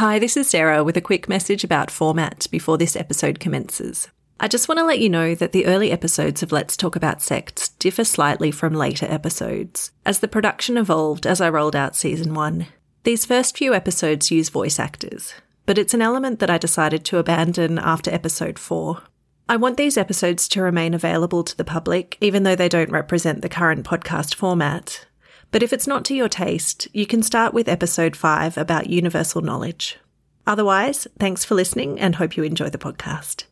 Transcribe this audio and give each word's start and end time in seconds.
Hi, 0.00 0.18
this 0.18 0.34
is 0.34 0.48
Sarah 0.48 0.82
with 0.82 0.96
a 0.96 1.02
quick 1.02 1.28
message 1.28 1.62
about 1.62 1.90
format 1.90 2.46
before 2.50 2.78
this 2.78 2.96
episode 2.96 3.38
commences. 3.38 4.08
I 4.40 4.48
just 4.48 4.66
want 4.66 4.78
to 4.78 4.86
let 4.86 4.98
you 4.98 5.10
know 5.10 5.34
that 5.34 5.52
the 5.52 5.66
early 5.66 5.90
episodes 5.90 6.42
of 6.42 6.52
Let's 6.52 6.74
Talk 6.74 6.96
About 6.96 7.20
Sects 7.20 7.68
differ 7.68 8.04
slightly 8.04 8.50
from 8.50 8.72
later 8.72 9.04
episodes, 9.04 9.92
as 10.06 10.20
the 10.20 10.26
production 10.26 10.78
evolved 10.78 11.26
as 11.26 11.42
I 11.42 11.50
rolled 11.50 11.76
out 11.76 11.96
season 11.96 12.32
one. 12.32 12.68
These 13.02 13.26
first 13.26 13.58
few 13.58 13.74
episodes 13.74 14.30
use 14.30 14.48
voice 14.48 14.78
actors, 14.78 15.34
but 15.66 15.76
it's 15.76 15.92
an 15.92 16.00
element 16.00 16.38
that 16.38 16.48
I 16.48 16.56
decided 16.56 17.04
to 17.04 17.18
abandon 17.18 17.78
after 17.78 18.10
episode 18.10 18.58
four. 18.58 19.02
I 19.50 19.58
want 19.58 19.76
these 19.76 19.98
episodes 19.98 20.48
to 20.48 20.62
remain 20.62 20.94
available 20.94 21.44
to 21.44 21.54
the 21.54 21.62
public, 21.62 22.16
even 22.22 22.44
though 22.44 22.56
they 22.56 22.70
don't 22.70 22.90
represent 22.90 23.42
the 23.42 23.50
current 23.50 23.84
podcast 23.84 24.34
format. 24.34 25.04
But 25.50 25.62
if 25.62 25.72
it's 25.72 25.86
not 25.86 26.04
to 26.06 26.14
your 26.14 26.28
taste, 26.28 26.86
you 26.92 27.06
can 27.06 27.22
start 27.22 27.52
with 27.52 27.68
episode 27.68 28.14
5 28.16 28.56
about 28.56 28.88
universal 28.88 29.40
knowledge. 29.40 29.98
Otherwise, 30.46 31.08
thanks 31.18 31.44
for 31.44 31.54
listening 31.54 31.98
and 31.98 32.14
hope 32.14 32.36
you 32.36 32.44
enjoy 32.44 32.70
the 32.70 32.78
podcast. 32.78 33.44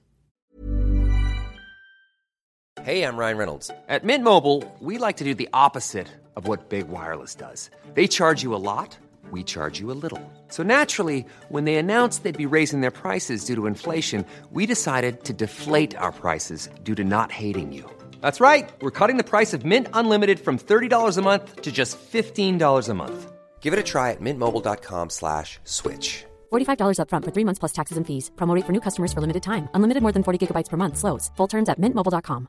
Hey, 2.83 3.03
I'm 3.03 3.17
Ryan 3.17 3.37
Reynolds. 3.37 3.71
At 3.89 4.05
Mint 4.05 4.23
Mobile, 4.23 4.65
we 4.81 4.99
like 4.99 5.17
to 5.17 5.25
do 5.25 5.35
the 5.35 5.49
opposite 5.53 6.07
of 6.37 6.47
what 6.47 6.69
Big 6.69 6.89
Wireless 6.89 7.35
does. 7.35 7.71
They 7.95 8.07
charge 8.07 8.45
you 8.45 8.55
a 8.55 8.63
lot, 8.63 8.97
we 9.33 9.43
charge 9.43 9.81
you 9.81 9.91
a 9.91 9.99
little. 10.01 10.23
So 10.49 10.63
naturally, 10.63 11.27
when 11.49 11.65
they 11.65 11.75
announced 11.75 12.23
they'd 12.23 12.37
be 12.37 12.47
raising 12.47 12.81
their 12.81 12.93
prices 12.93 13.45
due 13.45 13.57
to 13.57 13.67
inflation, 13.67 14.25
we 14.53 14.65
decided 14.65 15.25
to 15.25 15.33
deflate 15.33 15.97
our 15.97 16.13
prices 16.13 16.69
due 16.85 16.95
to 16.95 17.05
not 17.05 17.33
hating 17.33 17.73
you. 17.73 17.91
That's 18.21 18.41
right. 18.41 18.71
We're 18.81 18.99
cutting 18.99 19.19
the 19.19 19.31
price 19.33 19.53
of 19.53 19.67
Mint 19.67 19.89
Unlimited 19.93 20.41
from 20.41 20.59
$30 20.59 21.19
a 21.19 21.23
month 21.23 21.61
to 21.61 21.71
just 21.71 21.99
$15 21.99 22.89
a 22.89 22.95
month. 22.95 23.33
Give 23.61 23.75
it 23.75 23.79
a 23.79 23.83
try 23.83 24.13
at 24.13 24.21
mintmobile.com 24.21 25.11
slash 25.11 25.59
switch. 25.65 26.25
$45 26.51 26.99
upfront 27.03 27.25
for 27.25 27.33
three 27.33 27.45
months 27.45 27.59
plus 27.59 27.73
taxes 27.73 27.99
and 27.99 28.07
fees. 28.07 28.31
Promote 28.37 28.65
for 28.65 28.73
new 28.73 28.81
customers 28.81 29.13
for 29.13 29.21
limited 29.21 29.43
time. 29.43 29.69
Unlimited 29.75 30.03
more 30.03 30.13
than 30.13 30.23
40 30.23 30.39
gigabytes 30.47 30.71
per 30.71 30.79
month. 30.79 30.97
Slows. 30.97 31.31
Full 31.37 31.49
terms 31.49 31.69
at 31.69 31.79
mintmobile.com. 31.79 32.49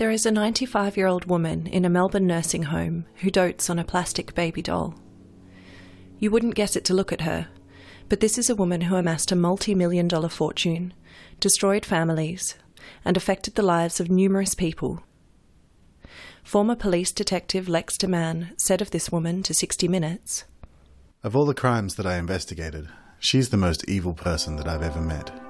There 0.00 0.10
is 0.10 0.24
a 0.24 0.30
95 0.30 0.96
year 0.96 1.06
old 1.06 1.26
woman 1.26 1.66
in 1.66 1.84
a 1.84 1.90
Melbourne 1.90 2.26
nursing 2.26 2.62
home 2.62 3.04
who 3.16 3.30
dotes 3.30 3.68
on 3.68 3.78
a 3.78 3.84
plastic 3.84 4.34
baby 4.34 4.62
doll. 4.62 4.94
You 6.18 6.30
wouldn't 6.30 6.54
guess 6.54 6.74
it 6.74 6.86
to 6.86 6.94
look 6.94 7.12
at 7.12 7.20
her, 7.20 7.48
but 8.10 8.18
this 8.18 8.36
is 8.36 8.50
a 8.50 8.56
woman 8.56 8.82
who 8.82 8.96
amassed 8.96 9.32
a 9.32 9.36
multi 9.36 9.74
million 9.74 10.08
dollar 10.08 10.28
fortune, 10.28 10.92
destroyed 11.38 11.86
families, 11.86 12.56
and 13.04 13.16
affected 13.16 13.54
the 13.54 13.62
lives 13.62 14.00
of 14.00 14.10
numerous 14.10 14.54
people. 14.54 15.02
Former 16.42 16.74
police 16.74 17.12
detective 17.12 17.68
Lex 17.68 17.96
de 17.96 18.08
Man 18.08 18.52
said 18.56 18.82
of 18.82 18.90
this 18.90 19.12
woman 19.12 19.42
to 19.44 19.54
60 19.54 19.86
Minutes 19.86 20.44
Of 21.22 21.36
all 21.36 21.46
the 21.46 21.54
crimes 21.54 21.94
that 21.94 22.06
I 22.06 22.16
investigated, 22.16 22.88
she's 23.20 23.50
the 23.50 23.56
most 23.56 23.88
evil 23.88 24.12
person 24.12 24.56
that 24.56 24.66
I've 24.66 24.82
ever 24.82 25.00
met. 25.00 25.49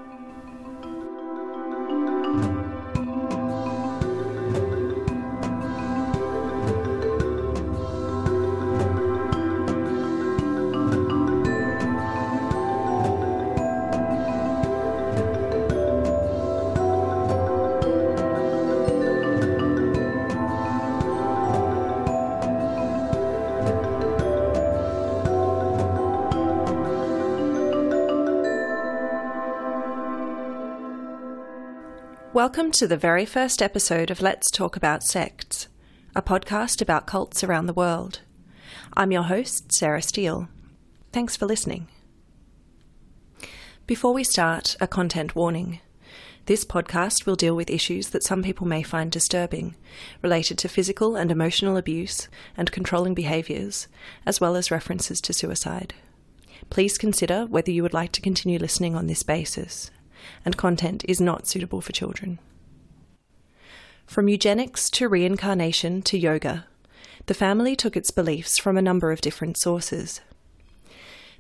Welcome 32.43 32.71
to 32.73 32.89
the 32.89 32.97
very 32.97 33.27
first 33.27 33.61
episode 33.61 34.11
of 34.11 34.23
Let's 34.23 34.51
Talk 34.51 34.75
About 34.75 35.03
Sects, 35.03 35.69
a 36.17 36.23
podcast 36.23 36.81
about 36.81 37.07
cults 37.07 37.45
around 37.45 37.67
the 37.67 37.75
world. 37.75 38.21
I'm 38.95 39.13
your 39.13 39.25
host, 39.25 39.71
Sarah 39.71 40.01
Steel. 40.01 40.49
Thanks 41.13 41.37
for 41.37 41.45
listening. 41.45 41.89
Before 43.87 44.15
we 44.15 44.25
start, 44.25 44.75
a 44.81 44.89
content 44.89 45.37
warning. 45.37 45.81
This 46.47 46.65
podcast 46.65 47.27
will 47.27 47.37
deal 47.37 47.55
with 47.55 47.69
issues 47.69 48.09
that 48.09 48.23
some 48.23 48.43
people 48.43 48.67
may 48.67 48.83
find 48.83 49.13
disturbing, 49.13 49.77
related 50.23 50.57
to 50.61 50.69
physical 50.71 51.17
and 51.17 51.31
emotional 51.31 51.77
abuse 51.77 52.27
and 52.57 52.73
controlling 52.73 53.13
behaviours, 53.13 53.87
as 54.25 54.41
well 54.41 54.57
as 54.57 54.71
references 54.71 55.21
to 55.21 55.35
suicide. 55.35 55.93
Please 56.71 56.97
consider 56.97 57.45
whether 57.45 57.71
you 57.71 57.83
would 57.83 57.93
like 57.93 58.13
to 58.13 58.23
continue 58.23 58.59
listening 58.59 58.95
on 58.95 59.09
this 59.09 59.23
basis 59.23 59.91
and 60.45 60.57
content 60.57 61.05
is 61.09 61.21
not 61.21 61.47
suitable 61.47 61.81
for 61.81 61.93
children. 61.93 62.39
From 64.07 64.29
eugenics 64.29 64.91
to 64.91 65.09
reincarnation 65.09 66.03
to 66.03 66.19
yoga, 66.19 66.67
the 67.27 67.35
family 67.35 67.77
took 67.77 67.97
its 67.97 68.11
beliefs 68.11 68.59
from 68.59 68.77
a 68.77 68.83
number 68.83 69.13
of 69.13 69.21
different 69.21 69.57
sources. 69.57 70.21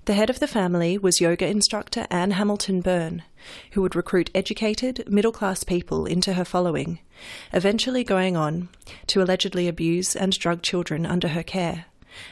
The 0.04 0.14
head 0.14 0.30
of 0.30 0.38
the 0.38 0.46
family 0.46 0.96
was 0.96 1.20
yoga 1.20 1.46
instructor 1.46 2.06
Anne 2.10 2.32
Hamilton 2.32 2.80
Byrne, 2.80 3.22
who 3.72 3.82
would 3.82 3.94
recruit 3.94 4.30
educated, 4.34 5.04
middle 5.08 5.32
class 5.32 5.62
people 5.62 6.06
into 6.06 6.34
her 6.34 6.44
following, 6.44 7.00
eventually 7.52 8.02
going 8.02 8.36
on 8.36 8.68
to 9.08 9.22
allegedly 9.22 9.68
abuse 9.68 10.16
and 10.16 10.38
drug 10.38 10.62
children 10.62 11.04
under 11.04 11.28
her 11.28 11.42
care, 11.42 11.86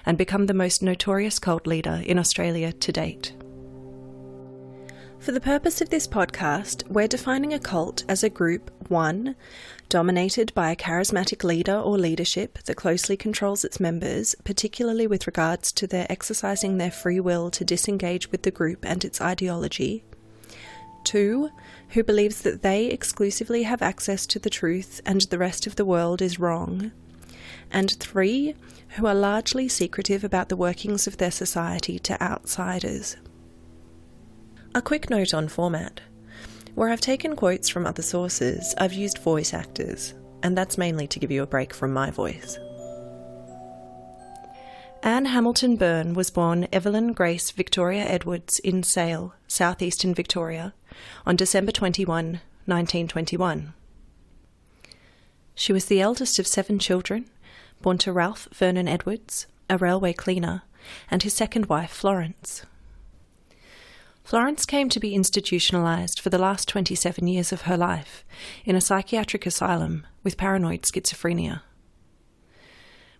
and 0.06 0.16
become 0.16 0.46
the 0.46 0.54
most 0.54 0.82
notorious 0.82 1.38
cult 1.38 1.66
leader 1.66 2.02
in 2.06 2.18
Australia 2.18 2.72
to 2.72 2.92
date. 2.92 3.32
For 5.20 5.32
the 5.32 5.40
purpose 5.40 5.80
of 5.80 5.90
this 5.90 6.06
podcast, 6.06 6.88
we're 6.88 7.08
defining 7.08 7.52
a 7.52 7.58
cult 7.58 8.04
as 8.08 8.22
a 8.22 8.30
group 8.30 8.70
1. 8.88 9.34
dominated 9.88 10.54
by 10.54 10.70
a 10.70 10.76
charismatic 10.76 11.42
leader 11.42 11.74
or 11.74 11.98
leadership 11.98 12.58
that 12.64 12.76
closely 12.76 13.16
controls 13.16 13.64
its 13.64 13.80
members, 13.80 14.36
particularly 14.44 15.06
with 15.06 15.26
regards 15.26 15.72
to 15.72 15.86
their 15.86 16.06
exercising 16.08 16.78
their 16.78 16.90
free 16.90 17.18
will 17.18 17.50
to 17.50 17.64
disengage 17.64 18.30
with 18.30 18.42
the 18.42 18.52
group 18.52 18.84
and 18.86 19.04
its 19.04 19.20
ideology. 19.20 20.04
2. 21.04 21.50
Who 21.90 22.04
believes 22.04 22.42
that 22.42 22.62
they 22.62 22.86
exclusively 22.86 23.64
have 23.64 23.82
access 23.82 24.24
to 24.28 24.38
the 24.38 24.50
truth 24.50 25.00
and 25.04 25.22
the 25.22 25.38
rest 25.38 25.66
of 25.66 25.76
the 25.76 25.84
world 25.84 26.22
is 26.22 26.38
wrong. 26.38 26.92
And 27.72 27.90
3. 27.90 28.54
Who 28.90 29.06
are 29.06 29.14
largely 29.14 29.68
secretive 29.68 30.22
about 30.22 30.48
the 30.48 30.56
workings 30.56 31.06
of 31.06 31.16
their 31.16 31.32
society 31.32 31.98
to 31.98 32.22
outsiders. 32.22 33.16
A 34.74 34.82
quick 34.82 35.08
note 35.08 35.32
on 35.32 35.48
format. 35.48 36.00
Where 36.74 36.90
I've 36.90 37.00
taken 37.00 37.34
quotes 37.34 37.68
from 37.68 37.86
other 37.86 38.02
sources, 38.02 38.74
I've 38.76 38.92
used 38.92 39.18
voice 39.18 39.54
actors, 39.54 40.14
and 40.42 40.56
that's 40.56 40.76
mainly 40.76 41.06
to 41.08 41.18
give 41.18 41.30
you 41.30 41.42
a 41.42 41.46
break 41.46 41.72
from 41.72 41.92
my 41.92 42.10
voice. 42.10 42.58
Anne 45.02 45.24
Hamilton 45.24 45.76
Byrne 45.76 46.12
was 46.12 46.30
born 46.30 46.68
Evelyn 46.70 47.14
Grace 47.14 47.50
Victoria 47.50 48.04
Edwards 48.04 48.58
in 48.58 48.82
Sale, 48.82 49.34
southeastern 49.46 50.12
Victoria, 50.12 50.74
on 51.24 51.34
December 51.34 51.72
21, 51.72 52.40
1921. 52.66 53.72
She 55.54 55.72
was 55.72 55.86
the 55.86 56.00
eldest 56.00 56.38
of 56.38 56.46
seven 56.46 56.78
children, 56.78 57.30
born 57.80 57.96
to 57.98 58.12
Ralph 58.12 58.48
Vernon 58.52 58.86
Edwards, 58.86 59.46
a 59.70 59.78
railway 59.78 60.12
cleaner, 60.12 60.62
and 61.10 61.22
his 61.22 61.32
second 61.32 61.66
wife, 61.66 61.90
Florence. 61.90 62.64
Florence 64.28 64.66
came 64.66 64.90
to 64.90 65.00
be 65.00 65.14
institutionalized 65.14 66.20
for 66.20 66.28
the 66.28 66.36
last 66.36 66.68
27 66.68 67.26
years 67.26 67.50
of 67.50 67.62
her 67.62 67.78
life 67.78 68.26
in 68.62 68.76
a 68.76 68.80
psychiatric 68.82 69.46
asylum 69.46 70.06
with 70.22 70.36
paranoid 70.36 70.82
schizophrenia. 70.82 71.62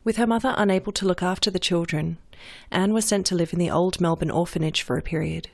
With 0.04 0.18
her 0.18 0.26
mother 0.26 0.52
unable 0.58 0.92
to 0.92 1.06
look 1.06 1.22
after 1.22 1.50
the 1.50 1.58
children, 1.58 2.18
Anne 2.70 2.92
was 2.92 3.06
sent 3.06 3.24
to 3.24 3.34
live 3.34 3.54
in 3.54 3.58
the 3.58 3.70
old 3.70 4.02
Melbourne 4.02 4.30
orphanage 4.30 4.82
for 4.82 4.98
a 4.98 5.02
period, 5.02 5.48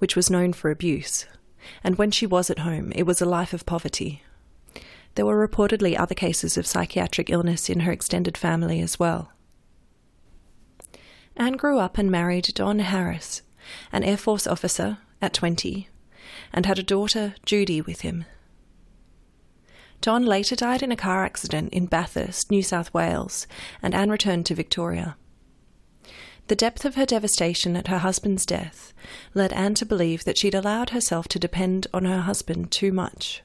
which 0.00 0.16
was 0.16 0.28
known 0.28 0.52
for 0.52 0.70
abuse, 0.70 1.24
and 1.82 1.96
when 1.96 2.10
she 2.10 2.26
was 2.26 2.50
at 2.50 2.58
home, 2.58 2.92
it 2.94 3.04
was 3.04 3.22
a 3.22 3.24
life 3.24 3.54
of 3.54 3.64
poverty. 3.64 4.22
There 5.14 5.24
were 5.24 5.48
reportedly 5.48 5.98
other 5.98 6.14
cases 6.14 6.58
of 6.58 6.66
psychiatric 6.66 7.30
illness 7.30 7.70
in 7.70 7.80
her 7.80 7.92
extended 7.92 8.36
family 8.36 8.82
as 8.82 8.98
well. 8.98 9.32
Anne 11.38 11.54
grew 11.54 11.78
up 11.78 11.96
and 11.96 12.10
married 12.10 12.50
Don 12.52 12.80
Harris, 12.80 13.40
an 13.92 14.04
Air 14.04 14.16
Force 14.16 14.46
officer 14.46 14.98
at 15.20 15.34
20, 15.34 15.88
and 16.52 16.66
had 16.66 16.78
a 16.78 16.82
daughter, 16.82 17.34
Judy, 17.44 17.80
with 17.80 18.00
him. 18.00 18.24
Don 20.00 20.24
later 20.24 20.56
died 20.56 20.82
in 20.82 20.90
a 20.90 20.96
car 20.96 21.24
accident 21.24 21.72
in 21.74 21.86
Bathurst, 21.86 22.50
New 22.50 22.62
South 22.62 22.92
Wales, 22.94 23.46
and 23.82 23.94
Anne 23.94 24.10
returned 24.10 24.46
to 24.46 24.54
Victoria. 24.54 25.16
The 26.48 26.56
depth 26.56 26.84
of 26.84 26.96
her 26.96 27.06
devastation 27.06 27.76
at 27.76 27.88
her 27.88 27.98
husband's 27.98 28.46
death 28.46 28.92
led 29.34 29.52
Anne 29.52 29.74
to 29.74 29.86
believe 29.86 30.24
that 30.24 30.38
she'd 30.38 30.54
allowed 30.54 30.90
herself 30.90 31.28
to 31.28 31.38
depend 31.38 31.86
on 31.92 32.06
her 32.06 32.22
husband 32.22 32.72
too 32.72 32.92
much. 32.92 33.42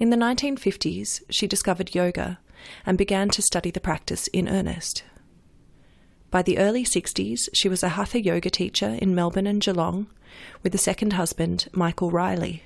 In 0.00 0.10
the 0.10 0.16
1950s, 0.16 1.22
she 1.28 1.46
discovered 1.46 1.94
yoga 1.94 2.40
and 2.86 2.96
began 2.96 3.28
to 3.28 3.42
study 3.42 3.70
the 3.70 3.78
practice 3.78 4.26
in 4.28 4.48
earnest. 4.48 5.04
By 6.30 6.42
the 6.42 6.58
early 6.58 6.84
60s, 6.84 7.48
she 7.52 7.68
was 7.68 7.82
a 7.82 7.90
hatha 7.90 8.22
yoga 8.22 8.50
teacher 8.50 8.96
in 9.02 9.14
Melbourne 9.14 9.48
and 9.48 9.60
Geelong 9.60 10.06
with 10.62 10.72
a 10.74 10.78
second 10.78 11.14
husband, 11.14 11.66
Michael 11.72 12.12
Riley. 12.12 12.62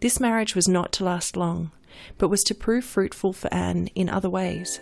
This 0.00 0.18
marriage 0.18 0.54
was 0.54 0.66
not 0.66 0.92
to 0.92 1.04
last 1.04 1.36
long, 1.36 1.70
but 2.16 2.28
was 2.28 2.42
to 2.44 2.54
prove 2.54 2.84
fruitful 2.84 3.34
for 3.34 3.52
Anne 3.52 3.88
in 3.94 4.08
other 4.08 4.30
ways. 4.30 4.80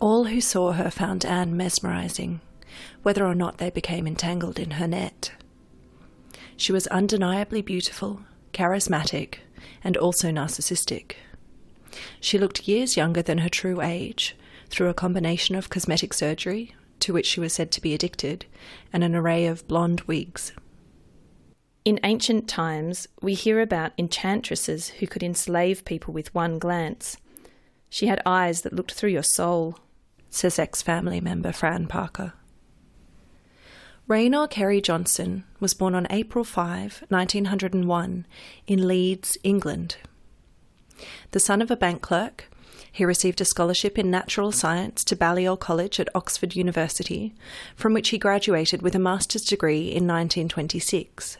All 0.00 0.24
who 0.24 0.40
saw 0.40 0.72
her 0.72 0.90
found 0.90 1.26
Anne 1.26 1.54
mesmerising, 1.54 2.40
whether 3.02 3.26
or 3.26 3.34
not 3.34 3.58
they 3.58 3.68
became 3.68 4.06
entangled 4.06 4.58
in 4.58 4.72
her 4.72 4.88
net. 4.88 5.32
She 6.56 6.72
was 6.72 6.86
undeniably 6.86 7.60
beautiful, 7.60 8.22
charismatic, 8.54 9.40
and 9.82 9.96
also 9.96 10.30
narcissistic. 10.30 11.14
She 12.20 12.38
looked 12.38 12.68
years 12.68 12.96
younger 12.96 13.22
than 13.22 13.38
her 13.38 13.48
true 13.48 13.80
age 13.80 14.36
through 14.68 14.88
a 14.88 14.94
combination 14.94 15.54
of 15.54 15.70
cosmetic 15.70 16.14
surgery, 16.14 16.74
to 17.00 17.12
which 17.12 17.26
she 17.26 17.40
was 17.40 17.52
said 17.52 17.70
to 17.72 17.80
be 17.80 17.94
addicted, 17.94 18.46
and 18.92 19.02
an 19.02 19.14
array 19.14 19.46
of 19.46 19.66
blonde 19.66 20.02
wigs. 20.02 20.52
In 21.84 21.98
ancient 22.04 22.46
times, 22.46 23.08
we 23.22 23.34
hear 23.34 23.60
about 23.60 23.92
enchantresses 23.98 24.88
who 24.88 25.06
could 25.06 25.22
enslave 25.22 25.84
people 25.84 26.12
with 26.12 26.34
one 26.34 26.58
glance. 26.58 27.16
She 27.88 28.06
had 28.06 28.22
eyes 28.26 28.62
that 28.62 28.74
looked 28.74 28.92
through 28.92 29.10
your 29.10 29.22
soul, 29.22 29.78
says 30.28 30.58
ex 30.58 30.82
family 30.82 31.20
member 31.20 31.52
Fran 31.52 31.86
Parker. 31.86 32.34
Raynor 34.10 34.48
Carey 34.48 34.80
Johnson 34.80 35.44
was 35.60 35.72
born 35.72 35.94
on 35.94 36.08
April 36.10 36.44
5, 36.44 37.04
1901, 37.10 38.26
in 38.66 38.88
Leeds, 38.88 39.38
England. 39.44 39.98
The 41.30 41.38
son 41.38 41.62
of 41.62 41.70
a 41.70 41.76
bank 41.76 42.02
clerk, 42.02 42.50
he 42.90 43.04
received 43.04 43.40
a 43.40 43.44
scholarship 43.44 43.96
in 43.96 44.10
natural 44.10 44.50
science 44.50 45.04
to 45.04 45.14
Balliol 45.14 45.56
College 45.56 46.00
at 46.00 46.08
Oxford 46.12 46.56
University, 46.56 47.36
from 47.76 47.94
which 47.94 48.08
he 48.08 48.18
graduated 48.18 48.82
with 48.82 48.96
a 48.96 48.98
master's 48.98 49.44
degree 49.44 49.82
in 49.82 50.08
1926. 50.08 51.38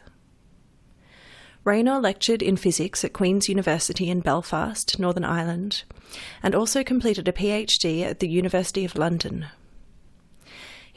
Raynor 1.65 1.99
lectured 1.99 2.41
in 2.41 2.57
physics 2.57 3.03
at 3.03 3.13
Queen's 3.13 3.49
University 3.49 4.09
in 4.09 4.21
Belfast, 4.21 4.97
Northern 4.97 5.25
Ireland, 5.25 5.83
and 6.41 6.55
also 6.55 6.85
completed 6.85 7.27
a 7.27 7.33
PhD 7.33 8.03
at 8.05 8.21
the 8.21 8.29
University 8.29 8.85
of 8.85 8.95
London. 8.95 9.49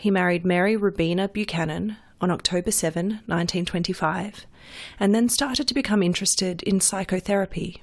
He 0.04 0.12
married 0.12 0.44
Mary 0.44 0.76
Rubina 0.76 1.30
Buchanan 1.30 1.96
on 2.20 2.30
October 2.30 2.72
7, 2.72 3.06
1925, 3.26 4.46
and 5.00 5.16
then 5.16 5.30
started 5.30 5.66
to 5.70 5.74
become 5.74 6.04
interested 6.04 6.62
in 6.64 6.82
psychotherapy. 6.82 7.82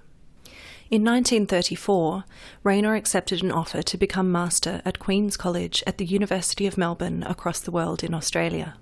In 0.91 1.03
1934, 1.03 2.25
Raynor 2.63 2.95
accepted 2.95 3.43
an 3.43 3.51
offer 3.51 3.81
to 3.81 3.97
become 3.97 4.31
master 4.31 4.83
at 4.85 4.99
Queen's 4.99 5.39
College 5.39 5.83
at 5.87 5.97
the 5.97 6.05
University 6.05 6.67
of 6.67 6.77
Melbourne 6.77 7.23
across 7.23 7.61
the 7.61 7.71
world 7.71 8.05
in 8.05 8.13
Australia. 8.13 8.77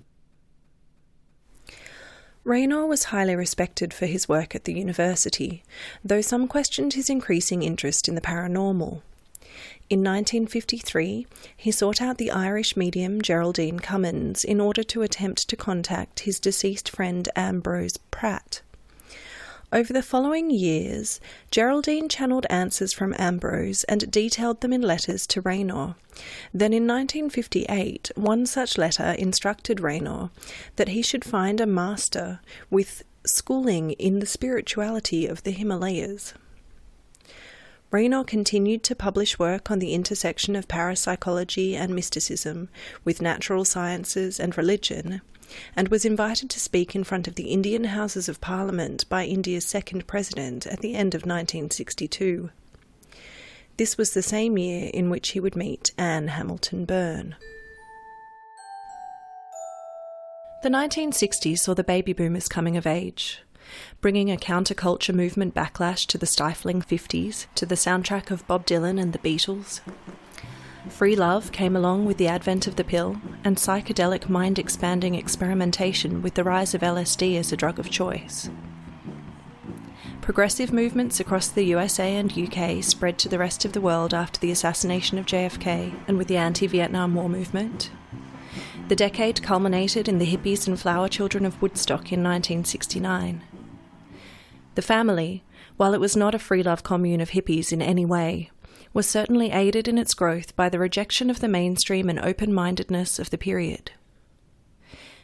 Raynor 2.43 2.87
was 2.87 3.05
highly 3.05 3.37
respected 3.37 3.93
for 3.93 4.05
his 4.05 4.27
work 4.27 4.53
at 4.53 4.65
the 4.65 4.73
university, 4.73 5.63
though 6.03 6.19
some 6.19 6.49
questioned 6.49 6.95
his 6.95 7.09
increasing 7.09 7.63
interest 7.63 8.09
in 8.09 8.15
the 8.15 8.19
paranormal. 8.19 9.01
In 9.89 10.01
1953, 10.01 11.25
he 11.57 11.71
sought 11.71 11.99
out 11.99 12.19
the 12.19 12.29
Irish 12.29 12.77
medium 12.77 13.23
Geraldine 13.23 13.79
Cummins 13.79 14.43
in 14.43 14.61
order 14.61 14.83
to 14.83 15.01
attempt 15.01 15.49
to 15.49 15.55
contact 15.55 16.19
his 16.21 16.39
deceased 16.39 16.89
friend 16.89 17.27
Ambrose 17.35 17.97
Pratt. 18.11 18.61
Over 19.73 19.91
the 19.91 20.03
following 20.03 20.51
years, 20.51 21.19
Geraldine 21.49 22.07
channeled 22.07 22.45
answers 22.51 22.93
from 22.93 23.15
Ambrose 23.17 23.83
and 23.85 24.11
detailed 24.11 24.61
them 24.61 24.73
in 24.73 24.83
letters 24.83 25.25
to 25.25 25.41
Raynor. 25.41 25.95
Then 26.53 26.71
in 26.71 26.85
1958, 26.85 28.11
one 28.13 28.45
such 28.45 28.77
letter 28.77 29.15
instructed 29.17 29.79
Raynor 29.79 30.29
that 30.75 30.89
he 30.89 31.01
should 31.01 31.25
find 31.25 31.59
a 31.59 31.65
master 31.65 32.41
with 32.69 33.01
schooling 33.25 33.91
in 33.93 34.19
the 34.19 34.27
spirituality 34.27 35.25
of 35.25 35.41
the 35.41 35.51
Himalayas. 35.51 36.35
Raynor 37.91 38.23
continued 38.23 38.83
to 38.83 38.95
publish 38.95 39.39
work 39.39 39.71
on 39.71 39.79
the 39.79 39.95
intersection 39.95 40.55
of 40.55 40.67
parapsychology 40.67 41.75
and 41.75 41.95
mysticism 41.95 42.69
with 43.03 43.21
natural 43.21 43.65
sciences 43.65 44.39
and 44.39 44.55
religion, 44.55 45.21
and 45.75 45.87
was 45.87 46.05
invited 46.05 46.51
to 46.51 46.59
speak 46.59 46.95
in 46.95 47.03
front 47.03 47.27
of 47.27 47.33
the 47.33 47.49
Indian 47.49 47.85
Houses 47.85 48.29
of 48.29 48.39
Parliament 48.41 49.09
by 49.09 49.25
India's 49.25 49.65
second 49.65 50.05
president 50.05 50.67
at 50.67 50.81
the 50.81 50.93
end 50.93 51.15
of 51.15 51.21
1962. 51.21 52.51
This 53.77 53.97
was 53.97 54.13
the 54.13 54.21
same 54.21 54.59
year 54.59 54.91
in 54.93 55.09
which 55.09 55.29
he 55.29 55.39
would 55.39 55.55
meet 55.55 55.91
Anne 55.97 56.27
Hamilton 56.27 56.85
Byrne. 56.85 57.35
The 60.61 60.69
1960s 60.69 61.59
saw 61.59 61.73
the 61.73 61.83
baby 61.83 62.13
boomers 62.13 62.49
coming 62.49 62.77
of 62.77 62.85
age, 62.85 63.41
bringing 64.01 64.31
a 64.31 64.37
counterculture 64.37 65.13
movement 65.13 65.53
backlash 65.53 66.05
to 66.07 66.17
the 66.17 66.25
stifling 66.25 66.81
50s 66.81 67.47
to 67.55 67.65
the 67.65 67.75
soundtrack 67.75 68.31
of 68.31 68.47
Bob 68.47 68.65
Dylan 68.65 69.01
and 69.01 69.13
the 69.13 69.19
Beatles. 69.19 69.81
Free 70.87 71.15
love 71.15 71.51
came 71.51 71.75
along 71.75 72.05
with 72.05 72.17
the 72.17 72.27
advent 72.27 72.65
of 72.65 72.75
the 72.75 72.83
pill, 72.83 73.21
and 73.43 73.57
psychedelic 73.57 74.29
mind 74.29 74.57
expanding 74.57 75.13
experimentation 75.15 76.21
with 76.21 76.33
the 76.33 76.43
rise 76.43 76.73
of 76.73 76.81
LSD 76.81 77.37
as 77.37 77.51
a 77.51 77.57
drug 77.57 77.79
of 77.79 77.89
choice. 77.89 78.49
Progressive 80.21 80.71
movements 80.71 81.19
across 81.19 81.47
the 81.47 81.63
USA 81.63 82.15
and 82.15 82.37
UK 82.37 82.83
spread 82.83 83.17
to 83.19 83.29
the 83.29 83.39
rest 83.39 83.65
of 83.65 83.73
the 83.73 83.81
world 83.81 84.13
after 84.13 84.39
the 84.39 84.51
assassination 84.51 85.17
of 85.17 85.25
JFK 85.25 85.93
and 86.07 86.17
with 86.17 86.27
the 86.27 86.37
anti 86.37 86.67
Vietnam 86.67 87.15
War 87.15 87.27
movement. 87.27 87.91
The 88.89 88.95
decade 88.95 89.43
culminated 89.43 90.07
in 90.07 90.17
the 90.17 90.25
hippies 90.25 90.67
and 90.67 90.79
flower 90.79 91.07
children 91.07 91.45
of 91.45 91.61
Woodstock 91.61 92.11
in 92.11 92.23
1969. 92.23 93.43
The 94.79 94.83
family, 94.83 95.43
while 95.75 95.93
it 95.93 95.99
was 95.99 96.15
not 96.15 96.33
a 96.33 96.39
free 96.39 96.63
love 96.63 96.83
commune 96.83 97.19
of 97.19 97.31
hippies 97.31 97.73
in 97.73 97.81
any 97.81 98.05
way, 98.05 98.49
was 98.93 99.05
certainly 99.05 99.51
aided 99.51 99.89
in 99.89 99.97
its 99.97 100.13
growth 100.13 100.55
by 100.55 100.69
the 100.69 100.79
rejection 100.79 101.29
of 101.29 101.41
the 101.41 101.49
mainstream 101.49 102.07
and 102.07 102.17
open 102.17 102.53
mindedness 102.53 103.19
of 103.19 103.29
the 103.29 103.37
period. 103.37 103.91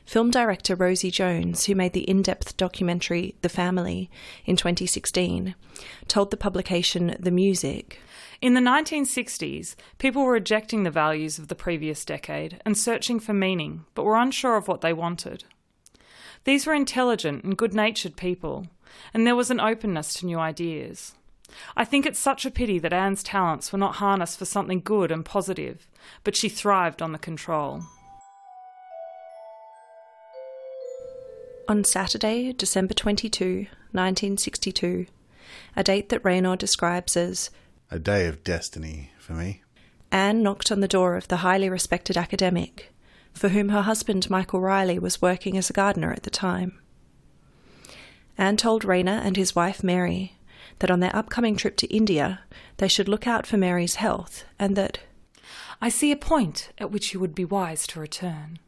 Film 0.03 0.29
director 0.29 0.75
Rosie 0.75 1.09
Jones, 1.09 1.67
who 1.67 1.73
made 1.73 1.93
the 1.93 2.01
in 2.01 2.21
depth 2.21 2.57
documentary 2.57 3.35
The 3.43 3.47
Family 3.47 4.09
in 4.45 4.57
2016, 4.57 5.55
told 6.09 6.31
the 6.31 6.35
publication 6.35 7.15
The 7.17 7.31
Music 7.31 8.01
In 8.41 8.55
the 8.55 8.59
1960s, 8.59 9.75
people 9.99 10.25
were 10.25 10.33
rejecting 10.33 10.83
the 10.83 10.91
values 10.91 11.39
of 11.39 11.47
the 11.47 11.55
previous 11.55 12.03
decade 12.03 12.59
and 12.65 12.77
searching 12.77 13.21
for 13.21 13.31
meaning, 13.31 13.85
but 13.93 14.03
were 14.03 14.17
unsure 14.17 14.57
of 14.57 14.67
what 14.67 14.81
they 14.81 14.91
wanted. 14.91 15.45
These 16.43 16.67
were 16.67 16.73
intelligent 16.73 17.45
and 17.45 17.57
good 17.57 17.73
natured 17.73 18.17
people, 18.17 18.67
and 19.13 19.25
there 19.25 19.35
was 19.35 19.51
an 19.51 19.59
openness 19.59 20.13
to 20.15 20.25
new 20.25 20.39
ideas. 20.39 21.13
I 21.77 21.85
think 21.85 22.05
it's 22.05 22.19
such 22.19 22.45
a 22.45 22.51
pity 22.51 22.79
that 22.79 22.93
Anne's 22.93 23.23
talents 23.23 23.71
were 23.71 23.79
not 23.79 23.95
harnessed 23.95 24.37
for 24.39 24.45
something 24.45 24.81
good 24.81 25.11
and 25.11 25.23
positive, 25.23 25.87
but 26.23 26.35
she 26.35 26.49
thrived 26.49 27.01
on 27.01 27.11
the 27.11 27.19
control. 27.19 27.83
On 31.67 31.83
Saturday, 31.83 32.53
December 32.53 32.93
22, 32.93 33.67
1962, 33.91 35.07
a 35.75 35.83
date 35.83 36.09
that 36.09 36.23
Raynor 36.23 36.55
describes 36.55 37.17
as 37.17 37.49
a 37.89 37.99
day 37.99 38.27
of 38.27 38.43
destiny 38.43 39.11
for 39.17 39.33
me, 39.33 39.63
Anne 40.11 40.43
knocked 40.43 40.71
on 40.71 40.79
the 40.79 40.87
door 40.87 41.15
of 41.15 41.27
the 41.27 41.37
highly 41.37 41.69
respected 41.69 42.17
academic, 42.17 42.93
for 43.33 43.49
whom 43.49 43.69
her 43.69 43.81
husband 43.81 44.29
Michael 44.29 44.61
Riley 44.61 44.99
was 44.99 45.21
working 45.21 45.57
as 45.57 45.69
a 45.69 45.73
gardener 45.73 46.13
at 46.13 46.23
the 46.23 46.29
time. 46.29 46.79
Anne 48.37 48.57
told 48.57 48.83
Raynor 48.83 49.21
and 49.23 49.37
his 49.37 49.55
wife 49.55 49.83
Mary 49.83 50.35
that 50.79 50.91
on 50.91 50.99
their 50.99 51.15
upcoming 51.15 51.55
trip 51.55 51.77
to 51.77 51.93
India 51.93 52.41
they 52.77 52.87
should 52.87 53.07
look 53.07 53.27
out 53.27 53.47
for 53.47 53.57
Mary's 53.57 53.95
health, 53.95 54.43
and 54.59 54.75
that 54.75 54.99
I 55.81 55.89
see 55.89 56.11
a 56.11 56.17
point 56.17 56.71
at 56.77 56.91
which 56.91 57.13
you 57.13 57.19
would 57.19 57.35
be 57.35 57.45
wise 57.45 57.87
to 57.87 57.99
return. 57.99 58.59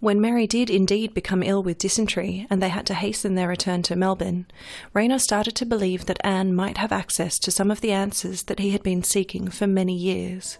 When 0.00 0.20
Mary 0.20 0.46
did 0.46 0.70
indeed 0.70 1.12
become 1.12 1.42
ill 1.42 1.62
with 1.62 1.78
dysentery 1.78 2.46
and 2.48 2.62
they 2.62 2.70
had 2.70 2.86
to 2.86 2.94
hasten 2.94 3.34
their 3.34 3.48
return 3.48 3.82
to 3.82 3.96
Melbourne, 3.96 4.46
Raynor 4.94 5.18
started 5.18 5.54
to 5.56 5.66
believe 5.66 6.06
that 6.06 6.20
Anne 6.24 6.54
might 6.54 6.78
have 6.78 6.92
access 6.92 7.38
to 7.40 7.50
some 7.50 7.70
of 7.70 7.82
the 7.82 7.92
answers 7.92 8.44
that 8.44 8.58
he 8.58 8.70
had 8.70 8.82
been 8.82 9.02
seeking 9.02 9.48
for 9.48 9.66
many 9.66 9.94
years. 9.94 10.58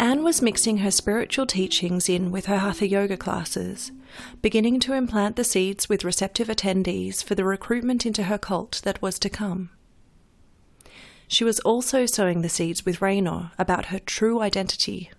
Anne 0.00 0.24
was 0.24 0.40
mixing 0.40 0.78
her 0.78 0.90
spiritual 0.90 1.44
teachings 1.44 2.08
in 2.08 2.30
with 2.30 2.46
her 2.46 2.60
hatha 2.60 2.88
yoga 2.88 3.18
classes, 3.18 3.92
beginning 4.40 4.80
to 4.80 4.94
implant 4.94 5.36
the 5.36 5.44
seeds 5.44 5.90
with 5.90 6.04
receptive 6.04 6.48
attendees 6.48 7.22
for 7.22 7.34
the 7.34 7.44
recruitment 7.44 8.06
into 8.06 8.22
her 8.22 8.38
cult 8.38 8.80
that 8.82 9.02
was 9.02 9.18
to 9.18 9.28
come. 9.28 9.68
She 11.28 11.44
was 11.44 11.60
also 11.60 12.06
sowing 12.06 12.40
the 12.40 12.48
seeds 12.48 12.86
with 12.86 13.02
Raynor 13.02 13.52
about 13.58 13.86
her 13.86 13.98
true 13.98 14.40
identity 14.40 15.10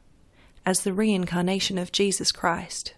as 0.66 0.82
the 0.82 0.94
reincarnation 0.94 1.78
of 1.78 1.92
Jesus 1.92 2.32
Christ. 2.32 2.96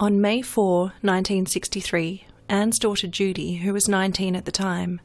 On 0.00 0.20
May 0.20 0.42
4, 0.42 0.86
1963, 1.02 2.26
Anne's 2.48 2.80
daughter 2.80 3.06
Judy, 3.06 3.58
who 3.58 3.72
was 3.72 3.88
19 3.88 4.34
at 4.34 4.44
the 4.44 4.50
time, 4.50 5.00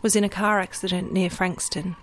was 0.00 0.14
in 0.14 0.22
a 0.22 0.28
car 0.28 0.60
accident 0.60 1.12
near 1.12 1.28
Frankston. 1.28 1.96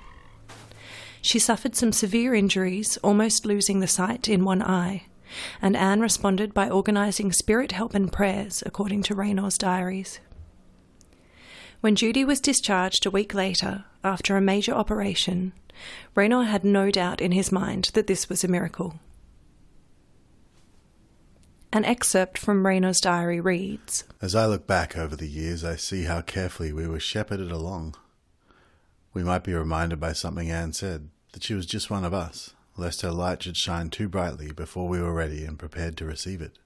She 1.23 1.39
suffered 1.39 1.73
some 1.73 1.93
severe 1.93 2.35
injuries, 2.35 2.97
almost 2.97 3.45
losing 3.45 3.79
the 3.79 3.87
sight 3.87 4.27
in 4.27 4.43
one 4.43 4.61
eye, 4.61 5.05
and 5.61 5.75
Anne 5.75 6.01
responded 6.01 6.53
by 6.53 6.69
organising 6.69 7.31
spirit 7.31 7.71
help 7.71 7.95
and 7.95 8.11
prayers, 8.11 8.61
according 8.65 9.03
to 9.03 9.15
Raynor's 9.15 9.57
diaries. 9.57 10.19
When 11.79 11.95
Judy 11.95 12.25
was 12.25 12.41
discharged 12.41 13.05
a 13.05 13.11
week 13.11 13.33
later, 13.33 13.85
after 14.03 14.35
a 14.35 14.41
major 14.41 14.73
operation, 14.73 15.53
Raynor 16.13 16.43
had 16.43 16.65
no 16.65 16.91
doubt 16.91 17.21
in 17.21 17.31
his 17.31 17.53
mind 17.53 17.91
that 17.93 18.07
this 18.07 18.27
was 18.27 18.43
a 18.43 18.49
miracle. 18.49 18.99
An 21.71 21.85
excerpt 21.85 22.37
from 22.37 22.67
Raynor's 22.67 22.99
diary 22.99 23.39
reads 23.39 24.03
As 24.21 24.35
I 24.35 24.45
look 24.45 24.67
back 24.67 24.97
over 24.97 25.15
the 25.15 25.29
years, 25.29 25.63
I 25.63 25.77
see 25.77 26.03
how 26.03 26.19
carefully 26.19 26.73
we 26.73 26.85
were 26.85 26.99
shepherded 26.99 27.49
along. 27.49 27.95
We 29.13 29.23
might 29.23 29.45
be 29.45 29.53
reminded 29.53 30.01
by 30.01 30.11
something 30.11 30.51
Anne 30.51 30.73
said 30.73 31.09
that 31.33 31.43
she 31.43 31.53
was 31.53 31.65
just 31.65 31.89
one 31.91 32.05
of 32.05 32.13
us, 32.13 32.53
lest 32.77 33.01
her 33.01 33.11
light 33.11 33.43
should 33.43 33.57
shine 33.57 33.89
too 33.89 34.07
brightly 34.07 34.51
before 34.51 34.87
we 34.87 35.01
were 35.01 35.13
ready 35.13 35.43
and 35.43 35.59
prepared 35.59 35.97
to 35.97 36.05
receive 36.05 36.41
it. 36.41 36.57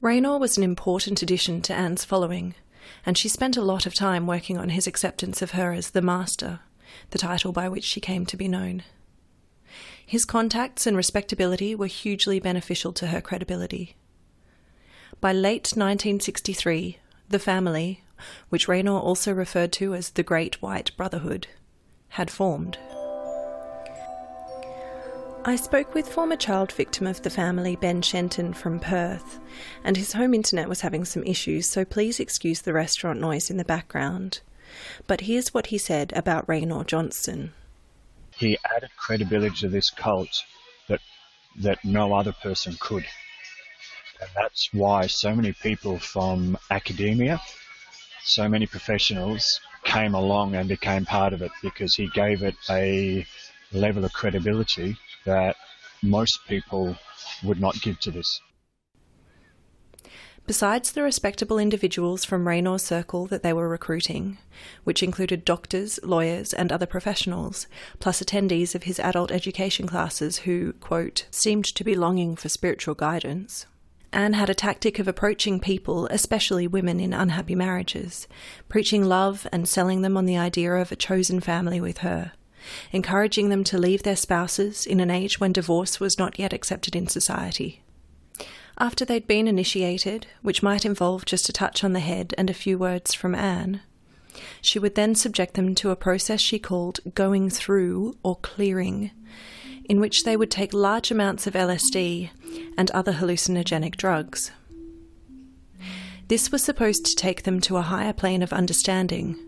Raynor 0.00 0.38
was 0.38 0.56
an 0.56 0.64
important 0.64 1.22
addition 1.22 1.62
to 1.62 1.74
Anne's 1.74 2.04
following, 2.04 2.54
and 3.04 3.16
she 3.16 3.28
spent 3.28 3.56
a 3.56 3.62
lot 3.62 3.86
of 3.86 3.94
time 3.94 4.26
working 4.26 4.58
on 4.58 4.70
his 4.70 4.86
acceptance 4.86 5.42
of 5.42 5.52
her 5.52 5.72
as 5.72 5.90
the 5.90 6.02
Master, 6.02 6.60
the 7.10 7.18
title 7.18 7.52
by 7.52 7.68
which 7.68 7.84
she 7.84 8.00
came 8.00 8.26
to 8.26 8.36
be 8.36 8.48
known. 8.48 8.82
His 10.04 10.24
contacts 10.24 10.86
and 10.86 10.96
respectability 10.96 11.74
were 11.74 11.86
hugely 11.86 12.38
beneficial 12.38 12.92
to 12.92 13.08
her 13.08 13.20
credibility. 13.20 13.96
By 15.20 15.32
late 15.32 15.72
1963, 15.74 16.98
the 17.28 17.38
family, 17.38 18.04
which 18.48 18.68
Raynor 18.68 18.98
also 18.98 19.32
referred 19.32 19.72
to 19.74 19.94
as 19.94 20.10
the 20.10 20.22
Great 20.22 20.62
White 20.62 20.96
Brotherhood, 20.96 21.48
had 22.10 22.30
formed. 22.30 22.78
I 25.48 25.54
spoke 25.54 25.94
with 25.94 26.08
former 26.08 26.34
child 26.34 26.72
victim 26.72 27.06
of 27.06 27.22
the 27.22 27.30
family, 27.30 27.76
Ben 27.76 28.02
Shenton 28.02 28.52
from 28.52 28.80
Perth, 28.80 29.38
and 29.84 29.96
his 29.96 30.12
home 30.12 30.34
internet 30.34 30.68
was 30.68 30.80
having 30.80 31.04
some 31.04 31.22
issues, 31.22 31.66
so 31.66 31.84
please 31.84 32.18
excuse 32.18 32.62
the 32.62 32.72
restaurant 32.72 33.20
noise 33.20 33.48
in 33.48 33.56
the 33.56 33.64
background. 33.64 34.40
But 35.06 35.20
here's 35.20 35.54
what 35.54 35.68
he 35.68 35.78
said 35.78 36.12
about 36.16 36.48
Raynor 36.48 36.82
Johnson. 36.82 37.52
he 38.36 38.58
added 38.74 38.90
credibility 38.96 39.54
to 39.58 39.68
this 39.68 39.88
cult 39.88 40.42
that 40.88 41.00
that 41.60 41.78
no 41.84 42.12
other 42.12 42.32
person 42.32 42.76
could. 42.80 43.06
And 44.20 44.30
that's 44.34 44.68
why 44.72 45.06
so 45.06 45.32
many 45.32 45.52
people 45.52 46.00
from 46.00 46.58
academia, 46.72 47.40
so 48.24 48.48
many 48.48 48.66
professionals 48.66 49.60
came 49.84 50.16
along 50.16 50.56
and 50.56 50.68
became 50.68 51.04
part 51.04 51.32
of 51.32 51.40
it 51.40 51.52
because 51.62 51.94
he 51.94 52.08
gave 52.08 52.42
it 52.42 52.56
a 52.68 53.24
level 53.72 54.04
of 54.04 54.12
credibility 54.12 54.96
that 55.26 55.56
most 56.02 56.40
people 56.48 56.96
would 57.44 57.60
not 57.60 57.80
give 57.82 58.00
to 58.00 58.10
this. 58.10 58.40
Besides 60.46 60.92
the 60.92 61.02
respectable 61.02 61.58
individuals 61.58 62.24
from 62.24 62.46
Raynor's 62.46 62.82
circle 62.82 63.26
that 63.26 63.42
they 63.42 63.52
were 63.52 63.68
recruiting, 63.68 64.38
which 64.84 65.02
included 65.02 65.44
doctors, 65.44 65.98
lawyers, 66.04 66.54
and 66.54 66.70
other 66.70 66.86
professionals, 66.86 67.66
plus 67.98 68.22
attendees 68.22 68.76
of 68.76 68.84
his 68.84 69.00
adult 69.00 69.32
education 69.32 69.88
classes 69.88 70.38
who, 70.38 70.72
quote, 70.74 71.26
seemed 71.32 71.64
to 71.64 71.82
be 71.82 71.96
longing 71.96 72.36
for 72.36 72.48
spiritual 72.48 72.94
guidance, 72.94 73.66
Anne 74.12 74.34
had 74.34 74.48
a 74.48 74.54
tactic 74.54 75.00
of 75.00 75.08
approaching 75.08 75.58
people, 75.58 76.06
especially 76.06 76.66
women 76.66 77.00
in 77.00 77.12
unhappy 77.12 77.54
marriages, 77.54 78.28
preaching 78.68 79.04
love 79.04 79.46
and 79.52 79.68
selling 79.68 80.02
them 80.02 80.16
on 80.16 80.26
the 80.26 80.38
idea 80.38 80.72
of 80.74 80.92
a 80.92 80.96
chosen 80.96 81.40
family 81.40 81.80
with 81.80 81.98
her, 81.98 82.32
encouraging 82.92 83.48
them 83.48 83.64
to 83.64 83.78
leave 83.78 84.02
their 84.02 84.16
spouses 84.16 84.86
in 84.86 85.00
an 85.00 85.10
age 85.10 85.38
when 85.40 85.52
divorce 85.52 86.00
was 86.00 86.18
not 86.18 86.38
yet 86.38 86.52
accepted 86.52 86.96
in 86.96 87.06
society. 87.06 87.82
After 88.78 89.04
they'd 89.04 89.26
been 89.26 89.48
initiated, 89.48 90.26
which 90.42 90.62
might 90.62 90.84
involve 90.84 91.24
just 91.24 91.48
a 91.48 91.52
touch 91.52 91.82
on 91.82 91.92
the 91.92 92.00
head 92.00 92.34
and 92.36 92.50
a 92.50 92.54
few 92.54 92.76
words 92.76 93.14
from 93.14 93.34
Anne, 93.34 93.80
she 94.60 94.78
would 94.78 94.94
then 94.94 95.14
subject 95.14 95.54
them 95.54 95.74
to 95.76 95.90
a 95.90 95.96
process 95.96 96.40
she 96.40 96.58
called 96.58 97.00
going 97.14 97.48
through 97.48 98.16
or 98.22 98.36
clearing, 98.36 99.12
in 99.88 99.98
which 99.98 100.24
they 100.24 100.36
would 100.36 100.50
take 100.50 100.74
large 100.74 101.10
amounts 101.10 101.46
of 101.46 101.54
LSD 101.54 102.30
and 102.76 102.90
other 102.90 103.14
hallucinogenic 103.14 103.96
drugs. 103.96 104.50
This 106.28 106.50
was 106.50 106.62
supposed 106.62 107.06
to 107.06 107.14
take 107.14 107.44
them 107.44 107.60
to 107.60 107.76
a 107.76 107.82
higher 107.82 108.12
plane 108.12 108.42
of 108.42 108.52
understanding, 108.52 109.38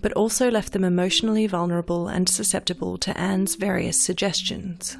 but 0.00 0.12
also 0.12 0.50
left 0.50 0.72
them 0.72 0.84
emotionally 0.84 1.46
vulnerable 1.46 2.08
and 2.08 2.28
susceptible 2.28 2.98
to 2.98 3.16
Anne's 3.18 3.54
various 3.54 4.00
suggestions 4.00 4.96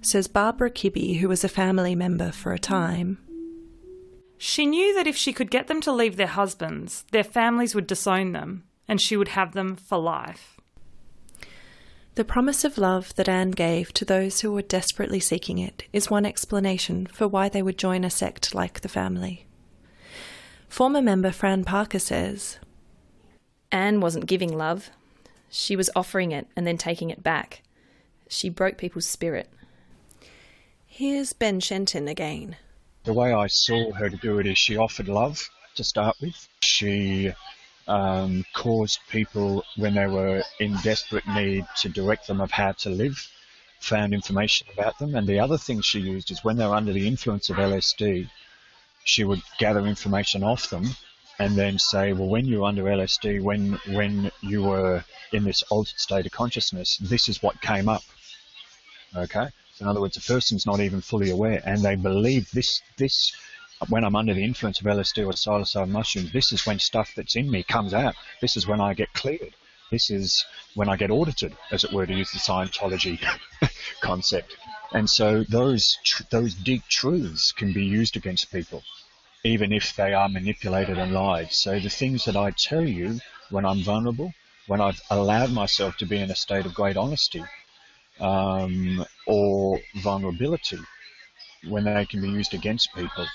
says 0.00 0.28
Barbara 0.28 0.70
Kibbe, 0.70 1.18
who 1.18 1.28
was 1.28 1.44
a 1.44 1.48
family 1.48 1.94
member 1.94 2.32
for 2.32 2.52
a 2.52 2.58
time. 2.58 3.18
She 4.36 4.66
knew 4.66 4.94
that 4.94 5.06
if 5.06 5.16
she 5.16 5.32
could 5.32 5.50
get 5.50 5.66
them 5.66 5.80
to 5.82 5.92
leave 5.92 6.16
their 6.16 6.28
husbands, 6.28 7.04
their 7.10 7.24
families 7.24 7.74
would 7.74 7.86
disown 7.86 8.32
them, 8.32 8.64
and 8.86 9.00
she 9.00 9.16
would 9.16 9.28
have 9.28 9.52
them 9.52 9.76
for 9.76 9.98
life. 9.98 10.60
The 12.14 12.24
promise 12.24 12.64
of 12.64 12.78
love 12.78 13.14
that 13.16 13.28
Anne 13.28 13.52
gave 13.52 13.92
to 13.94 14.04
those 14.04 14.40
who 14.40 14.52
were 14.52 14.62
desperately 14.62 15.20
seeking 15.20 15.58
it 15.58 15.84
is 15.92 16.10
one 16.10 16.26
explanation 16.26 17.06
for 17.06 17.28
why 17.28 17.48
they 17.48 17.62
would 17.62 17.78
join 17.78 18.04
a 18.04 18.10
sect 18.10 18.54
like 18.54 18.80
the 18.80 18.88
family. 18.88 19.46
Former 20.68 21.00
member 21.00 21.30
Fran 21.30 21.64
Parker 21.64 22.00
says 22.00 22.58
Anne 23.70 24.00
wasn't 24.00 24.26
giving 24.26 24.56
love, 24.56 24.90
she 25.50 25.76
was 25.76 25.90
offering 25.94 26.32
it 26.32 26.46
and 26.56 26.66
then 26.66 26.78
taking 26.78 27.10
it 27.10 27.22
back. 27.22 27.62
She 28.28 28.48
broke 28.48 28.78
people's 28.78 29.06
spirit. 29.06 29.48
Here's 30.86 31.32
Ben 31.32 31.60
Shenton 31.60 32.08
again. 32.08 32.56
The 33.04 33.12
way 33.12 33.32
I 33.32 33.46
saw 33.46 33.92
her 33.92 34.10
to 34.10 34.16
do 34.16 34.38
it 34.38 34.46
is 34.46 34.58
she 34.58 34.76
offered 34.76 35.08
love 35.08 35.48
to 35.76 35.84
start 35.84 36.16
with. 36.20 36.48
She 36.60 37.32
um, 37.86 38.44
caused 38.54 39.00
people, 39.08 39.64
when 39.76 39.94
they 39.94 40.06
were 40.06 40.42
in 40.60 40.76
desperate 40.82 41.26
need, 41.28 41.66
to 41.78 41.88
direct 41.88 42.26
them 42.26 42.40
of 42.40 42.50
how 42.50 42.72
to 42.72 42.90
live, 42.90 43.26
found 43.80 44.12
information 44.12 44.66
about 44.72 44.98
them. 44.98 45.14
And 45.14 45.26
the 45.26 45.40
other 45.40 45.56
thing 45.56 45.80
she 45.80 46.00
used 46.00 46.30
is 46.30 46.44
when 46.44 46.56
they 46.56 46.66
were 46.66 46.74
under 46.74 46.92
the 46.92 47.06
influence 47.06 47.48
of 47.48 47.56
LSD, 47.56 48.28
she 49.04 49.24
would 49.24 49.42
gather 49.58 49.86
information 49.86 50.42
off 50.42 50.68
them 50.68 50.84
and 51.38 51.56
then 51.56 51.78
say, 51.78 52.12
well, 52.12 52.28
when 52.28 52.46
you 52.46 52.60
were 52.60 52.66
under 52.66 52.84
LSD, 52.84 53.40
when 53.42 53.72
when 53.90 54.30
you 54.40 54.62
were 54.62 55.04
in 55.32 55.44
this 55.44 55.62
altered 55.70 55.98
state 55.98 56.26
of 56.26 56.32
consciousness, 56.32 56.98
this 56.98 57.28
is 57.28 57.42
what 57.42 57.60
came 57.60 57.88
up. 57.88 58.02
Okay, 59.16 59.48
in 59.80 59.86
other 59.86 60.00
words, 60.00 60.16
the 60.16 60.32
person's 60.32 60.66
not 60.66 60.80
even 60.80 61.00
fully 61.00 61.30
aware, 61.30 61.62
and 61.64 61.82
they 61.82 61.96
believe 61.96 62.50
this 62.50 62.82
this 62.96 63.32
when 63.88 64.04
I'm 64.04 64.16
under 64.16 64.34
the 64.34 64.44
influence 64.44 64.80
of 64.80 64.86
LSD 64.86 65.24
or 65.24 65.32
psilocybin 65.32 65.90
mushrooms, 65.90 66.32
this 66.32 66.52
is 66.52 66.66
when 66.66 66.80
stuff 66.80 67.12
that's 67.14 67.36
in 67.36 67.48
me 67.48 67.62
comes 67.62 67.94
out. 67.94 68.16
This 68.40 68.56
is 68.56 68.66
when 68.66 68.80
I 68.80 68.94
get 68.94 69.12
cleared. 69.12 69.54
This 69.90 70.10
is 70.10 70.44
when 70.74 70.88
I 70.88 70.96
get 70.96 71.10
audited, 71.10 71.56
as 71.70 71.84
it 71.84 71.92
were, 71.92 72.04
to 72.04 72.12
use 72.12 72.32
the 72.32 72.38
Scientology 72.38 73.20
concept. 74.00 74.56
And 74.92 75.08
so 75.08 75.44
those 75.44 75.96
those 76.30 76.54
deep 76.54 76.82
truths 76.88 77.52
can 77.52 77.72
be 77.72 77.84
used 77.84 78.16
against 78.16 78.50
people, 78.50 78.82
even 79.44 79.72
if 79.72 79.94
they 79.96 80.14
are 80.14 80.28
manipulated 80.28 80.98
and 80.98 81.12
lied. 81.12 81.52
So 81.52 81.78
the 81.78 81.88
things 81.88 82.24
that 82.24 82.36
I 82.36 82.50
tell 82.50 82.86
you 82.86 83.20
when 83.50 83.64
I'm 83.64 83.82
vulnerable, 83.82 84.32
when 84.66 84.80
I've 84.80 85.00
allowed 85.10 85.52
myself 85.52 85.96
to 85.98 86.06
be 86.06 86.18
in 86.18 86.30
a 86.30 86.36
state 86.36 86.66
of 86.66 86.74
great 86.74 86.96
honesty, 86.96 87.44
um, 88.20 89.04
or 89.26 89.80
vulnerability 89.96 90.78
when 91.68 91.84
they 91.84 92.06
can 92.06 92.20
be 92.20 92.28
used 92.28 92.54
against 92.54 92.94
people. 92.94 93.26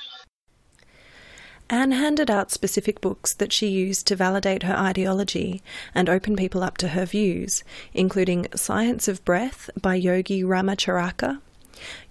Anne 1.70 1.94
handed 1.94 2.30
out 2.30 2.52
specific 2.52 3.02
books 3.02 3.34
that 3.34 3.54
she 3.54 3.68
used 3.68 4.06
to 4.08 4.16
validate 4.16 4.64
her 4.64 4.76
ideology 4.76 5.64
and 5.96 6.10
open 6.10 6.36
people 6.36 6.62
up 6.62 6.78
to 6.78 6.90
her 6.90 7.06
views, 7.06 7.64
including 7.94 8.48
Science 8.54 9.08
of 9.08 9.24
Breath 9.26 9.70
by 9.82 9.96
Yogi 9.96 10.44
Ramacharaka, 10.44 11.40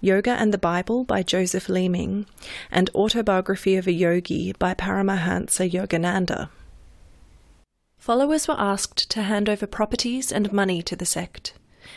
Yoga 0.01 0.31
and 0.31 0.53
the 0.53 0.57
Bible 0.57 1.03
by 1.03 1.23
Joseph 1.23 1.69
Leeming, 1.69 2.25
and 2.71 2.89
Autobiography 2.93 3.75
of 3.75 3.87
a 3.87 3.91
Yogi 3.91 4.53
by 4.53 4.73
Paramahansa 4.73 5.69
Yogananda. 5.69 6.49
Followers 7.97 8.47
were 8.47 8.59
asked 8.59 9.09
to 9.11 9.21
hand 9.21 9.47
over 9.47 9.65
properties 9.65 10.31
and 10.31 10.51
money 10.51 10.81
to 10.81 10.95
the 10.95 11.05
sect 11.05 11.53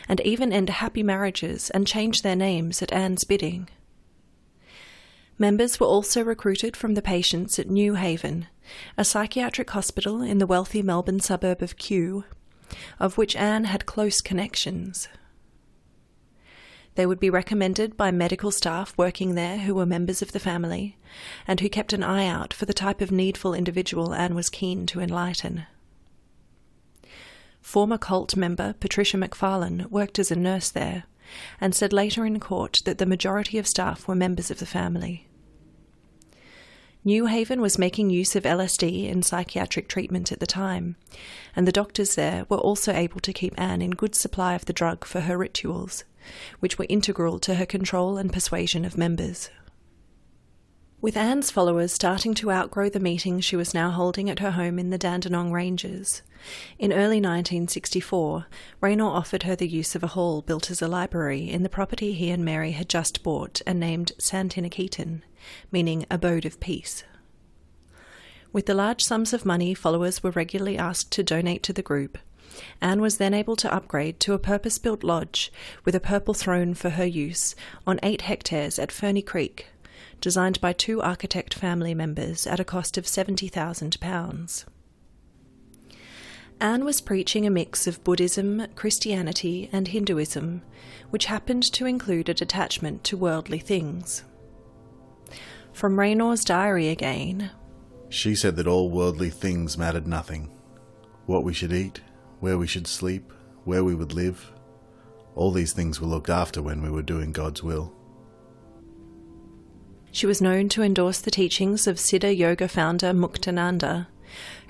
and 0.07 0.19
even 0.21 0.53
end 0.53 0.69
happy 0.69 1.03
marriages 1.03 1.69
and 1.71 1.87
change 1.87 2.21
their 2.21 2.35
names 2.35 2.81
at 2.81 2.93
Anne's 2.93 3.23
bidding. 3.23 3.69
Members 5.37 5.79
were 5.79 5.87
also 5.87 6.23
recruited 6.23 6.75
from 6.75 6.95
the 6.95 7.01
patients 7.01 7.59
at 7.59 7.69
New 7.69 7.93
Haven, 7.95 8.47
a 8.97 9.05
psychiatric 9.05 9.69
hospital 9.69 10.21
in 10.21 10.39
the 10.39 10.47
wealthy 10.47 10.81
Melbourne 10.81 11.19
suburb 11.19 11.61
of 11.61 11.77
Kew, 11.77 12.25
of 12.99 13.17
which 13.17 13.35
Anne 13.35 13.65
had 13.65 13.85
close 13.85 14.19
connections. 14.19 15.07
They 16.97 17.05
would 17.05 17.19
be 17.19 17.29
recommended 17.29 17.95
by 17.95 18.09
medical 18.09 18.49
staff 18.49 18.91
working 18.97 19.35
there 19.35 19.59
who 19.59 19.75
were 19.75 19.85
members 19.85 20.23
of 20.23 20.31
the 20.31 20.39
family 20.39 20.97
and 21.47 21.59
who 21.59 21.69
kept 21.69 21.93
an 21.93 22.01
eye 22.01 22.25
out 22.25 22.55
for 22.55 22.65
the 22.65 22.73
type 22.73 23.01
of 23.01 23.11
needful 23.11 23.53
individual 23.53 24.15
Anne 24.15 24.33
was 24.33 24.49
keen 24.49 24.87
to 24.87 24.99
enlighten. 24.99 25.67
Former 27.61 27.99
cult 27.99 28.35
member 28.35 28.73
Patricia 28.79 29.15
McFarlane 29.15 29.91
worked 29.91 30.17
as 30.17 30.31
a 30.31 30.35
nurse 30.35 30.71
there 30.71 31.03
and 31.61 31.75
said 31.75 31.93
later 31.93 32.25
in 32.25 32.39
court 32.39 32.81
that 32.85 32.97
the 32.97 33.05
majority 33.05 33.59
of 33.59 33.67
staff 33.67 34.07
were 34.07 34.15
members 34.15 34.49
of 34.49 34.57
the 34.57 34.65
family. 34.65 35.27
New 37.03 37.27
Haven 37.27 37.61
was 37.61 37.77
making 37.77 38.09
use 38.09 38.35
of 38.35 38.41
LSD 38.41 39.07
in 39.07 39.21
psychiatric 39.21 39.87
treatment 39.87 40.31
at 40.31 40.39
the 40.39 40.47
time, 40.47 40.95
and 41.55 41.67
the 41.67 41.71
doctors 41.71 42.15
there 42.15 42.47
were 42.49 42.57
also 42.57 42.91
able 42.91 43.19
to 43.19 43.31
keep 43.31 43.53
Anne 43.55 43.83
in 43.83 43.91
good 43.91 44.15
supply 44.15 44.55
of 44.55 44.65
the 44.65 44.73
drug 44.73 45.05
for 45.05 45.21
her 45.21 45.37
rituals 45.37 46.03
which 46.59 46.77
were 46.77 46.85
integral 46.89 47.39
to 47.39 47.55
her 47.55 47.65
control 47.65 48.17
and 48.17 48.33
persuasion 48.33 48.85
of 48.85 48.97
members. 48.97 49.49
With 50.99 51.15
Anne's 51.15 51.51
followers 51.51 51.93
starting 51.93 52.33
to 52.35 52.51
outgrow 52.51 52.89
the 52.89 52.99
meetings 52.99 53.45
she 53.45 53.55
was 53.55 53.73
now 53.73 53.91
holding 53.91 54.31
at 54.31 54.39
her 54.39 54.51
home 54.51 54.79
in 54.79 54.89
the 54.89 54.97
Dandenong 54.97 55.51
Ranges, 55.51 56.23
in 56.79 56.91
early 56.91 57.21
1964, 57.21 58.47
Raynor 58.81 59.05
offered 59.05 59.43
her 59.43 59.55
the 59.55 59.67
use 59.67 59.93
of 59.93 60.03
a 60.03 60.07
hall 60.07 60.41
built 60.41 60.71
as 60.71 60.81
a 60.81 60.87
library 60.87 61.49
in 61.49 61.61
the 61.63 61.69
property 61.69 62.13
he 62.13 62.31
and 62.31 62.43
Mary 62.43 62.71
had 62.71 62.89
just 62.89 63.21
bought 63.21 63.61
and 63.67 63.79
named 63.79 64.11
Santiniketan, 64.17 65.21
meaning 65.71 66.05
abode 66.09 66.45
of 66.45 66.59
peace. 66.59 67.03
With 68.51 68.65
the 68.65 68.73
large 68.73 69.03
sums 69.03 69.33
of 69.33 69.45
money 69.45 69.73
followers 69.73 70.23
were 70.23 70.31
regularly 70.31 70.79
asked 70.79 71.11
to 71.11 71.23
donate 71.23 71.61
to 71.63 71.73
the 71.73 71.83
group, 71.83 72.17
Anne 72.81 73.01
was 73.01 73.17
then 73.17 73.33
able 73.33 73.55
to 73.55 73.73
upgrade 73.73 74.19
to 74.19 74.33
a 74.33 74.39
purpose 74.39 74.77
built 74.77 75.03
lodge 75.03 75.51
with 75.85 75.95
a 75.95 75.99
purple 75.99 76.33
throne 76.33 76.73
for 76.73 76.91
her 76.91 77.05
use 77.05 77.55
on 77.85 77.99
eight 78.03 78.21
hectares 78.21 78.79
at 78.79 78.91
Ferny 78.91 79.21
Creek, 79.21 79.67
designed 80.21 80.59
by 80.61 80.73
two 80.73 81.01
architect 81.01 81.53
family 81.53 81.93
members 81.93 82.47
at 82.47 82.59
a 82.59 82.65
cost 82.65 82.97
of 82.97 83.05
£70,000. 83.05 84.65
Anne 86.59 86.83
was 86.83 87.01
preaching 87.01 87.45
a 87.45 87.51
mix 87.51 87.85
of 87.85 88.03
Buddhism, 88.03 88.65
Christianity, 88.73 89.69
and 89.71 89.87
Hinduism, 89.87 90.63
which 91.11 91.25
happened 91.25 91.61
to 91.73 91.85
include 91.85 92.29
a 92.29 92.33
detachment 92.33 93.03
to 93.03 93.17
worldly 93.17 93.59
things. 93.59 94.23
From 95.71 95.99
Raynor's 95.99 96.43
diary 96.43 96.89
again. 96.89 97.51
She 98.09 98.33
said 98.33 98.55
that 98.55 98.65
all 98.65 98.89
worldly 98.89 99.29
things 99.29 99.77
mattered 99.77 100.07
nothing. 100.07 100.49
What 101.27 101.43
we 101.43 101.53
should 101.53 101.73
eat, 101.73 102.01
where 102.39 102.57
we 102.57 102.67
should 102.67 102.87
sleep, 102.87 103.31
where 103.63 103.83
we 103.83 103.95
would 103.95 104.13
live. 104.13 104.51
All 105.35 105.51
these 105.51 105.73
things 105.73 105.99
were 106.01 106.07
looked 106.07 106.29
after 106.29 106.61
when 106.61 106.81
we 106.81 106.89
were 106.89 107.01
doing 107.03 107.31
God's 107.31 107.61
will. 107.63 107.93
She 110.11 110.25
was 110.25 110.41
known 110.41 110.69
to 110.69 110.81
endorse 110.81 111.19
the 111.19 111.31
teachings 111.31 111.85
of 111.85 111.97
Siddha 111.97 112.35
Yoga 112.35 112.67
founder 112.67 113.13
Muktananda, 113.13 114.07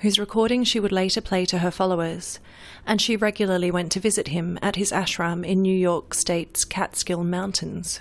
whose 0.00 0.18
recordings 0.18 0.68
she 0.68 0.80
would 0.80 0.92
later 0.92 1.20
play 1.20 1.44
to 1.46 1.58
her 1.58 1.70
followers, 1.70 2.38
and 2.86 3.00
she 3.00 3.16
regularly 3.16 3.70
went 3.70 3.90
to 3.92 4.00
visit 4.00 4.28
him 4.28 4.58
at 4.60 4.76
his 4.76 4.92
ashram 4.92 5.46
in 5.46 5.62
New 5.62 5.76
York 5.76 6.14
State's 6.14 6.64
Catskill 6.64 7.24
Mountains. 7.24 8.00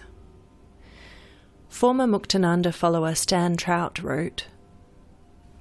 Former 1.70 2.06
Muktananda 2.06 2.74
follower 2.74 3.16
Stan 3.16 3.56
Trout 3.56 4.02
wrote 4.02 4.48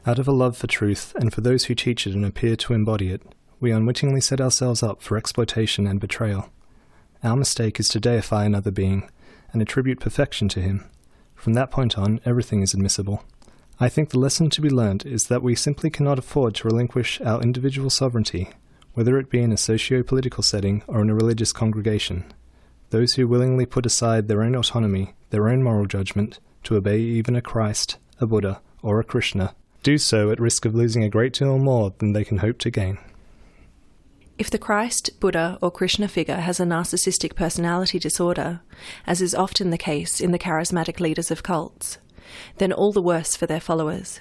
Out 0.06 0.18
of 0.18 0.28
a 0.28 0.32
love 0.32 0.56
for 0.56 0.66
truth 0.66 1.14
and 1.16 1.32
for 1.32 1.40
those 1.40 1.64
who 1.64 1.74
teach 1.74 2.06
it 2.06 2.14
and 2.14 2.24
appear 2.24 2.56
to 2.56 2.74
embody 2.74 3.10
it, 3.10 3.22
we 3.60 3.70
unwittingly 3.70 4.20
set 4.20 4.40
ourselves 4.40 4.82
up 4.82 5.00
for 5.00 5.16
exploitation 5.16 5.86
and 5.86 6.00
betrayal. 6.00 6.50
Our 7.22 7.36
mistake 7.36 7.80
is 7.80 7.88
to 7.88 8.00
deify 8.00 8.44
another 8.44 8.70
being 8.70 9.08
and 9.52 9.62
attribute 9.62 10.00
perfection 10.00 10.48
to 10.50 10.60
him. 10.60 10.84
From 11.34 11.54
that 11.54 11.70
point 11.70 11.96
on, 11.96 12.20
everything 12.24 12.62
is 12.62 12.74
admissible. 12.74 13.24
I 13.78 13.88
think 13.88 14.10
the 14.10 14.18
lesson 14.18 14.50
to 14.50 14.60
be 14.60 14.70
learnt 14.70 15.04
is 15.04 15.28
that 15.28 15.42
we 15.42 15.54
simply 15.54 15.90
cannot 15.90 16.18
afford 16.18 16.54
to 16.56 16.68
relinquish 16.68 17.20
our 17.20 17.42
individual 17.42 17.90
sovereignty, 17.90 18.50
whether 18.94 19.18
it 19.18 19.30
be 19.30 19.42
in 19.42 19.52
a 19.52 19.56
socio 19.56 20.02
political 20.02 20.42
setting 20.42 20.82
or 20.86 21.02
in 21.02 21.10
a 21.10 21.14
religious 21.14 21.52
congregation. 21.52 22.24
Those 22.90 23.14
who 23.14 23.28
willingly 23.28 23.66
put 23.66 23.84
aside 23.84 24.28
their 24.28 24.42
own 24.42 24.54
autonomy, 24.54 25.14
their 25.30 25.48
own 25.48 25.62
moral 25.62 25.86
judgment, 25.86 26.40
to 26.64 26.76
obey 26.76 27.00
even 27.00 27.36
a 27.36 27.42
Christ, 27.42 27.98
a 28.20 28.26
Buddha, 28.26 28.60
or 28.82 28.98
a 28.98 29.04
Krishna, 29.04 29.54
do 29.82 29.98
so 29.98 30.30
at 30.30 30.40
risk 30.40 30.64
of 30.64 30.74
losing 30.74 31.04
a 31.04 31.10
great 31.10 31.32
deal 31.32 31.58
more 31.58 31.92
than 31.98 32.12
they 32.12 32.24
can 32.24 32.38
hope 32.38 32.58
to 32.58 32.70
gain. 32.70 32.98
If 34.38 34.50
the 34.50 34.58
Christ, 34.58 35.18
Buddha, 35.18 35.58
or 35.62 35.70
Krishna 35.70 36.08
figure 36.08 36.36
has 36.36 36.60
a 36.60 36.64
narcissistic 36.64 37.34
personality 37.36 37.98
disorder, 37.98 38.60
as 39.06 39.22
is 39.22 39.34
often 39.34 39.70
the 39.70 39.78
case 39.78 40.20
in 40.20 40.30
the 40.30 40.38
charismatic 40.38 41.00
leaders 41.00 41.30
of 41.30 41.42
cults, 41.42 41.96
then 42.58 42.70
all 42.70 42.92
the 42.92 43.00
worse 43.00 43.34
for 43.34 43.46
their 43.46 43.60
followers. 43.60 44.20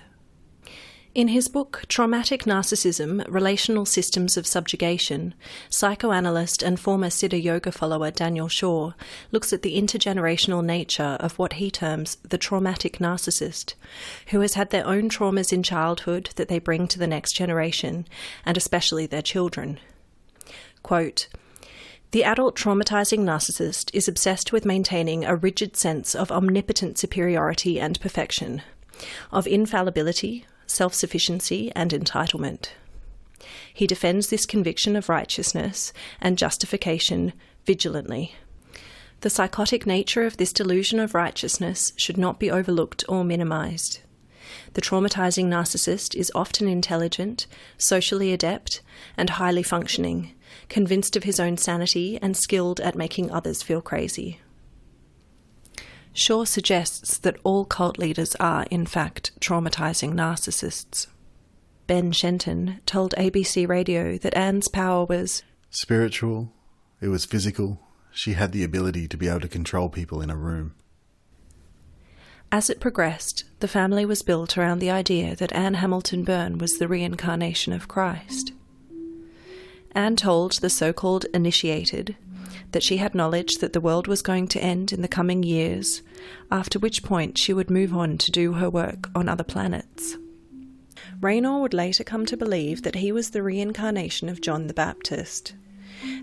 In 1.14 1.28
his 1.28 1.50
book 1.50 1.84
Traumatic 1.90 2.44
Narcissism 2.44 3.26
Relational 3.28 3.86
Systems 3.86 4.38
of 4.38 4.48
Subjugation, 4.48 5.34
psychoanalyst 5.70 6.64
and 6.64 6.80
former 6.80 7.08
Siddha 7.08 7.42
Yoga 7.42 7.74
follower 7.74 8.10
Daniel 8.10 8.48
Shaw 8.48 8.94
looks 9.32 9.52
at 9.52 9.64
the 9.64 9.78
intergenerational 9.78 10.64
nature 10.64 11.18
of 11.20 11.38
what 11.38 11.54
he 11.54 11.70
terms 11.70 12.16
the 12.24 12.38
traumatic 12.38 13.00
narcissist, 13.00 13.74
who 14.28 14.40
has 14.40 14.54
had 14.54 14.70
their 14.70 14.88
own 14.88 15.10
traumas 15.10 15.52
in 15.52 15.62
childhood 15.62 16.30
that 16.38 16.48
they 16.48 16.60
bring 16.60 16.88
to 16.88 17.00
the 17.00 17.08
next 17.08 17.34
generation, 17.34 18.08
and 18.46 18.56
especially 18.56 19.06
their 19.06 19.22
children. 19.22 19.78
Quote, 20.86 21.30
the 22.12 22.24
adult 22.24 22.56
traumatizing 22.56 23.22
narcissist 23.22 23.90
is 23.92 24.08
obsessed 24.08 24.54
with 24.54 24.68
maintaining 24.68 25.26
a 25.26 25.36
rigid 25.36 25.76
sense 25.76 26.14
of 26.14 26.32
omnipotent 26.32 27.00
superiority 27.00 27.80
and 27.80 28.00
perfection, 28.00 28.62
of 29.32 29.48
infallibility, 29.48 30.46
self 30.68 30.94
sufficiency, 30.94 31.72
and 31.76 31.90
entitlement. 31.90 32.70
He 33.74 33.88
defends 33.88 34.28
this 34.28 34.46
conviction 34.46 34.96
of 34.96 35.10
righteousness 35.10 35.92
and 36.22 36.38
justification 36.38 37.34
vigilantly. 37.66 38.36
The 39.22 39.32
psychotic 39.32 39.88
nature 39.88 40.28
of 40.28 40.38
this 40.38 40.54
delusion 40.54 41.00
of 41.00 41.16
righteousness 41.16 41.94
should 41.96 42.20
not 42.20 42.40
be 42.40 42.52
overlooked 42.52 43.04
or 43.10 43.24
minimized. 43.24 44.02
The 44.74 44.82
traumatizing 44.82 45.48
narcissist 45.48 46.14
is 46.14 46.32
often 46.36 46.68
intelligent, 46.68 47.48
socially 47.76 48.32
adept, 48.32 48.84
and 49.18 49.32
highly 49.32 49.64
functioning, 49.64 50.36
convinced 50.70 51.16
of 51.16 51.24
his 51.24 51.40
own 51.40 51.58
sanity 51.58 52.20
and 52.22 52.36
skilled 52.36 52.80
at 52.80 52.96
making 52.96 53.32
others 53.32 53.64
feel 53.64 53.82
crazy. 53.82 54.40
Shaw 56.14 56.46
suggests 56.46 57.18
that 57.18 57.38
all 57.44 57.66
cult 57.66 57.98
leaders 57.98 58.36
are, 58.36 58.66
in 58.72 58.86
fact, 58.86 59.38
traumatizing 59.42 60.14
narcissists. 60.14 61.08
Ben 61.88 62.12
Shenton 62.12 62.80
told 62.86 63.14
ABC 63.18 63.68
Radio 63.68 64.18
that 64.18 64.36
Anne's 64.36 64.70
power 64.70 65.06
was 65.06 65.44
spiritual, 65.70 66.54
it 67.02 67.10
was 67.10 67.26
physical. 67.26 67.82
She 68.12 68.34
had 68.34 68.54
the 68.54 68.64
ability 68.64 69.10
to 69.10 69.18
be 69.18 69.28
able 69.28 69.42
to 69.42 69.50
control 69.50 69.90
people 69.90 70.22
in 70.22 70.30
a 70.30 70.38
room. 70.38 70.74
As 72.50 72.70
it 72.70 72.80
progressed, 72.80 73.44
the 73.60 73.68
family 73.68 74.06
was 74.06 74.22
built 74.22 74.58
around 74.58 74.80
the 74.80 74.90
idea 74.90 75.36
that 75.36 75.52
Anne 75.52 75.74
Hamilton 75.76 76.24
Byrne 76.24 76.58
was 76.58 76.78
the 76.78 76.88
reincarnation 76.88 77.74
of 77.74 77.90
Christ. 77.90 78.54
Anne 79.96 80.18
told 80.18 80.52
the 80.60 80.70
so 80.70 80.92
called 80.92 81.26
initiated 81.34 82.16
that 82.74 82.84
she 82.84 82.98
had 82.98 83.16
knowledge 83.16 83.56
that 83.56 83.72
the 83.72 83.80
world 83.80 84.08
was 84.08 84.22
going 84.22 84.48
to 84.50 84.62
end 84.62 84.92
in 84.92 85.02
the 85.02 85.08
coming 85.08 85.42
years, 85.42 86.02
after 86.52 86.78
which 86.78 87.04
point 87.04 87.38
she 87.38 87.54
would 87.54 87.70
move 87.70 87.96
on 87.96 88.18
to 88.18 88.32
do 88.32 88.54
her 88.54 88.70
work 88.70 89.10
on 89.16 89.30
other 89.30 89.46
planets. 89.46 90.18
Raynor 91.22 91.62
would 91.62 91.74
later 91.74 92.04
come 92.04 92.26
to 92.26 92.36
believe 92.36 92.82
that 92.82 92.96
he 92.96 93.14
was 93.14 93.30
the 93.30 93.42
reincarnation 93.42 94.28
of 94.28 94.42
John 94.42 94.68
the 94.68 94.74
Baptist. 94.74 95.54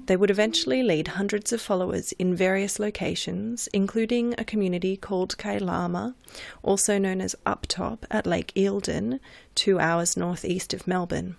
They 0.05 0.17
would 0.17 0.31
eventually 0.31 0.83
lead 0.83 1.09
hundreds 1.09 1.51
of 1.51 1.63
followers 1.63 2.13
in 2.13 2.35
various 2.35 2.79
locations, 2.79 3.69
including 3.69 4.35
a 4.37 4.45
community 4.45 4.99
called 4.99 5.39
Kailama, 5.39 6.15
also 6.63 6.99
known 6.99 7.23
as 7.23 7.35
Uptop, 7.47 8.01
at 8.11 8.27
Lake 8.27 8.53
Eildon, 8.55 9.19
two 9.55 9.81
hours 9.81 10.15
northeast 10.15 10.75
of 10.75 10.87
Melbourne. 10.87 11.37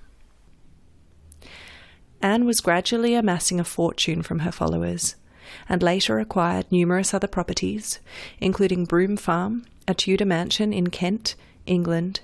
Anne 2.23 2.45
was 2.45 2.61
gradually 2.61 3.15
amassing 3.15 3.59
a 3.59 3.65
fortune 3.65 4.23
from 4.23 4.39
her 4.39 4.51
followers, 4.51 5.15
and 5.67 5.83
later 5.83 6.19
acquired 6.19 6.71
numerous 6.71 7.13
other 7.13 7.27
properties, 7.27 7.99
including 8.39 8.85
Broome 8.85 9.17
Farm, 9.17 9.65
a 9.89 9.93
Tudor 9.93 10.25
mansion 10.25 10.71
in 10.71 10.89
Kent, 10.89 11.35
England, 11.65 12.21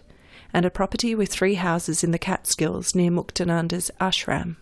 and 0.53 0.65
a 0.65 0.69
property 0.69 1.13
with 1.13 1.29
three 1.29 1.55
houses 1.55 2.01
in 2.01 2.12
the 2.12 2.17
Catskills 2.17 2.95
near 2.95 3.12
Muktananda's 3.12 3.91
ashram. 3.99 4.55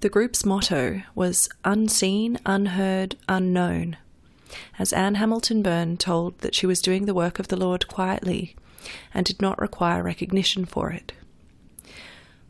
The 0.00 0.08
group's 0.08 0.46
motto 0.46 1.02
was 1.14 1.50
Unseen, 1.62 2.38
Unheard, 2.46 3.16
Unknown, 3.28 3.98
as 4.78 4.94
Anne 4.94 5.16
Hamilton 5.16 5.62
Byrne 5.62 5.98
told 5.98 6.38
that 6.38 6.54
she 6.54 6.66
was 6.66 6.80
doing 6.80 7.04
the 7.04 7.14
work 7.14 7.38
of 7.38 7.48
the 7.48 7.58
Lord 7.58 7.86
quietly 7.88 8.56
and 9.12 9.26
did 9.26 9.42
not 9.42 9.60
require 9.60 10.02
recognition 10.02 10.64
for 10.64 10.90
it. 10.90 11.12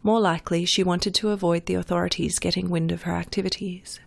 More 0.03 0.21
likely, 0.21 0.65
she 0.65 0.83
wanted 0.83 1.15
to 1.17 1.29
avoid 1.29 1.67
the 1.67 1.75
authorities 1.75 2.39
getting 2.39 2.71
wind 2.71 2.91
of 2.91 3.03
her 3.03 3.13
activities. 3.13 4.01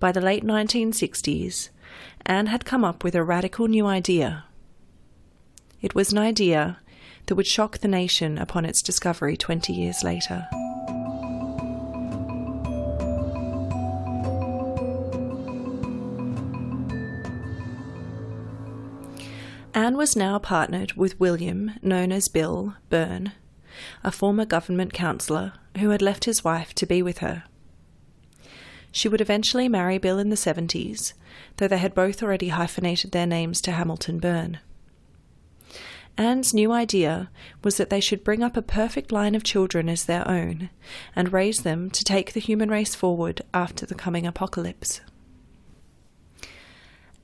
By 0.00 0.10
the 0.10 0.20
late 0.20 0.44
1960s, 0.44 1.68
Anne 2.26 2.46
had 2.46 2.64
come 2.64 2.84
up 2.84 3.04
with 3.04 3.14
a 3.14 3.22
radical 3.22 3.68
new 3.68 3.86
idea. 3.86 4.44
It 5.80 5.94
was 5.94 6.10
an 6.10 6.18
idea 6.18 6.78
that 7.26 7.36
would 7.36 7.46
shock 7.46 7.78
the 7.78 7.88
nation 7.88 8.36
upon 8.36 8.64
its 8.64 8.82
discovery 8.82 9.36
20 9.36 9.72
years 9.72 10.02
later. 10.02 10.48
Anne 19.72 19.96
was 19.96 20.16
now 20.16 20.38
partnered 20.38 20.94
with 20.94 21.18
William, 21.20 21.72
known 21.80 22.10
as 22.10 22.26
Bill, 22.26 22.74
Byrne, 22.88 23.32
a 24.02 24.10
former 24.10 24.44
government 24.44 24.92
councillor 24.92 25.52
who 25.78 25.90
had 25.90 26.02
left 26.02 26.24
his 26.24 26.44
wife 26.44 26.74
to 26.74 26.86
be 26.86 27.02
with 27.02 27.18
her. 27.18 27.44
She 28.92 29.08
would 29.08 29.20
eventually 29.20 29.68
marry 29.68 29.98
Bill 29.98 30.18
in 30.18 30.30
the 30.30 30.36
70s, 30.36 31.12
though 31.56 31.68
they 31.68 31.78
had 31.78 31.94
both 31.94 32.22
already 32.22 32.48
hyphenated 32.48 33.12
their 33.12 33.26
names 33.26 33.60
to 33.62 33.72
Hamilton 33.72 34.18
Byrne. 34.18 34.58
Anne's 36.18 36.52
new 36.52 36.72
idea 36.72 37.30
was 37.62 37.76
that 37.76 37.88
they 37.88 38.00
should 38.00 38.24
bring 38.24 38.42
up 38.42 38.56
a 38.56 38.62
perfect 38.62 39.12
line 39.12 39.34
of 39.34 39.44
children 39.44 39.88
as 39.88 40.04
their 40.04 40.26
own 40.28 40.70
and 41.14 41.32
raise 41.32 41.62
them 41.62 41.88
to 41.90 42.04
take 42.04 42.32
the 42.32 42.40
human 42.40 42.68
race 42.68 42.94
forward 42.94 43.42
after 43.54 43.86
the 43.86 43.94
coming 43.94 44.26
apocalypse. 44.26 45.00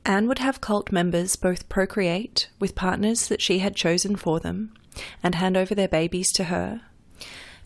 Anne 0.04 0.28
would 0.28 0.38
have 0.38 0.60
cult 0.60 0.92
members 0.92 1.34
both 1.34 1.68
procreate 1.68 2.48
with 2.60 2.76
partners 2.76 3.26
that 3.26 3.42
she 3.42 3.58
had 3.58 3.74
chosen 3.74 4.14
for 4.14 4.38
them 4.38 4.72
and 5.22 5.34
hand 5.34 5.56
over 5.56 5.74
their 5.74 5.88
babies 5.88 6.32
to 6.32 6.44
her, 6.44 6.82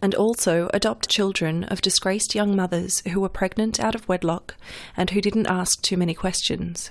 and 0.02 0.14
also 0.14 0.70
adopt 0.72 1.08
children 1.08 1.64
of 1.64 1.82
disgraced 1.82 2.34
young 2.34 2.56
mothers 2.56 3.02
who 3.08 3.20
were 3.20 3.28
pregnant 3.28 3.78
out 3.78 3.94
of 3.94 4.08
wedlock 4.08 4.56
and 4.96 5.10
who 5.10 5.20
didn't 5.20 5.46
ask 5.46 5.82
too 5.82 5.96
many 5.96 6.14
questions. 6.14 6.90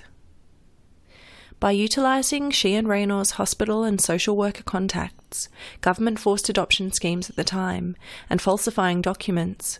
By 1.58 1.72
utilising 1.72 2.50
she 2.50 2.74
and 2.74 2.88
Raynor's 2.88 3.32
hospital 3.32 3.84
and 3.84 4.00
social 4.00 4.36
worker 4.36 4.62
contacts, 4.62 5.48
government 5.82 6.18
forced 6.18 6.48
adoption 6.48 6.90
schemes 6.92 7.28
at 7.28 7.36
the 7.36 7.44
time, 7.44 7.96
and 8.30 8.40
falsifying 8.40 9.02
documents, 9.02 9.78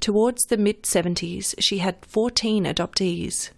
towards 0.00 0.46
the 0.46 0.56
mid 0.56 0.82
70s 0.82 1.54
she 1.60 1.78
had 1.78 2.04
14 2.04 2.64
adoptees 2.64 3.50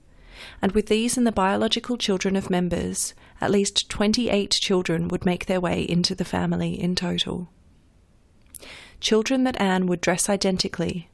and 0.60 0.72
with 0.72 0.86
these 0.86 1.16
and 1.16 1.26
the 1.26 1.32
biological 1.32 1.96
children 1.96 2.36
of 2.36 2.50
members, 2.50 3.14
at 3.42 3.50
least 3.50 3.90
28 3.90 4.52
children 4.52 5.08
would 5.08 5.26
make 5.26 5.46
their 5.46 5.60
way 5.60 5.82
into 5.82 6.14
the 6.14 6.24
family 6.24 6.80
in 6.80 6.94
total. 6.94 7.50
Children 9.00 9.42
that 9.42 9.60
Anne 9.60 9.88
would 9.88 10.00
dress 10.00 10.28
identically, 10.28 11.08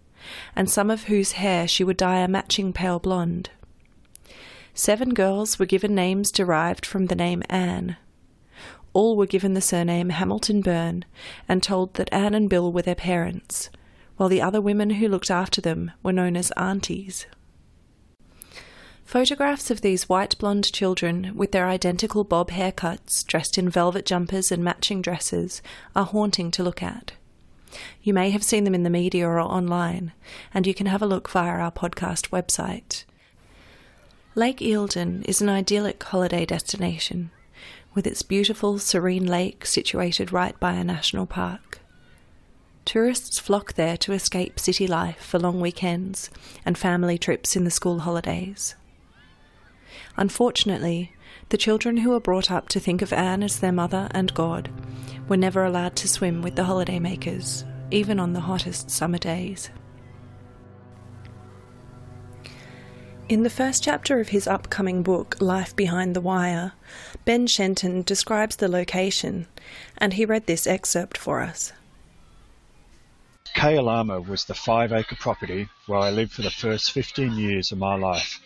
and 0.55 0.69
some 0.69 0.91
of 0.91 1.05
whose 1.05 1.33
hair 1.33 1.67
she 1.67 1.83
would 1.83 1.97
dye 1.97 2.19
a 2.19 2.29
matching 2.29 2.75
pale 2.75 2.99
blonde. 2.99 3.49
Seven 4.75 5.15
girls 5.15 5.59
were 5.59 5.65
given 5.65 5.95
names 5.95 6.31
derived 6.31 6.85
from 6.85 7.07
the 7.07 7.15
name 7.15 7.43
Anne. 7.49 7.97
All 8.93 9.17
were 9.17 9.27
given 9.27 9.55
the 9.55 9.63
surname 9.63 10.11
Hamilton 10.11 10.61
Byrne 10.61 11.07
and 11.49 11.63
told 11.63 11.95
that 11.95 12.13
Anne 12.13 12.35
and 12.35 12.51
Bill 12.51 12.71
were 12.71 12.83
their 12.83 12.95
parents, 12.95 13.71
while 14.19 14.29
the 14.29 14.43
other 14.43 14.61
women 14.61 14.91
who 14.91 15.09
looked 15.09 15.31
after 15.31 15.63
them 15.63 15.93
were 16.03 16.13
known 16.13 16.37
as 16.37 16.51
aunties. 16.59 17.25
Photographs 19.09 19.71
of 19.71 19.81
these 19.81 20.07
white 20.07 20.37
blonde 20.39 20.71
children 20.71 21.33
with 21.35 21.53
their 21.53 21.67
identical 21.67 22.25
bob 22.25 22.51
haircuts, 22.51 23.27
dressed 23.27 23.57
in 23.57 23.71
velvet 23.71 24.05
jumpers 24.05 24.53
and 24.53 24.63
matching 24.63 25.01
dresses, 25.01 25.63
are 25.97 26.05
haunting 26.05 26.51
to 26.51 26.63
look 26.63 26.83
at. 26.83 27.13
You 28.03 28.13
may 28.13 28.29
have 28.29 28.43
seen 28.43 28.65
them 28.65 28.75
in 28.75 28.83
the 28.83 28.91
media 28.91 29.27
or 29.27 29.41
online, 29.41 30.13
and 30.53 30.67
you 30.67 30.75
can 30.75 30.85
have 30.85 31.01
a 31.01 31.07
look 31.07 31.27
via 31.31 31.59
our 31.59 31.73
podcast 31.73 32.29
website. 32.29 33.05
Lake 34.35 34.59
Eildon 34.59 35.25
is 35.25 35.41
an 35.41 35.49
idyllic 35.49 36.03
holiday 36.03 36.45
destination, 36.45 37.31
with 37.95 38.07
its 38.07 38.21
beautiful, 38.21 38.79
serene 38.79 39.27
lake 39.27 39.65
situated 39.65 40.35
right 40.35 40.61
by 40.61 40.75
a 40.75 40.85
national 40.85 41.25
park. 41.25 41.79
Tourists 42.85 43.39
flock 43.39 43.73
there 43.73 43.97
to 43.97 44.13
escape 44.13 44.61
city 44.61 44.87
life 44.87 45.25
for 45.25 45.39
long 45.39 45.63
weekends 45.63 46.29
and 46.67 46.77
family 46.77 47.17
trips 47.17 47.57
in 47.57 47.65
the 47.65 47.71
school 47.71 48.01
holidays. 48.01 48.75
Unfortunately, 50.19 51.13
the 51.51 51.57
children 51.57 51.99
who 51.99 52.11
were 52.11 52.19
brought 52.19 52.51
up 52.51 52.69
to 52.71 52.81
think 52.81 53.03
of 53.03 53.13
Anne 53.13 53.45
as 53.45 53.61
their 53.61 53.71
mother 53.71 54.09
and 54.11 54.35
God 54.35 54.69
were 55.29 55.37
never 55.37 55.65
allowed 55.65 55.95
to 55.95 56.09
swim 56.09 56.43
with 56.43 56.57
the 56.57 56.65
holidaymakers, 56.65 57.63
even 57.93 58.19
on 58.19 58.33
the 58.33 58.41
hottest 58.41 58.91
summer 58.91 59.19
days. 59.19 59.71
In 63.29 63.45
the 63.45 63.51
first 63.51 63.85
chapter 63.85 64.19
of 64.19 64.31
his 64.31 64.49
upcoming 64.49 65.05
book, 65.05 65.37
Life 65.41 65.77
Behind 65.77 66.17
the 66.17 66.21
Wire, 66.21 66.73
Ben 67.25 67.47
Shenton 67.47 68.03
describes 68.03 68.57
the 68.57 68.69
location, 68.69 69.47
and 69.99 70.15
he 70.15 70.25
read 70.25 70.47
this 70.47 70.67
excerpt 70.67 71.17
for 71.17 71.43
us. 71.43 71.73
Kyalama 73.55 74.27
was 74.27 74.47
the 74.47 74.55
five 74.55 74.93
acre 74.93 75.15
property 75.15 75.69
where 75.87 76.01
I 76.01 76.11
lived 76.11 76.33
for 76.33 76.43
the 76.43 76.51
first 76.51 76.91
15 76.91 77.35
years 77.35 77.71
of 77.71 77.79
my 77.79 77.95
life. 77.95 78.41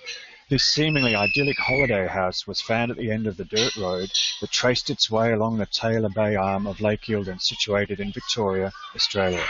This 0.53 0.65
seemingly 0.65 1.17
idyllic 1.17 1.57
holiday 1.59 2.07
house 2.07 2.47
was 2.47 2.61
found 2.61 2.91
at 2.91 2.99
the 2.99 3.11
end 3.11 3.27
of 3.27 3.39
the 3.39 3.47
dirt 3.47 3.75
road 3.75 4.11
that 4.43 4.51
traced 4.51 4.91
its 4.91 5.11
way 5.11 5.33
along 5.33 5.57
the 5.57 5.65
Taylor 5.65 6.11
Bay 6.11 6.37
arm 6.37 6.67
of 6.67 6.83
Lake 6.83 7.09
Eildon 7.09 7.41
situated 7.41 8.01
in 8.01 8.13
Victoria, 8.13 8.71
Australia. 8.95 9.47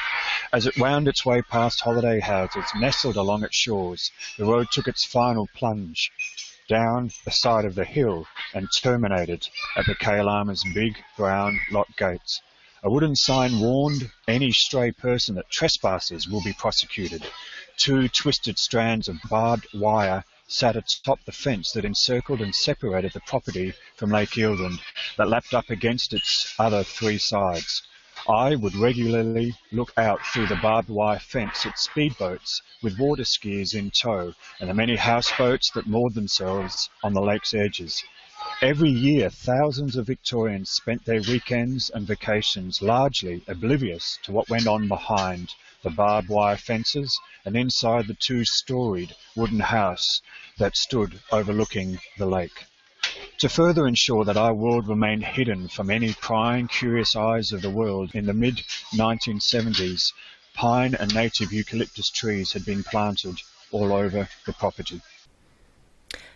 As 0.52 0.64
it 0.64 0.78
wound 0.78 1.08
its 1.08 1.26
way 1.26 1.42
past 1.42 1.80
holiday 1.80 2.20
houses 2.20 2.66
nestled 2.76 3.16
along 3.16 3.42
its 3.42 3.56
shores, 3.56 4.12
the 4.38 4.44
road 4.44 4.68
took 4.70 4.86
its 4.86 5.04
final 5.04 5.48
plunge 5.56 6.12
down 6.68 7.10
the 7.24 7.32
side 7.32 7.64
of 7.64 7.74
the 7.74 7.84
hill 7.84 8.28
and 8.54 8.68
terminated 8.80 9.48
at 9.74 9.86
the 9.86 9.96
Kyalama's 9.96 10.64
big 10.72 11.02
brown 11.16 11.58
lock 11.72 11.88
gates. 11.96 12.40
A 12.84 12.90
wooden 12.90 13.16
sign 13.16 13.58
warned 13.58 14.08
any 14.28 14.52
stray 14.52 14.92
person 14.92 15.34
that 15.34 15.50
trespassers 15.50 16.28
will 16.28 16.44
be 16.44 16.52
prosecuted. 16.52 17.26
Two 17.76 18.08
twisted 18.08 18.56
strands 18.56 19.08
of 19.08 19.16
barbed 19.28 19.66
wire 19.74 20.22
sat 20.52 20.76
atop 20.76 21.24
the 21.24 21.32
fence 21.32 21.72
that 21.72 21.84
encircled 21.84 22.42
and 22.42 22.54
separated 22.54 23.10
the 23.14 23.20
property 23.20 23.72
from 23.96 24.10
Lake 24.10 24.36
Eildon 24.36 24.78
that 25.16 25.28
lapped 25.28 25.54
up 25.54 25.70
against 25.70 26.12
its 26.12 26.54
other 26.58 26.84
three 26.84 27.16
sides. 27.16 27.82
I 28.28 28.56
would 28.56 28.76
regularly 28.76 29.56
look 29.72 29.94
out 29.96 30.20
through 30.26 30.48
the 30.48 30.56
barbed 30.56 30.90
wire 30.90 31.18
fence 31.18 31.64
at 31.64 31.78
speedboats 31.78 32.60
with 32.82 32.98
water 32.98 33.22
skiers 33.22 33.74
in 33.74 33.90
tow 33.90 34.34
and 34.60 34.68
the 34.68 34.74
many 34.74 34.96
houseboats 34.96 35.70
that 35.70 35.86
moored 35.86 36.12
themselves 36.12 36.90
on 37.02 37.14
the 37.14 37.22
lake's 37.22 37.54
edges. 37.54 38.04
Every 38.60 38.90
year, 38.90 39.30
thousands 39.30 39.96
of 39.96 40.06
Victorians 40.06 40.70
spent 40.70 41.06
their 41.06 41.22
weekends 41.22 41.88
and 41.88 42.06
vacations 42.06 42.82
largely 42.82 43.42
oblivious 43.48 44.18
to 44.24 44.32
what 44.32 44.50
went 44.50 44.66
on 44.66 44.86
behind 44.86 45.54
the 45.82 45.90
barbed 45.90 46.28
wire 46.28 46.56
fences 46.56 47.18
and 47.44 47.56
inside 47.56 48.06
the 48.06 48.14
two-storied 48.14 49.14
wooden 49.34 49.60
house 49.60 50.20
that 50.58 50.76
stood 50.76 51.20
overlooking 51.30 51.98
the 52.18 52.26
lake. 52.26 52.66
To 53.38 53.48
further 53.48 53.88
ensure 53.88 54.24
that 54.24 54.36
our 54.36 54.54
world 54.54 54.86
remained 54.86 55.24
hidden 55.24 55.68
from 55.68 55.90
any 55.90 56.14
prying, 56.14 56.68
curious 56.68 57.16
eyes 57.16 57.50
of 57.50 57.62
the 57.62 57.70
world, 57.70 58.14
in 58.14 58.26
the 58.26 58.32
mid 58.32 58.62
1970s, 58.94 60.12
pine 60.54 60.94
and 60.94 61.12
native 61.12 61.52
eucalyptus 61.52 62.10
trees 62.10 62.52
had 62.52 62.64
been 62.64 62.84
planted 62.84 63.40
all 63.72 63.92
over 63.92 64.28
the 64.46 64.52
property. 64.52 65.00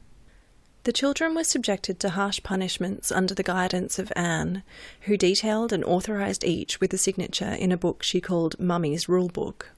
The 0.86 0.92
children 0.92 1.34
were 1.34 1.42
subjected 1.42 1.98
to 1.98 2.10
harsh 2.10 2.40
punishments 2.44 3.10
under 3.10 3.34
the 3.34 3.42
guidance 3.42 3.98
of 3.98 4.12
Anne, 4.14 4.62
who 5.00 5.16
detailed 5.16 5.72
and 5.72 5.84
authorised 5.84 6.44
each 6.44 6.80
with 6.80 6.94
a 6.94 6.96
signature 6.96 7.54
in 7.58 7.72
a 7.72 7.76
book 7.76 8.04
she 8.04 8.20
called 8.20 8.60
Mummy's 8.60 9.08
Rule 9.08 9.26
Book, 9.26 9.70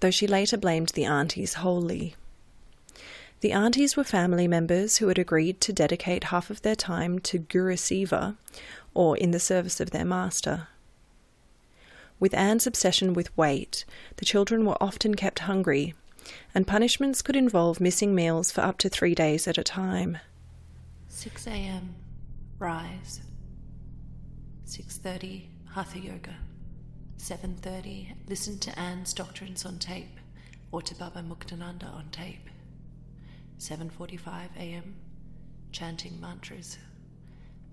though 0.00 0.10
she 0.10 0.26
later 0.26 0.58
blamed 0.58 0.90
the 0.90 1.06
aunties 1.06 1.54
wholly. 1.54 2.16
The 3.40 3.52
aunties 3.52 3.96
were 3.96 4.04
family 4.04 4.46
members 4.46 4.98
who 4.98 5.08
had 5.08 5.16
agreed 5.16 5.58
to 5.62 5.72
dedicate 5.72 6.24
half 6.24 6.50
of 6.50 6.60
their 6.60 6.76
time 6.76 7.18
to 7.20 7.38
Guru 7.38 7.78
or 8.92 9.16
in 9.16 9.30
the 9.30 9.40
service 9.40 9.80
of 9.80 9.90
their 9.90 10.04
master. 10.04 10.68
With 12.20 12.34
Anne's 12.34 12.66
obsession 12.66 13.14
with 13.14 13.34
weight, 13.38 13.86
the 14.16 14.26
children 14.26 14.66
were 14.66 14.76
often 14.82 15.14
kept 15.14 15.38
hungry, 15.38 15.94
and 16.54 16.66
punishments 16.66 17.22
could 17.22 17.36
involve 17.36 17.80
missing 17.80 18.14
meals 18.14 18.50
for 18.50 18.60
up 18.60 18.76
to 18.80 18.90
three 18.90 19.14
days 19.14 19.48
at 19.48 19.56
a 19.56 19.64
time. 19.64 20.18
6 21.14 21.46
a.m. 21.46 21.94
Rise. 22.58 23.20
6:30 24.66 25.44
Hatha 25.74 25.98
Yoga. 26.00 26.34
7:30 27.18 28.16
Listen 28.28 28.58
to 28.58 28.76
Anne's 28.78 29.12
doctrines 29.12 29.66
on 29.66 29.78
tape 29.78 30.18
or 30.72 30.80
to 30.80 30.94
Baba 30.94 31.22
Muktananda 31.22 31.94
on 31.94 32.08
tape. 32.10 32.48
7:45 33.58 34.56
a.m. 34.56 34.94
Chanting 35.70 36.18
mantras. 36.18 36.78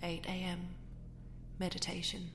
8 0.04 0.26
a.m. 0.28 0.76
meditation. 1.58 2.32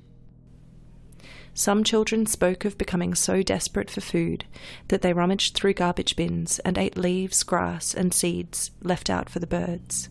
Some 1.53 1.85
children 1.85 2.25
spoke 2.25 2.65
of 2.65 2.79
becoming 2.79 3.15
so 3.15 3.43
desperate 3.43 3.91
for 3.91 4.01
food 4.01 4.47
that 4.89 5.03
they 5.03 5.13
rummaged 5.13 5.55
through 5.55 5.75
garbage 5.75 6.17
bins 6.17 6.61
and 6.61 6.79
ate 6.79 6.97
leaves, 6.97 7.43
grass, 7.43 7.93
and 7.93 8.13
seeds 8.15 8.71
left 8.83 9.11
out 9.11 9.29
for 9.29 9.39
the 9.39 9.47
birds, 9.47 10.09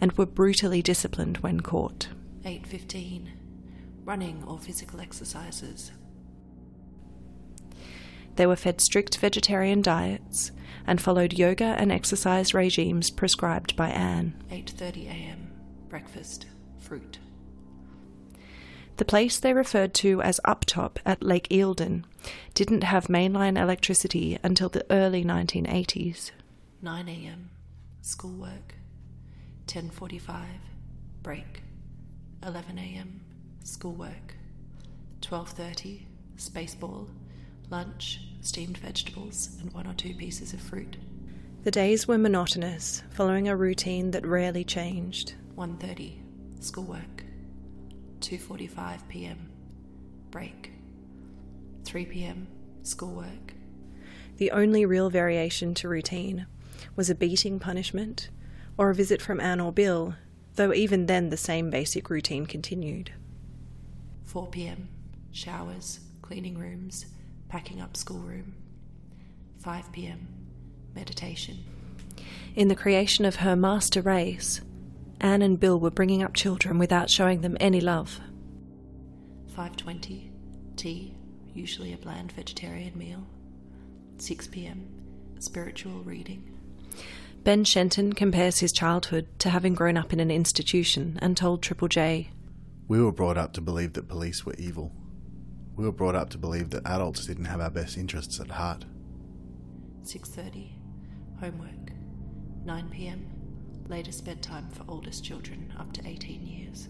and 0.00 0.12
were 0.12 0.26
brutally 0.26 0.82
disciplined 0.82 1.38
when 1.38 1.60
caught. 1.60 2.08
8.15. 2.44 3.28
Running 4.04 4.44
or 4.46 4.58
physical 4.58 5.00
exercises. 5.00 5.92
They 8.36 8.46
were 8.46 8.56
fed 8.56 8.80
strict 8.80 9.18
vegetarian 9.18 9.82
diets 9.82 10.52
and 10.86 11.00
followed 11.00 11.38
yoga 11.38 11.64
and 11.64 11.92
exercise 11.92 12.54
regimes 12.54 13.10
prescribed 13.10 13.76
by 13.76 13.90
Anne. 13.90 14.42
8:30 14.50 15.06
a.m. 15.06 15.52
Breakfast, 15.88 16.46
fruit. 16.78 17.18
The 18.96 19.04
place 19.04 19.38
they 19.38 19.52
referred 19.52 19.94
to 19.94 20.22
as 20.22 20.40
Uptop 20.44 20.96
at 21.04 21.22
Lake 21.22 21.48
Eildon 21.50 22.04
didn't 22.54 22.84
have 22.84 23.06
mainline 23.06 23.60
electricity 23.60 24.38
until 24.42 24.68
the 24.68 24.86
early 24.90 25.24
1980s. 25.24 26.30
9 26.80 27.08
a.m. 27.08 27.50
Schoolwork. 28.00 28.74
10:45 29.72 30.44
break. 31.22 31.62
11 32.42 32.76
a.m. 32.76 33.22
Schoolwork. 33.64 34.34
12:30 35.22 36.02
spaceball. 36.36 37.08
Lunch, 37.70 38.20
steamed 38.42 38.76
vegetables, 38.76 39.56
and 39.62 39.72
one 39.72 39.86
or 39.86 39.94
two 39.94 40.12
pieces 40.12 40.52
of 40.52 40.60
fruit. 40.60 40.98
The 41.64 41.70
days 41.70 42.06
were 42.06 42.18
monotonous, 42.18 43.02
following 43.08 43.48
a 43.48 43.56
routine 43.56 44.10
that 44.10 44.26
rarely 44.26 44.62
changed. 44.62 45.36
1:30 45.56 46.18
schoolwork. 46.60 47.24
2:45 48.20 49.08
p.m. 49.08 49.48
break. 50.30 50.72
3 51.84 52.04
p.m. 52.04 52.46
schoolwork. 52.82 53.54
The 54.36 54.50
only 54.50 54.84
real 54.84 55.08
variation 55.08 55.72
to 55.76 55.88
routine 55.88 56.44
was 56.94 57.08
a 57.08 57.14
beating 57.14 57.58
punishment 57.58 58.28
or 58.76 58.90
a 58.90 58.94
visit 58.94 59.20
from 59.22 59.40
Anne 59.40 59.60
or 59.60 59.72
Bill, 59.72 60.14
though 60.56 60.72
even 60.72 61.06
then 61.06 61.28
the 61.28 61.36
same 61.36 61.70
basic 61.70 62.10
routine 62.10 62.46
continued. 62.46 63.12
4 64.24 64.48
p.m. 64.48 64.88
showers, 65.30 66.00
cleaning 66.22 66.58
rooms, 66.58 67.06
packing 67.48 67.80
up 67.80 67.96
schoolroom. 67.96 68.54
5 69.58 69.92
p.m. 69.92 70.28
meditation. 70.94 71.58
In 72.54 72.68
the 72.68 72.74
creation 72.74 73.24
of 73.24 73.36
her 73.36 73.56
master 73.56 74.00
race, 74.00 74.60
Anne 75.20 75.42
and 75.42 75.60
Bill 75.60 75.78
were 75.78 75.90
bringing 75.90 76.22
up 76.22 76.34
children 76.34 76.78
without 76.78 77.08
showing 77.08 77.40
them 77.40 77.56
any 77.60 77.80
love. 77.80 78.20
5:20 79.56 80.30
tea, 80.76 81.14
usually 81.54 81.92
a 81.92 81.98
bland 81.98 82.32
vegetarian 82.32 82.96
meal. 82.98 83.26
6 84.18 84.48
p.m. 84.48 84.88
spiritual 85.38 86.02
reading. 86.02 86.51
Ben 87.44 87.64
Shenton 87.64 88.12
compares 88.12 88.60
his 88.60 88.70
childhood 88.70 89.26
to 89.40 89.50
having 89.50 89.74
grown 89.74 89.96
up 89.96 90.12
in 90.12 90.20
an 90.20 90.30
institution 90.30 91.18
and 91.20 91.36
told 91.36 91.60
Triple 91.60 91.88
J, 91.88 92.30
We 92.86 93.02
were 93.02 93.10
brought 93.10 93.36
up 93.36 93.52
to 93.54 93.60
believe 93.60 93.94
that 93.94 94.06
police 94.06 94.46
were 94.46 94.54
evil. 94.58 94.92
We 95.74 95.84
were 95.84 95.92
brought 95.92 96.14
up 96.14 96.30
to 96.30 96.38
believe 96.38 96.70
that 96.70 96.86
adults 96.86 97.26
didn't 97.26 97.46
have 97.46 97.60
our 97.60 97.70
best 97.70 97.98
interests 97.98 98.38
at 98.38 98.50
heart. 98.50 98.84
6:30 100.04 100.74
homework. 101.40 101.92
9 102.64 102.90
p.m. 102.90 103.26
latest 103.88 104.24
bedtime 104.24 104.68
for 104.70 104.84
oldest 104.86 105.24
children 105.24 105.74
up 105.80 105.92
to 105.94 106.06
18 106.06 106.46
years. 106.46 106.88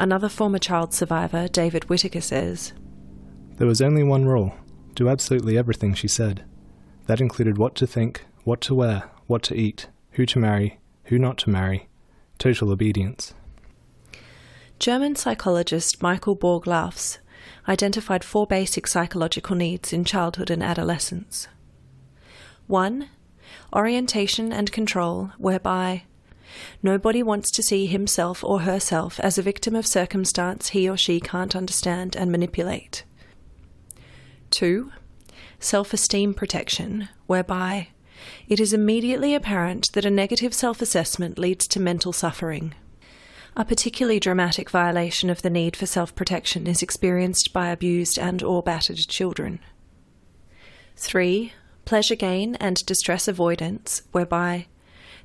Another 0.00 0.28
former 0.28 0.58
child 0.58 0.92
survivor, 0.92 1.46
David 1.46 1.88
Whitaker, 1.88 2.20
says, 2.20 2.72
There 3.58 3.68
was 3.68 3.80
only 3.80 4.02
one 4.02 4.24
rule 4.24 4.52
do 4.96 5.08
absolutely 5.08 5.56
everything 5.56 5.94
she 5.94 6.08
said. 6.08 6.44
That 7.06 7.20
included 7.20 7.56
what 7.56 7.74
to 7.76 7.86
think, 7.86 8.26
what 8.44 8.60
to 8.62 8.74
wear, 8.74 9.10
what 9.26 9.42
to 9.44 9.54
eat, 9.54 9.88
who 10.12 10.26
to 10.26 10.38
marry, 10.38 10.78
who 11.04 11.18
not 11.18 11.38
to 11.38 11.50
marry. 11.50 11.88
Total 12.38 12.70
obedience. 12.70 13.34
German 14.78 15.14
psychologist 15.14 16.02
Michael 16.02 16.34
Borg 16.34 16.66
Laufs 16.66 17.18
identified 17.68 18.24
four 18.24 18.46
basic 18.46 18.86
psychological 18.86 19.54
needs 19.54 19.92
in 19.92 20.04
childhood 20.04 20.50
and 20.50 20.62
adolescence. 20.62 21.46
1. 22.66 23.08
Orientation 23.74 24.52
and 24.52 24.72
control, 24.72 25.30
whereby 25.38 26.02
nobody 26.82 27.22
wants 27.22 27.50
to 27.52 27.62
see 27.62 27.86
himself 27.86 28.42
or 28.42 28.60
herself 28.60 29.20
as 29.20 29.38
a 29.38 29.42
victim 29.42 29.74
of 29.76 29.86
circumstance 29.86 30.70
he 30.70 30.88
or 30.88 30.96
she 30.96 31.20
can't 31.20 31.54
understand 31.54 32.16
and 32.16 32.32
manipulate. 32.32 33.04
2. 34.50 34.90
Self 35.60 35.94
esteem 35.94 36.34
protection, 36.34 37.08
whereby 37.26 37.88
it 38.48 38.60
is 38.60 38.72
immediately 38.72 39.34
apparent 39.34 39.92
that 39.92 40.04
a 40.04 40.10
negative 40.10 40.54
self 40.54 40.82
assessment 40.82 41.38
leads 41.38 41.66
to 41.68 41.80
mental 41.80 42.12
suffering. 42.12 42.74
A 43.56 43.64
particularly 43.64 44.18
dramatic 44.18 44.70
violation 44.70 45.28
of 45.28 45.42
the 45.42 45.50
need 45.50 45.76
for 45.76 45.84
self-protection 45.84 46.66
is 46.66 46.82
experienced 46.82 47.52
by 47.52 47.68
abused 47.68 48.18
and 48.18 48.42
or 48.42 48.62
battered 48.62 48.96
children. 48.96 49.60
3. 50.96 51.52
Pleasure 51.84 52.14
gain 52.14 52.54
and 52.56 52.84
distress 52.86 53.28
avoidance, 53.28 54.02
whereby 54.12 54.66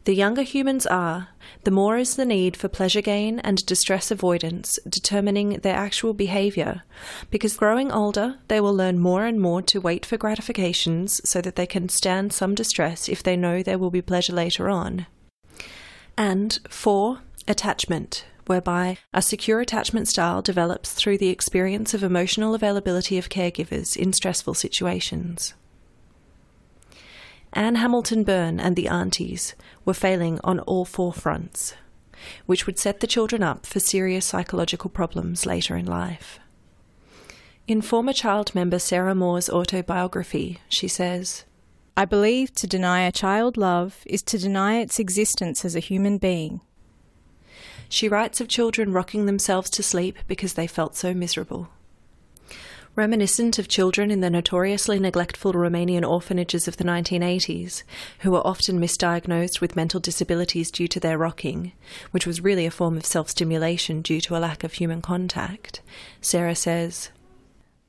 the 0.08 0.15
younger 0.15 0.41
humans 0.41 0.86
are, 0.86 1.28
the 1.65 1.70
more 1.70 1.98
is 1.98 2.15
the 2.15 2.24
need 2.24 2.56
for 2.56 2.70
pleasure 2.70 3.02
gain 3.02 3.39
and 3.39 3.65
distress 3.65 4.10
avoidance 4.10 4.80
determining 4.88 5.50
their 5.60 5.76
actual 5.76 6.13
behavior, 6.13 6.84
because 7.30 7.58
growing 7.58 7.91
older, 7.91 8.38
they 8.48 8.62
will 8.62 8.74
learn 8.74 9.00
more 9.00 9.26
and 9.26 9.41
more 9.41 9.62
to 9.62 9.82
wait 9.82 10.06
for 10.06 10.15
gratifications 10.15 11.20
so 11.30 11.41
that 11.41 11.58
they 11.58 11.65
can 11.67 11.89
stand 11.89 12.32
some 12.32 12.56
distress 12.56 13.10
if 13.10 13.22
they 13.22 13.36
know 13.36 13.62
there 13.62 13.78
will 13.78 13.91
be 13.91 14.02
pleasure 14.02 14.32
later 14.32 14.70
on. 14.70 15.08
And 16.17 16.58
4 16.70 17.20
attachment, 17.46 18.26
whereby 18.46 19.00
a 19.13 19.22
secure 19.22 19.60
attachment 19.60 20.08
style 20.08 20.41
develops 20.41 20.93
through 20.93 21.17
the 21.17 21.28
experience 21.28 21.93
of 21.93 22.02
emotional 22.02 22.56
availability 22.56 23.17
of 23.17 23.28
caregivers 23.28 23.98
in 23.98 24.13
stressful 24.13 24.54
situations. 24.54 25.54
Anne 27.53 27.75
Hamilton 27.75 28.23
Byrne 28.23 28.60
and 28.60 28.75
the 28.75 28.88
aunties 28.88 29.55
were 29.86 29.93
failing 29.93 30.39
on 30.43 30.60
all 30.62 30.86
four 30.86 31.13
fronts, 31.13 31.73
which 32.45 32.65
would 32.65 32.77
set 32.77 32.99
the 32.99 33.07
children 33.07 33.41
up 33.41 33.65
for 33.65 33.79
serious 33.79 34.25
psychological 34.25 34.89
problems 34.89 35.45
later 35.45 35.75
in 35.75 35.86
life. 35.86 36.39
In 37.67 37.81
former 37.81 38.13
child 38.13 38.55
member 38.55 38.79
Sarah 38.79 39.15
Moore's 39.15 39.49
autobiography, 39.49 40.60
she 40.69 40.88
says, 40.88 41.45
I 41.97 42.05
believe 42.05 42.53
to 42.55 42.67
deny 42.67 43.01
a 43.01 43.12
child 43.12 43.57
love 43.57 44.03
is 44.05 44.21
to 44.23 44.38
deny 44.38 44.77
its 44.77 44.99
existence 44.99 45.65
as 45.65 45.75
a 45.75 45.79
human 45.79 46.17
being. 46.17 46.62
She 47.89 48.07
writes 48.07 48.39
of 48.39 48.47
children 48.47 48.93
rocking 48.93 49.25
themselves 49.25 49.69
to 49.71 49.83
sleep 49.83 50.17
because 50.27 50.53
they 50.53 50.67
felt 50.67 50.95
so 50.95 51.13
miserable. 51.13 51.69
Reminiscent 52.97 53.60
of 53.60 53.67
children 53.67 54.10
in 54.10 54.21
the 54.21 54.29
notoriously 54.31 54.97
neglectful 54.97 55.53
Romanian 55.53 56.03
orphanages 56.03 56.67
of 56.67 56.77
the 56.77 56.83
1980s, 56.83 57.83
who 58.21 58.31
were 58.31 58.45
often 58.45 58.79
misdiagnosed 58.79 59.62
with 59.62 59.75
mental 59.75 59.99
disabilities 59.99 60.71
due 60.71 60.88
to 60.88 60.99
their 60.99 61.15
rocking, 61.15 61.73
which 62.10 62.25
was 62.25 62.41
really 62.41 62.65
a 62.65 62.71
form 62.71 62.97
of 62.97 63.05
self 63.05 63.29
stimulation 63.29 64.01
due 64.01 64.19
to 64.21 64.36
a 64.36 64.39
lack 64.39 64.63
of 64.63 64.73
human 64.73 65.03
contact, 65.03 65.83
Sarah 66.21 66.55
says, 66.55 67.12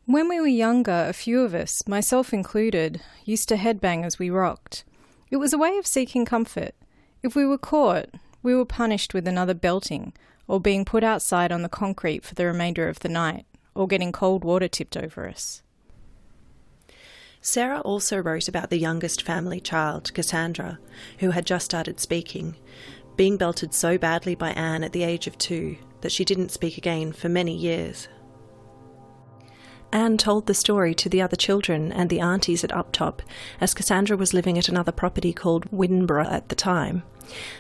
When 0.05 0.29
we 0.29 0.41
were 0.41 0.47
younger, 0.47 1.07
a 1.09 1.15
few 1.15 1.41
of 1.41 1.55
us, 1.55 1.89
myself 1.89 2.35
included, 2.35 3.01
used 3.25 3.49
to 3.49 3.57
headbang 3.57 4.05
as 4.05 4.19
we 4.19 4.29
rocked. 4.29 4.85
It 5.31 5.39
was 5.39 5.55
a 5.55 5.59
way 5.59 5.79
of 5.79 5.87
seeking 5.87 6.27
comfort. 6.27 6.75
If 7.23 7.35
we 7.35 7.47
were 7.47 7.57
caught, 7.57 8.11
we 8.43 8.55
were 8.55 8.67
punished 8.67 9.15
with 9.15 9.27
another 9.27 9.55
belting, 9.55 10.13
or 10.47 10.61
being 10.61 10.85
put 10.85 11.03
outside 11.03 11.51
on 11.51 11.63
the 11.63 11.71
concrete 11.71 12.27
for 12.27 12.35
the 12.35 12.45
remainder 12.45 12.91
of 12.91 12.99
the 12.99 13.09
night, 13.09 13.47
or 13.75 13.87
getting 13.87 14.13
cold 14.13 14.45
water 14.45 14.69
tipped 14.69 14.97
over 14.97 15.29
us. 15.29 15.63
Sarah 17.41 17.81
also 17.81 18.19
wrote 18.19 18.49
about 18.49 18.71
the 18.71 18.79
youngest 18.79 19.23
family 19.23 19.61
child, 19.61 20.13
Cassandra, 20.13 20.79
who 21.21 21.31
had 21.31 21.47
just 21.47 21.65
started 21.65 22.01
speaking, 22.01 22.57
being 23.17 23.37
belted 23.37 23.73
so 23.73 23.97
badly 23.97 24.35
by 24.35 24.51
Anne 24.51 24.85
at 24.85 24.93
the 24.93 25.05
age 25.05 25.27
of 25.27 25.39
two 25.39 25.77
that 26.01 26.13
she 26.13 26.25
didn't 26.25 26.51
speak 26.51 26.77
again 26.79 27.13
for 27.13 27.29
many 27.29 27.55
years. 27.55 28.09
Anne 29.93 30.19
told 30.19 30.47
the 30.47 30.55
story 30.55 30.95
to 30.95 31.09
the 31.09 31.23
other 31.23 31.37
children 31.37 31.91
and 31.93 32.11
the 32.11 32.21
aunties 32.21 32.63
at 32.63 32.71
Uptop, 32.71 33.21
as 33.61 33.73
Cassandra 33.73 34.17
was 34.17 34.35
living 34.35 34.59
at 34.59 34.69
another 34.69 34.93
property 34.93 35.33
called 35.33 35.71
Widdenborough 35.71 36.31
at 36.31 36.51
the 36.51 36.55
time, 36.55 37.03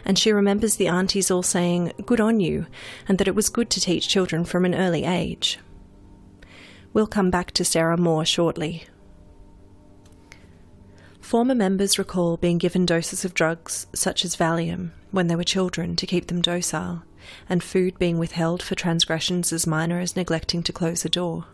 and 0.04 0.18
she 0.18 0.32
remembers 0.32 0.76
the 0.76 0.88
aunties 0.88 1.30
all 1.30 1.42
saying, 1.42 1.92
Good 2.04 2.20
on 2.20 2.40
you, 2.40 2.66
and 3.08 3.16
that 3.18 3.28
it 3.28 3.34
was 3.34 3.48
good 3.48 3.70
to 3.70 3.80
teach 3.80 4.08
children 4.08 4.44
from 4.44 4.64
an 4.64 4.74
early 4.74 5.04
age. 5.04 5.58
We'll 6.92 7.06
come 7.06 7.30
back 7.30 7.52
to 7.52 7.64
Sarah 7.64 7.98
Moore 7.98 8.24
shortly. 8.24 8.84
Former 11.20 11.54
members 11.54 11.98
recall 11.98 12.38
being 12.38 12.56
given 12.56 12.86
doses 12.86 13.24
of 13.24 13.34
drugs, 13.34 13.86
such 13.94 14.24
as 14.24 14.34
Valium, 14.34 14.92
when 15.10 15.26
they 15.26 15.36
were 15.36 15.44
children 15.44 15.94
to 15.96 16.06
keep 16.06 16.28
them 16.28 16.40
docile, 16.40 17.02
and 17.48 17.62
food 17.62 17.98
being 17.98 18.18
withheld 18.18 18.62
for 18.62 18.74
transgressions 18.74 19.52
as 19.52 19.66
minor 19.66 20.00
as 20.00 20.16
neglecting 20.16 20.62
to 20.62 20.72
close 20.72 21.04
a 21.04 21.10
door. 21.10 21.44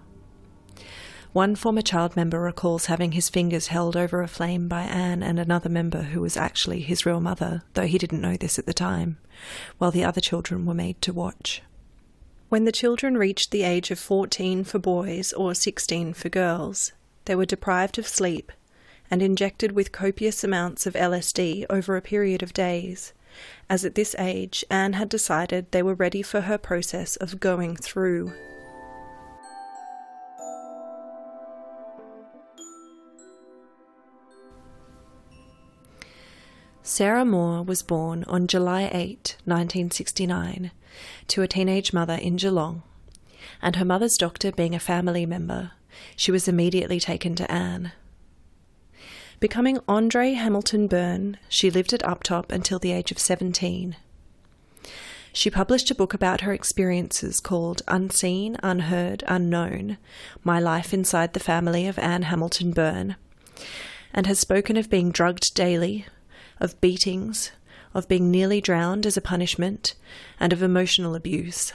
One 1.32 1.56
former 1.56 1.82
child 1.82 2.14
member 2.14 2.40
recalls 2.40 2.86
having 2.86 3.10
his 3.10 3.28
fingers 3.28 3.66
held 3.66 3.96
over 3.96 4.22
a 4.22 4.28
flame 4.28 4.68
by 4.68 4.82
Anne 4.82 5.20
and 5.24 5.40
another 5.40 5.68
member 5.68 6.02
who 6.02 6.20
was 6.20 6.36
actually 6.36 6.80
his 6.80 7.04
real 7.04 7.18
mother, 7.18 7.64
though 7.74 7.88
he 7.88 7.98
didn't 7.98 8.20
know 8.20 8.36
this 8.36 8.56
at 8.60 8.66
the 8.66 8.72
time, 8.72 9.18
while 9.78 9.90
the 9.90 10.04
other 10.04 10.20
children 10.20 10.64
were 10.64 10.74
made 10.74 11.02
to 11.02 11.12
watch. 11.12 11.60
When 12.54 12.66
the 12.66 12.70
children 12.70 13.18
reached 13.18 13.50
the 13.50 13.64
age 13.64 13.90
of 13.90 13.98
14 13.98 14.62
for 14.62 14.78
boys 14.78 15.32
or 15.32 15.56
16 15.56 16.14
for 16.14 16.28
girls, 16.28 16.92
they 17.24 17.34
were 17.34 17.44
deprived 17.44 17.98
of 17.98 18.06
sleep 18.06 18.52
and 19.10 19.20
injected 19.20 19.72
with 19.72 19.90
copious 19.90 20.44
amounts 20.44 20.86
of 20.86 20.94
LSD 20.94 21.66
over 21.68 21.96
a 21.96 22.00
period 22.00 22.44
of 22.44 22.52
days, 22.52 23.12
as 23.68 23.84
at 23.84 23.96
this 23.96 24.14
age 24.20 24.64
Anne 24.70 24.92
had 24.92 25.08
decided 25.08 25.72
they 25.72 25.82
were 25.82 25.94
ready 25.96 26.22
for 26.22 26.42
her 26.42 26.56
process 26.56 27.16
of 27.16 27.40
going 27.40 27.74
through. 27.74 28.32
Sarah 36.84 37.24
Moore 37.24 37.64
was 37.64 37.82
born 37.82 38.22
on 38.28 38.46
July 38.46 38.82
8, 38.92 39.38
1969, 39.44 40.70
to 41.28 41.42
a 41.42 41.48
teenage 41.48 41.92
mother 41.92 42.14
in 42.14 42.36
Geelong, 42.36 42.82
and 43.62 43.76
her 43.76 43.84
mother's 43.84 44.16
doctor 44.16 44.52
being 44.52 44.74
a 44.74 44.80
family 44.80 45.26
member, 45.26 45.72
she 46.16 46.30
was 46.30 46.48
immediately 46.48 47.00
taken 47.00 47.34
to 47.34 47.50
Anne. 47.50 47.92
Becoming 49.40 49.80
Andre 49.88 50.32
Hamilton 50.32 50.86
Byrne, 50.86 51.38
she 51.48 51.70
lived 51.70 51.92
at 51.92 52.02
Uptop 52.02 52.50
until 52.50 52.78
the 52.78 52.92
age 52.92 53.10
of 53.10 53.18
17. 53.18 53.96
She 55.32 55.50
published 55.50 55.90
a 55.90 55.96
book 55.96 56.14
about 56.14 56.42
her 56.42 56.52
experiences 56.52 57.40
called 57.40 57.82
Unseen, 57.88 58.56
Unheard, 58.62 59.24
Unknown 59.26 59.98
My 60.44 60.60
Life 60.60 60.94
Inside 60.94 61.32
the 61.32 61.40
Family 61.40 61.88
of 61.88 61.98
Anne 61.98 62.22
Hamilton 62.22 62.70
Byrne, 62.70 63.16
and 64.12 64.28
has 64.28 64.38
spoken 64.38 64.76
of 64.76 64.88
being 64.88 65.10
drugged 65.10 65.52
daily, 65.54 66.06
of 66.60 66.80
beatings, 66.80 67.50
of 67.94 68.08
being 68.08 68.30
nearly 68.30 68.60
drowned 68.60 69.06
as 69.06 69.16
a 69.16 69.22
punishment, 69.22 69.94
and 70.38 70.52
of 70.52 70.62
emotional 70.62 71.14
abuse. 71.14 71.72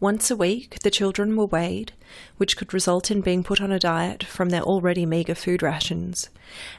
Once 0.00 0.30
a 0.30 0.36
week, 0.36 0.78
the 0.80 0.90
children 0.90 1.36
were 1.36 1.46
weighed, 1.46 1.92
which 2.36 2.56
could 2.56 2.72
result 2.72 3.10
in 3.10 3.20
being 3.20 3.42
put 3.42 3.60
on 3.60 3.72
a 3.72 3.80
diet 3.80 4.22
from 4.22 4.50
their 4.50 4.62
already 4.62 5.04
meagre 5.04 5.34
food 5.34 5.60
rations, 5.60 6.30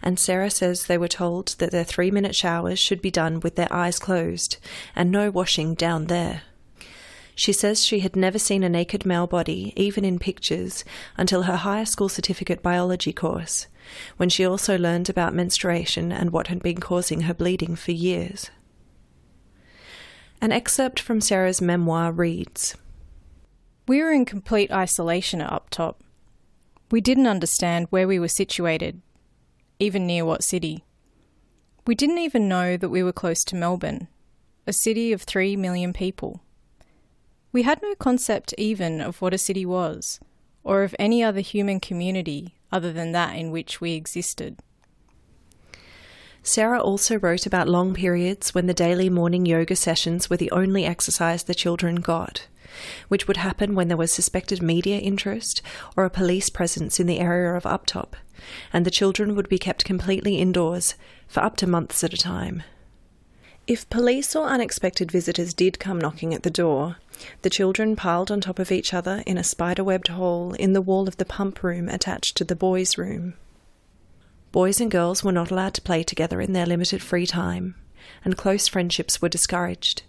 and 0.01 0.17
Sarah 0.17 0.49
says 0.49 0.85
they 0.85 0.97
were 0.97 1.09
told 1.09 1.49
that 1.59 1.71
their 1.71 1.83
three 1.83 2.11
minute 2.11 2.33
showers 2.33 2.79
should 2.79 3.01
be 3.01 3.11
done 3.11 3.41
with 3.41 3.55
their 3.55 3.71
eyes 3.71 3.99
closed 3.99 4.57
and 4.95 5.11
no 5.11 5.29
washing 5.29 5.73
down 5.73 6.05
there. 6.05 6.43
She 7.35 7.53
says 7.53 7.85
she 7.85 7.99
had 7.99 8.15
never 8.15 8.39
seen 8.39 8.63
a 8.63 8.69
naked 8.69 9.05
male 9.05 9.27
body, 9.27 9.73
even 9.75 10.03
in 10.03 10.19
pictures, 10.19 10.83
until 11.17 11.43
her 11.43 11.57
higher 11.57 11.85
school 11.85 12.09
certificate 12.09 12.61
biology 12.61 13.13
course, 13.13 13.67
when 14.17 14.29
she 14.29 14.45
also 14.45 14.77
learned 14.77 15.09
about 15.09 15.33
menstruation 15.33 16.11
and 16.11 16.31
what 16.31 16.47
had 16.47 16.61
been 16.61 16.79
causing 16.79 17.21
her 17.21 17.33
bleeding 17.33 17.75
for 17.75 17.91
years. 17.91 18.49
An 20.41 20.51
excerpt 20.51 20.99
from 20.99 21.19
Sarah's 21.19 21.61
memoir 21.61 22.11
reads 22.11 22.75
We 23.87 24.01
were 24.01 24.11
in 24.11 24.25
complete 24.25 24.71
isolation 24.71 25.41
at 25.41 25.51
Uptop. 25.51 25.95
We 26.91 27.01
didn't 27.01 27.27
understand 27.27 27.87
where 27.89 28.07
we 28.07 28.19
were 28.19 28.29
situated, 28.29 29.01
even 29.79 30.07
near 30.07 30.25
what 30.25 30.43
city. 30.43 30.83
We 31.85 31.95
didn't 31.95 32.19
even 32.19 32.47
know 32.47 32.77
that 32.77 32.89
we 32.89 33.03
were 33.03 33.11
close 33.11 33.43
to 33.45 33.55
Melbourne, 33.55 34.07
a 34.65 34.73
city 34.73 35.11
of 35.11 35.23
three 35.23 35.55
million 35.55 35.91
people. 35.91 36.41
We 37.51 37.63
had 37.63 37.81
no 37.81 37.95
concept 37.95 38.53
even 38.57 39.01
of 39.01 39.21
what 39.21 39.33
a 39.33 39.37
city 39.39 39.65
was, 39.65 40.19
or 40.63 40.83
of 40.83 40.95
any 40.99 41.23
other 41.23 41.41
human 41.41 41.79
community 41.79 42.58
other 42.71 42.91
than 42.91 43.11
that 43.11 43.35
in 43.35 43.51
which 43.51 43.81
we 43.81 43.93
existed. 43.93 44.57
Sarah 46.41 46.79
also 46.79 47.19
wrote 47.19 47.45
about 47.45 47.67
long 47.67 47.93
periods 47.93 48.53
when 48.55 48.65
the 48.65 48.73
daily 48.73 49.09
morning 49.09 49.45
yoga 49.45 49.75
sessions 49.75 50.29
were 50.29 50.37
the 50.37 50.51
only 50.51 50.85
exercise 50.85 51.43
the 51.43 51.53
children 51.53 51.97
got, 51.97 52.47
which 53.07 53.27
would 53.27 53.37
happen 53.37 53.75
when 53.75 53.87
there 53.87 53.97
was 53.97 54.11
suspected 54.11 54.61
media 54.61 54.97
interest 54.97 55.61
or 55.97 56.05
a 56.05 56.09
police 56.09 56.49
presence 56.49 56.99
in 56.99 57.07
the 57.07 57.19
area 57.19 57.53
of 57.53 57.63
Uptop, 57.63 58.13
and 58.71 58.85
the 58.85 58.91
children 58.91 59.35
would 59.35 59.49
be 59.49 59.57
kept 59.57 59.85
completely 59.85 60.37
indoors 60.37 60.95
for 61.27 61.43
up 61.43 61.57
to 61.57 61.67
months 61.67 62.03
at 62.03 62.13
a 62.13 62.17
time. 62.17 62.63
If 63.69 63.87
police 63.91 64.35
or 64.35 64.47
unexpected 64.47 65.11
visitors 65.11 65.53
did 65.53 65.77
come 65.77 66.01
knocking 66.01 66.33
at 66.33 66.41
the 66.41 66.49
door, 66.49 66.95
the 67.43 67.51
children 67.51 67.95
piled 67.95 68.31
on 68.31 68.41
top 68.41 68.57
of 68.57 68.71
each 68.71 68.95
other 68.95 69.21
in 69.27 69.37
a 69.37 69.43
spider-webbed 69.43 70.07
hole 70.07 70.53
in 70.53 70.73
the 70.73 70.81
wall 70.81 71.07
of 71.07 71.17
the 71.17 71.23
pump 71.23 71.61
room 71.61 71.87
attached 71.87 72.35
to 72.37 72.43
the 72.43 72.55
boys' 72.55 72.97
room. 72.97 73.35
Boys 74.51 74.81
and 74.81 74.89
girls 74.89 75.23
were 75.23 75.31
not 75.31 75.51
allowed 75.51 75.75
to 75.75 75.83
play 75.83 76.01
together 76.01 76.41
in 76.41 76.53
their 76.53 76.65
limited 76.65 77.03
free 77.03 77.27
time, 77.27 77.75
and 78.25 78.35
close 78.35 78.67
friendships 78.67 79.21
were 79.21 79.29
discouraged, 79.29 80.01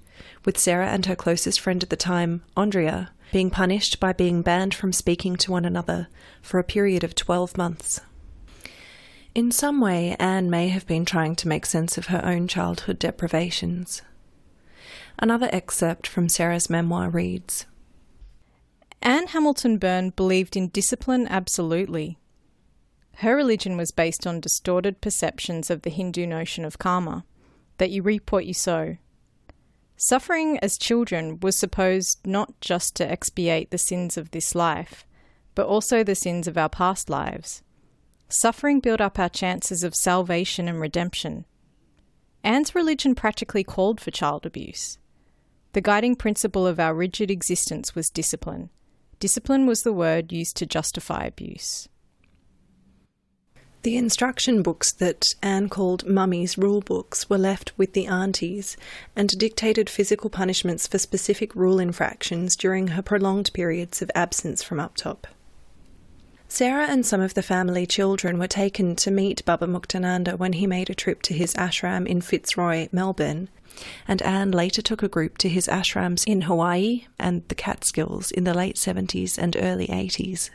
with 0.47 0.57
Sarah 0.57 0.89
and 0.89 1.05
her 1.05 1.15
closest 1.15 1.61
friend 1.61 1.83
at 1.83 1.91
the 1.91 1.97
time, 1.97 2.43
Andrea, 2.57 3.11
being 3.31 3.51
punished 3.51 4.01
by 4.01 4.15
being 4.15 4.41
banned 4.41 4.73
from 4.73 4.95
speaking 4.95 5.37
to 5.37 5.53
one 5.53 5.67
another 5.67 6.09
for 6.41 6.59
a 6.59 6.65
period 6.65 7.05
of 7.05 7.15
12 7.15 7.59
months. 7.59 8.01
In 9.33 9.53
some 9.53 9.81
way, 9.81 10.17
Anne 10.19 10.51
may 10.51 10.69
have 10.69 10.87
been 10.89 11.05
trying 11.05 11.37
to 11.37 11.49
make 11.49 11.65
sense 11.65 11.97
of 11.97 12.07
her 12.07 12.21
own 12.25 12.49
childhood 12.49 12.99
deprivations. 12.99 14.03
Another 15.21 15.49
excerpt 15.53 16.09
from 16.09 16.29
Sarah's 16.29 16.69
memoir 16.69 17.09
reads 17.11 17.67
Anne 19.01 19.29
Hamilton 19.29 19.79
Byrne 19.79 20.11
believed 20.11 20.57
in 20.57 20.69
discipline 20.69 21.29
absolutely. 21.29 22.19
Her 23.17 23.37
religion 23.37 23.77
was 23.77 23.93
based 23.93 24.27
on 24.27 24.41
distorted 24.41 25.01
perceptions 25.01 25.71
of 25.71 25.83
the 25.83 25.91
Hindu 25.91 26.27
notion 26.27 26.65
of 26.65 26.79
karma, 26.79 27.25
that 27.79 27.91
you 27.91 28.03
reap 28.03 28.33
what 28.33 28.47
you 28.47 28.55
sow. 28.55 28.97
Suffering 29.97 30.59
as 30.59 30.77
children 30.77 31.39
was 31.39 31.57
supposed 31.57 32.27
not 32.27 32.61
just 32.61 32.97
to 32.97 33.09
expiate 33.09 33.71
the 33.71 33.79
sins 33.79 34.17
of 34.17 34.33
this 34.33 34.55
life, 34.57 35.07
but 35.55 35.67
also 35.67 36.03
the 36.03 36.15
sins 36.15 36.49
of 36.49 36.59
our 36.59 36.71
past 36.71 37.09
lives. 37.09 37.63
Suffering 38.33 38.79
built 38.79 39.01
up 39.01 39.19
our 39.19 39.29
chances 39.29 39.83
of 39.83 39.95
salvation 39.95 40.69
and 40.69 40.81
redemption. 40.81 41.45
Anne's 42.45 42.77
religion 42.77 43.17
practically 43.17 43.65
called 43.65 44.01
for 44.01 44.13
child 44.13 44.47
abuse. 44.47 44.99
The 45.73 45.81
guiding 45.81 46.15
principle 46.15 46.67
of 46.67 46.79
our 46.79 46.95
rigid 46.95 47.31
existence 47.31 47.95
was 47.95 48.09
discipline. 48.09 48.71
Discipline 49.19 49.67
was 49.67 49.83
the 49.83 49.93
word 49.93 50.33
used 50.33 50.57
to 50.59 50.67
justify 50.67 51.25
abuse. 51.25 51.89
The 53.83 53.97
instruction 53.97 54.63
books 54.63 54.93
that 54.93 55.35
Anne 55.43 55.69
called 55.69 56.07
Mummy's 56.07 56.57
rule 56.57 56.83
books 56.83 57.29
were 57.29 57.39
left 57.39 57.73
with 57.77 57.95
the 57.95 58.07
aunties 58.07 58.77
and 59.17 59.37
dictated 59.39 59.91
physical 59.91 60.31
punishments 60.31 60.87
for 60.87 60.99
specific 60.99 61.55
rule 61.57 61.81
infractions 61.81 62.55
during 62.57 62.89
her 62.89 63.03
prolonged 63.03 63.53
periods 63.53 64.03
of 64.03 64.11
absence 64.15 64.63
from 64.63 64.79
Uptop. 64.79 65.25
Sarah 66.53 66.89
and 66.89 67.07
some 67.07 67.21
of 67.21 67.35
the 67.35 67.45
family 67.45 67.87
children 67.87 68.37
were 68.37 68.49
taken 68.49 68.97
to 68.97 69.13
meet 69.13 69.45
Baba 69.45 69.69
Muktananda 69.69 70.37
when 70.37 70.55
he 70.55 70.67
made 70.67 70.91
a 70.91 70.97
trip 70.97 71.23
to 71.23 71.33
his 71.33 71.55
ashram 71.55 72.09
in 72.09 72.21
Fitzroy, 72.21 72.89
Melbourne, 72.91 73.49
and 74.09 74.21
Anne 74.23 74.51
later 74.51 74.83
took 74.83 75.01
a 75.01 75.09
group 75.09 75.39
to 75.39 75.49
his 75.49 75.69
ashrams 75.69 76.27
in 76.27 76.43
Hawaii 76.43 77.07
and 77.21 77.47
the 77.47 77.55
Catskills 77.55 78.33
in 78.33 78.43
the 78.43 78.53
late 78.53 78.75
70s 78.75 79.39
and 79.39 79.57
early 79.61 79.87
80s. 79.87 80.51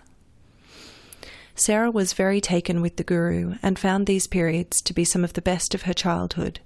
Sarah 1.55 1.89
was 1.89 2.11
very 2.11 2.41
taken 2.41 2.81
with 2.81 2.97
the 2.97 3.03
Guru 3.05 3.55
and 3.63 3.79
found 3.79 4.05
these 4.05 4.27
periods 4.27 4.81
to 4.81 4.93
be 4.93 5.05
some 5.05 5.23
of 5.23 5.31
the 5.31 5.41
best 5.41 5.73
of 5.73 5.83
her 5.83 5.93
childhood, 5.93 6.59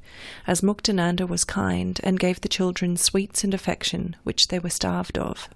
as 0.47 0.62
Muktananda 0.62 1.27
was 1.27 1.43
kind 1.43 1.99
and 2.04 2.19
gave 2.19 2.41
the 2.41 2.49
children 2.49 2.97
sweets 2.97 3.43
and 3.43 3.54
affection 3.54 4.15
which 4.23 4.47
they 4.47 4.58
were 4.58 4.71
starved 4.71 5.19
of. 5.19 5.49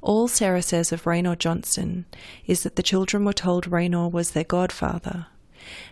All 0.00 0.28
Sarah 0.28 0.62
says 0.62 0.92
of 0.92 1.06
Raynor 1.06 1.36
Johnson 1.36 2.06
is 2.46 2.62
that 2.62 2.76
the 2.76 2.82
children 2.82 3.24
were 3.24 3.32
told 3.32 3.66
Raynor 3.66 4.08
was 4.08 4.30
their 4.30 4.44
godfather, 4.44 5.26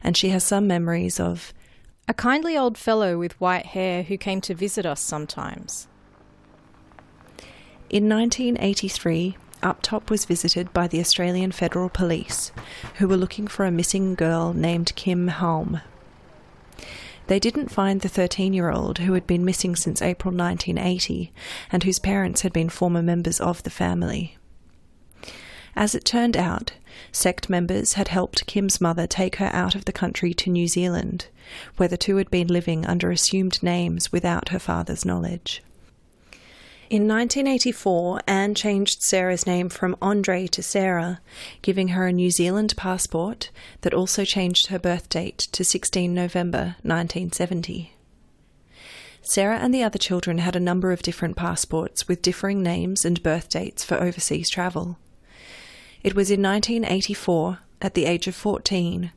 and 0.02 0.16
she 0.16 0.28
has 0.30 0.44
some 0.44 0.66
memories 0.66 1.18
of 1.18 1.52
a 2.08 2.14
kindly 2.14 2.56
old 2.56 2.78
fellow 2.78 3.18
with 3.18 3.40
white 3.40 3.66
hair 3.66 4.04
who 4.04 4.16
came 4.16 4.40
to 4.42 4.54
visit 4.54 4.86
us 4.86 5.00
sometimes. 5.00 5.88
In 7.90 8.08
1983, 8.08 9.36
Uptop 9.62 10.10
was 10.10 10.24
visited 10.24 10.72
by 10.72 10.86
the 10.86 11.00
Australian 11.00 11.50
Federal 11.50 11.88
Police, 11.88 12.52
who 12.96 13.08
were 13.08 13.16
looking 13.16 13.48
for 13.48 13.64
a 13.64 13.70
missing 13.70 14.14
girl 14.14 14.52
named 14.52 14.94
Kim 14.94 15.28
Halm. 15.28 15.80
They 17.26 17.40
didn't 17.40 17.70
find 17.70 18.00
the 18.00 18.08
13 18.08 18.52
year 18.52 18.70
old 18.70 18.98
who 18.98 19.14
had 19.14 19.26
been 19.26 19.44
missing 19.44 19.74
since 19.74 20.00
April 20.00 20.32
1980 20.32 21.32
and 21.72 21.82
whose 21.82 21.98
parents 21.98 22.42
had 22.42 22.52
been 22.52 22.68
former 22.68 23.02
members 23.02 23.40
of 23.40 23.62
the 23.62 23.70
family. 23.70 24.36
As 25.74 25.94
it 25.94 26.04
turned 26.04 26.36
out, 26.36 26.72
sect 27.12 27.50
members 27.50 27.94
had 27.94 28.08
helped 28.08 28.46
Kim's 28.46 28.80
mother 28.80 29.06
take 29.06 29.36
her 29.36 29.50
out 29.52 29.74
of 29.74 29.84
the 29.84 29.92
country 29.92 30.32
to 30.34 30.50
New 30.50 30.68
Zealand, 30.68 31.26
where 31.76 31.88
the 31.88 31.98
two 31.98 32.16
had 32.16 32.30
been 32.30 32.46
living 32.46 32.86
under 32.86 33.10
assumed 33.10 33.62
names 33.62 34.10
without 34.10 34.48
her 34.50 34.58
father's 34.58 35.04
knowledge. 35.04 35.62
In 36.88 37.08
1984, 37.08 38.20
Anne 38.28 38.54
changed 38.54 39.02
Sarah's 39.02 39.44
name 39.44 39.68
from 39.68 39.96
Andre 40.00 40.46
to 40.46 40.62
Sarah, 40.62 41.20
giving 41.60 41.88
her 41.88 42.06
a 42.06 42.12
New 42.12 42.30
Zealand 42.30 42.74
passport 42.76 43.50
that 43.80 43.92
also 43.92 44.24
changed 44.24 44.68
her 44.68 44.78
birth 44.78 45.08
date 45.08 45.38
to 45.50 45.64
16 45.64 46.14
November 46.14 46.76
1970. 46.82 47.92
Sarah 49.20 49.58
and 49.58 49.74
the 49.74 49.82
other 49.82 49.98
children 49.98 50.38
had 50.38 50.54
a 50.54 50.60
number 50.60 50.92
of 50.92 51.02
different 51.02 51.34
passports 51.34 52.06
with 52.06 52.22
differing 52.22 52.62
names 52.62 53.04
and 53.04 53.20
birth 53.20 53.48
dates 53.48 53.82
for 53.82 53.96
overseas 53.96 54.48
travel. 54.48 54.96
It 56.04 56.14
was 56.14 56.30
in 56.30 56.40
1984, 56.40 57.58
at 57.82 57.94
the 57.94 58.04
age 58.04 58.28
of 58.28 58.36
14, 58.36 59.10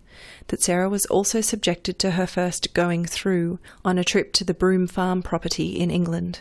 that 0.48 0.64
Sarah 0.64 0.90
was 0.90 1.06
also 1.06 1.40
subjected 1.40 2.00
to 2.00 2.12
her 2.12 2.26
first 2.26 2.74
going 2.74 3.06
through 3.06 3.60
on 3.86 4.00
a 4.00 4.04
trip 4.04 4.34
to 4.34 4.44
the 4.44 4.56
Broome 4.56 4.88
Farm 4.88 5.22
property 5.22 5.80
in 5.80 5.92
England. 5.92 6.40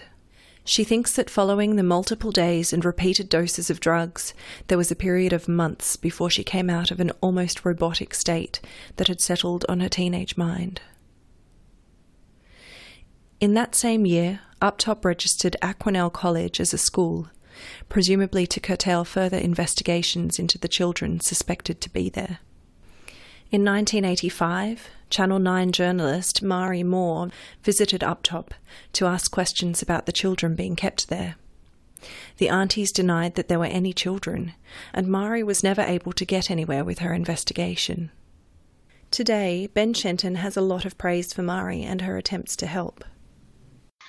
She 0.68 0.84
thinks 0.84 1.14
that 1.14 1.30
following 1.30 1.76
the 1.76 1.82
multiple 1.82 2.30
days 2.30 2.74
and 2.74 2.84
repeated 2.84 3.30
doses 3.30 3.70
of 3.70 3.80
drugs, 3.80 4.34
there 4.66 4.76
was 4.76 4.90
a 4.90 4.94
period 4.94 5.32
of 5.32 5.48
months 5.48 5.96
before 5.96 6.28
she 6.28 6.44
came 6.44 6.68
out 6.68 6.90
of 6.90 7.00
an 7.00 7.10
almost 7.22 7.64
robotic 7.64 8.12
state 8.12 8.60
that 8.96 9.08
had 9.08 9.22
settled 9.22 9.64
on 9.66 9.80
her 9.80 9.88
teenage 9.88 10.36
mind. 10.36 10.82
In 13.40 13.54
that 13.54 13.74
same 13.74 14.04
year, 14.04 14.40
Uptop 14.60 15.06
registered 15.06 15.56
Aquanell 15.62 16.12
College 16.12 16.60
as 16.60 16.74
a 16.74 16.78
school, 16.78 17.30
presumably 17.88 18.46
to 18.48 18.60
curtail 18.60 19.06
further 19.06 19.38
investigations 19.38 20.38
into 20.38 20.58
the 20.58 20.68
children 20.68 21.18
suspected 21.18 21.80
to 21.80 21.88
be 21.88 22.10
there. 22.10 22.40
In 23.50 23.64
1985, 23.64 24.90
Channel 25.08 25.38
9 25.38 25.72
journalist 25.72 26.42
Mari 26.42 26.82
Moore 26.82 27.30
visited 27.62 28.02
Uptop 28.02 28.50
to 28.92 29.06
ask 29.06 29.30
questions 29.30 29.80
about 29.80 30.04
the 30.04 30.12
children 30.12 30.54
being 30.54 30.76
kept 30.76 31.08
there. 31.08 31.36
The 32.36 32.50
aunties 32.50 32.92
denied 32.92 33.36
that 33.36 33.48
there 33.48 33.58
were 33.58 33.64
any 33.64 33.94
children, 33.94 34.52
and 34.92 35.08
Mari 35.08 35.42
was 35.42 35.64
never 35.64 35.80
able 35.80 36.12
to 36.12 36.26
get 36.26 36.50
anywhere 36.50 36.84
with 36.84 36.98
her 36.98 37.14
investigation. 37.14 38.10
Today, 39.10 39.70
Ben 39.72 39.94
Shenton 39.94 40.34
has 40.34 40.58
a 40.58 40.60
lot 40.60 40.84
of 40.84 40.98
praise 40.98 41.32
for 41.32 41.40
Mari 41.42 41.82
and 41.82 42.02
her 42.02 42.18
attempts 42.18 42.54
to 42.56 42.66
help. 42.66 43.02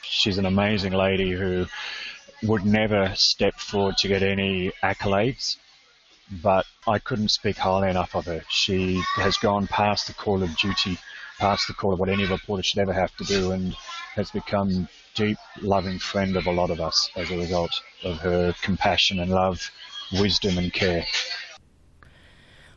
She's 0.02 0.38
an 0.38 0.46
amazing 0.46 0.92
lady 0.92 1.32
who 1.32 1.66
would 2.44 2.66
never 2.66 3.14
step 3.16 3.56
forward 3.56 3.96
to 4.00 4.10
get 4.10 4.22
any 4.22 4.74
accolades, 4.84 5.56
but 6.42 6.66
I 6.88 7.00
couldn't 7.00 7.30
speak 7.30 7.58
highly 7.58 7.90
enough 7.90 8.16
of 8.16 8.26
her. 8.26 8.44
She 8.50 9.02
has 9.16 9.38
gone 9.38 9.68
past 9.68 10.08
the 10.08 10.14
call 10.14 10.44
of 10.44 10.56
duty, 10.58 10.98
past 11.40 11.68
the 11.68 11.74
call 11.74 11.94
of 11.94 12.00
what 12.00 12.10
any 12.10 12.26
reporter 12.26 12.64
should 12.64 12.80
ever 12.80 12.94
have 12.94 13.16
to 13.18 13.24
do, 13.24 13.52
and 13.52 13.76
has 14.16 14.32
become 14.32 14.88
deep, 15.16 15.38
loving 15.62 16.00
friend 16.00 16.36
of 16.36 16.48
a 16.48 16.52
lot 16.52 16.70
of 16.70 16.80
us 16.80 17.10
as 17.16 17.32
a 17.32 17.38
result 17.38 17.72
of 18.04 18.18
her 18.20 18.54
compassion 18.62 19.20
and 19.20 19.32
love, 19.32 19.72
wisdom 20.14 20.58
and 20.58 20.74
care. 20.74 21.06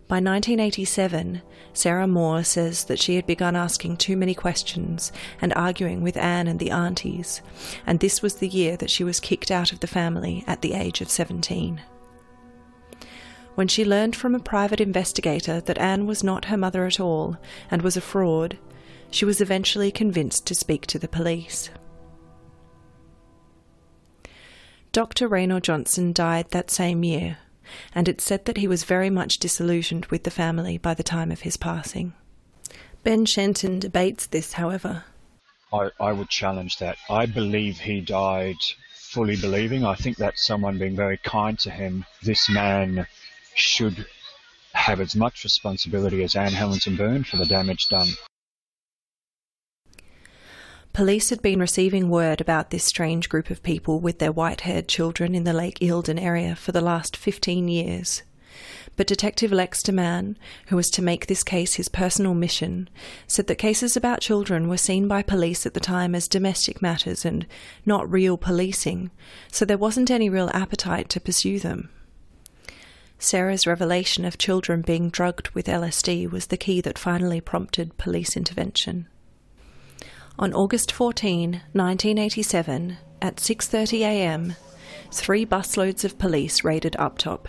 By 0.09 0.17
1987, 0.17 1.41
Sarah 1.73 2.07
Moore 2.07 2.45
says 2.45 2.85
that 2.85 3.01
she 3.01 3.17
had 3.17 3.27
begun 3.27 3.57
asking 3.57 3.97
too 3.97 4.17
many 4.17 4.35
questions 4.35 5.11
and 5.41 5.55
arguing 5.55 6.03
with 6.03 6.19
Anne 6.19 6.49
and 6.49 6.59
the 6.59 6.71
aunties, 6.71 7.41
and 7.87 7.99
this 7.99 8.21
was 8.21 8.35
the 8.35 8.49
year 8.49 8.77
that 8.77 8.91
she 8.91 9.05
was 9.05 9.21
kicked 9.21 9.51
out 9.51 9.73
of 9.73 9.81
the 9.81 9.87
family 9.87 10.45
at 10.47 10.61
the 10.61 10.75
age 10.75 11.01
of 11.01 11.09
17. 11.09 11.81
When 13.55 13.69
she 13.69 13.85
learned 13.85 14.17
from 14.17 14.35
a 14.35 14.41
private 14.41 14.81
investigator 14.81 15.61
that 15.61 15.79
Anne 15.79 16.07
was 16.07 16.25
not 16.25 16.47
her 16.47 16.57
mother 16.57 16.87
at 16.87 16.99
all 16.99 17.37
and 17.71 17.83
was 17.83 17.97
a 17.97 18.01
fraud, 18.01 18.59
she 19.11 19.27
was 19.27 19.43
eventually 19.43 19.93
convinced 19.93 20.47
to 20.47 20.55
speak 20.55 20.87
to 20.87 20.99
the 20.99 21.09
police. 21.09 21.71
Dr. 24.91 25.29
Raynor 25.29 25.61
Johnson 25.61 26.13
died 26.13 26.51
that 26.51 26.71
same 26.71 27.05
year, 27.05 27.39
and 27.95 28.09
it's 28.09 28.25
said 28.25 28.47
that 28.47 28.57
he 28.57 28.69
was 28.69 28.85
very 28.85 29.11
much 29.11 29.39
disillusioned 29.39 30.07
with 30.07 30.25
the 30.25 30.31
family 30.31 30.79
by 30.79 30.95
the 30.95 31.03
time 31.03 31.31
of 31.31 31.43
his 31.43 31.57
passing. 31.57 32.15
Ben 33.03 33.27
Shenton 33.27 33.79
debates 33.79 34.27
this, 34.27 34.55
however. 34.55 35.05
I, 35.73 35.91
I 35.99 36.13
would 36.13 36.29
challenge 36.29 36.79
that. 36.79 36.97
I 37.11 37.27
believe 37.27 37.79
he 37.79 38.01
died 38.01 38.57
fully 38.95 39.37
believing. 39.37 39.85
I 39.85 39.95
think 39.95 40.17
that's 40.17 40.47
someone 40.47 40.79
being 40.79 40.97
very 40.97 41.19
kind 41.19 41.59
to 41.61 41.71
him. 41.71 42.05
This 42.23 42.49
man 42.49 43.07
should 43.55 44.07
have 44.75 45.01
as 45.01 45.15
much 45.15 45.45
responsibility 45.45 46.23
as 46.23 46.35
Anne 46.35 46.53
Hamilton 46.53 46.97
Byrne 46.97 47.25
for 47.25 47.37
the 47.37 47.45
damage 47.47 47.89
done. 47.89 48.09
Police 50.93 51.31
had 51.31 51.41
been 51.41 51.59
receiving 51.59 52.11
word 52.11 52.41
about 52.41 52.71
this 52.71 52.85
strange 52.85 53.31
group 53.31 53.49
of 53.49 53.63
people 53.63 53.99
with 53.99 54.19
their 54.19 54.33
white 54.33 54.63
haired 54.63 54.89
children 54.89 55.35
in 55.35 55.45
the 55.45 55.55
Lake 55.55 55.79
Eildon 55.81 56.21
area 56.21 56.55
for 56.55 56.73
the 56.73 56.83
last 56.83 57.17
15 57.17 57.67
years. 57.69 58.23
But 58.95 59.07
Detective 59.07 59.51
Lex 59.51 59.83
de 59.83 59.91
Man, 59.91 60.37
who 60.67 60.77
was 60.77 60.91
to 60.91 61.03
make 61.03 61.27
this 61.27 61.43
case 61.43 61.75
his 61.75 61.89
personal 61.89 62.35
mission, 62.35 62.91
said 63.27 63.47
that 63.47 63.55
cases 63.55 63.97
about 63.97 64.21
children 64.21 64.69
were 64.69 64.77
seen 64.77 65.09
by 65.09 65.23
police 65.23 65.65
at 65.65 65.73
the 65.73 65.81
time 65.81 66.15
as 66.15 66.29
domestic 66.29 66.83
matters 66.83 67.25
and 67.25 67.47
not 67.87 68.11
real 68.11 68.37
policing, 68.37 69.11
so 69.51 69.65
there 69.65 69.79
wasn't 69.79 70.11
any 70.11 70.29
real 70.29 70.51
appetite 70.53 71.09
to 71.09 71.21
pursue 71.21 71.59
them. 71.59 71.89
Sarah's 73.23 73.67
revelation 73.67 74.25
of 74.25 74.37
children 74.37 74.83
being 74.83 75.09
drugged 75.09 75.51
with 75.51 75.67
LSD 75.67 76.31
was 76.31 76.49
the 76.49 76.57
key 76.57 76.81
that 76.81 76.99
finally 76.99 77.41
prompted 77.41 77.97
police 77.97 78.37
intervention. 78.37 79.07
On 80.39 80.53
August 80.53 80.91
14, 80.91 81.63
1987, 81.73 82.97
at 83.21 83.37
6:30 83.37 84.01
a.m., 84.01 84.57
three 85.13 85.47
busloads 85.47 86.05
of 86.05 86.19
police 86.19 86.65
raided 86.65 86.95
Uptop. 86.99 87.47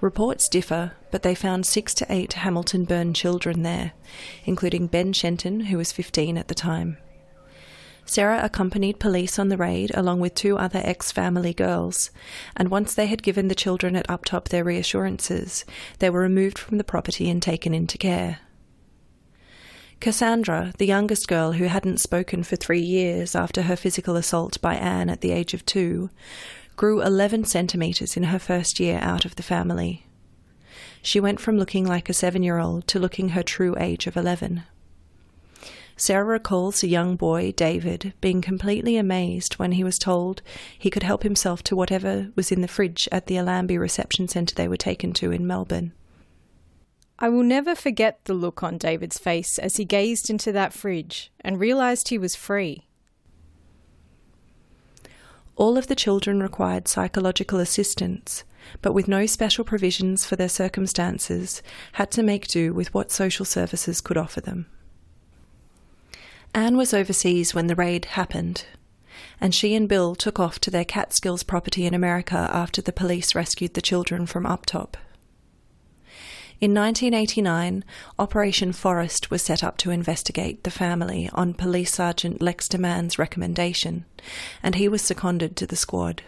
Reports 0.00 0.48
differ, 0.48 0.92
but 1.10 1.22
they 1.22 1.34
found 1.34 1.66
6 1.66 1.94
to 1.94 2.06
8 2.08 2.32
Hamilton 2.32 2.84
Byrne 2.84 3.14
children 3.14 3.62
there, 3.62 3.92
including 4.44 4.86
Ben 4.86 5.12
Shenton, 5.12 5.60
who 5.66 5.76
was 5.76 5.92
15 5.92 6.38
at 6.38 6.48
the 6.48 6.54
time. 6.54 6.96
Sarah 8.04 8.44
accompanied 8.44 8.98
police 8.98 9.38
on 9.38 9.48
the 9.48 9.56
raid 9.56 9.90
along 9.94 10.20
with 10.20 10.34
two 10.34 10.58
other 10.58 10.80
ex 10.84 11.12
family 11.12 11.54
girls, 11.54 12.10
and 12.56 12.70
once 12.70 12.94
they 12.94 13.06
had 13.06 13.22
given 13.22 13.48
the 13.48 13.54
children 13.54 13.96
at 13.96 14.08
Uptop 14.08 14.48
their 14.48 14.64
reassurances, 14.64 15.64
they 15.98 16.10
were 16.10 16.20
removed 16.20 16.58
from 16.58 16.78
the 16.78 16.84
property 16.84 17.30
and 17.30 17.42
taken 17.42 17.72
into 17.72 17.96
care. 17.96 18.40
Cassandra, 20.00 20.72
the 20.78 20.86
youngest 20.86 21.28
girl 21.28 21.52
who 21.52 21.66
hadn't 21.66 22.00
spoken 22.00 22.42
for 22.42 22.56
three 22.56 22.80
years 22.80 23.36
after 23.36 23.62
her 23.62 23.76
physical 23.76 24.16
assault 24.16 24.60
by 24.60 24.74
Anne 24.74 25.08
at 25.08 25.20
the 25.20 25.30
age 25.30 25.54
of 25.54 25.64
two, 25.64 26.10
grew 26.74 27.00
11 27.02 27.44
centimetres 27.44 28.16
in 28.16 28.24
her 28.24 28.38
first 28.40 28.80
year 28.80 28.98
out 29.00 29.24
of 29.24 29.36
the 29.36 29.44
family. 29.44 30.04
She 31.02 31.20
went 31.20 31.38
from 31.38 31.56
looking 31.56 31.86
like 31.86 32.08
a 32.08 32.14
seven 32.14 32.42
year 32.42 32.58
old 32.58 32.88
to 32.88 32.98
looking 32.98 33.30
her 33.30 33.44
true 33.44 33.76
age 33.78 34.08
of 34.08 34.16
11. 34.16 34.64
Sarah 35.96 36.24
recalls 36.24 36.82
a 36.82 36.88
young 36.88 37.16
boy, 37.16 37.52
David, 37.52 38.14
being 38.20 38.40
completely 38.40 38.96
amazed 38.96 39.54
when 39.54 39.72
he 39.72 39.84
was 39.84 39.98
told 39.98 40.42
he 40.78 40.90
could 40.90 41.02
help 41.02 41.22
himself 41.22 41.62
to 41.64 41.76
whatever 41.76 42.30
was 42.34 42.50
in 42.50 42.60
the 42.60 42.68
fridge 42.68 43.08
at 43.12 43.26
the 43.26 43.36
Allambie 43.36 43.78
reception 43.78 44.28
centre 44.28 44.54
they 44.54 44.68
were 44.68 44.76
taken 44.76 45.12
to 45.14 45.30
in 45.30 45.46
Melbourne. 45.46 45.92
I 47.18 47.28
will 47.28 47.44
never 47.44 47.74
forget 47.74 48.24
the 48.24 48.34
look 48.34 48.62
on 48.62 48.78
David's 48.78 49.18
face 49.18 49.58
as 49.58 49.76
he 49.76 49.84
gazed 49.84 50.28
into 50.28 50.50
that 50.52 50.72
fridge 50.72 51.30
and 51.40 51.60
realised 51.60 52.08
he 52.08 52.18
was 52.18 52.34
free. 52.34 52.88
All 55.54 55.76
of 55.76 55.86
the 55.86 55.94
children 55.94 56.42
required 56.42 56.88
psychological 56.88 57.60
assistance, 57.60 58.42
but 58.80 58.92
with 58.92 59.06
no 59.06 59.26
special 59.26 59.64
provisions 59.64 60.24
for 60.24 60.34
their 60.34 60.48
circumstances, 60.48 61.62
had 61.92 62.10
to 62.12 62.22
make 62.22 62.48
do 62.48 62.72
with 62.72 62.92
what 62.94 63.12
social 63.12 63.44
services 63.44 64.00
could 64.00 64.16
offer 64.16 64.40
them. 64.40 64.66
Anne 66.54 66.76
was 66.76 66.92
overseas 66.92 67.54
when 67.54 67.66
the 67.66 67.74
raid 67.74 68.04
happened, 68.04 68.66
and 69.40 69.54
she 69.54 69.74
and 69.74 69.88
Bill 69.88 70.14
took 70.14 70.38
off 70.38 70.58
to 70.60 70.70
their 70.70 70.84
Catskills 70.84 71.42
property 71.42 71.86
in 71.86 71.94
America 71.94 72.50
after 72.52 72.82
the 72.82 72.92
police 72.92 73.34
rescued 73.34 73.72
the 73.72 73.80
children 73.80 74.26
from 74.26 74.44
Uptop. 74.44 74.96
In 76.60 76.74
1989, 76.74 77.84
Operation 78.18 78.72
Forest 78.72 79.30
was 79.30 79.42
set 79.42 79.64
up 79.64 79.78
to 79.78 79.90
investigate 79.90 80.62
the 80.62 80.70
family 80.70 81.28
on 81.32 81.54
Police 81.54 81.94
Sergeant 81.94 82.40
Lex 82.42 82.68
de 82.68 82.78
Man's 82.78 83.18
recommendation, 83.18 84.04
and 84.62 84.74
he 84.74 84.88
was 84.88 85.02
seconded 85.02 85.56
to 85.56 85.66
the 85.66 85.74
squad. 85.74 86.22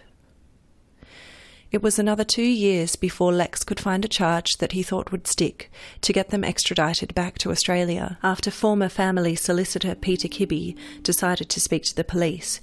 It 1.74 1.82
was 1.82 1.98
another 1.98 2.22
two 2.22 2.44
years 2.44 2.94
before 2.94 3.32
Lex 3.32 3.64
could 3.64 3.80
find 3.80 4.04
a 4.04 4.08
charge 4.08 4.58
that 4.58 4.70
he 4.70 4.84
thought 4.84 5.10
would 5.10 5.26
stick 5.26 5.72
to 6.02 6.12
get 6.12 6.28
them 6.28 6.44
extradited 6.44 7.12
back 7.16 7.36
to 7.38 7.50
Australia 7.50 8.16
after 8.22 8.52
former 8.52 8.88
family 8.88 9.34
solicitor 9.34 9.96
Peter 9.96 10.28
Kibbe 10.28 10.76
decided 11.02 11.48
to 11.48 11.58
speak 11.58 11.82
to 11.82 11.96
the 11.96 12.04
police. 12.04 12.60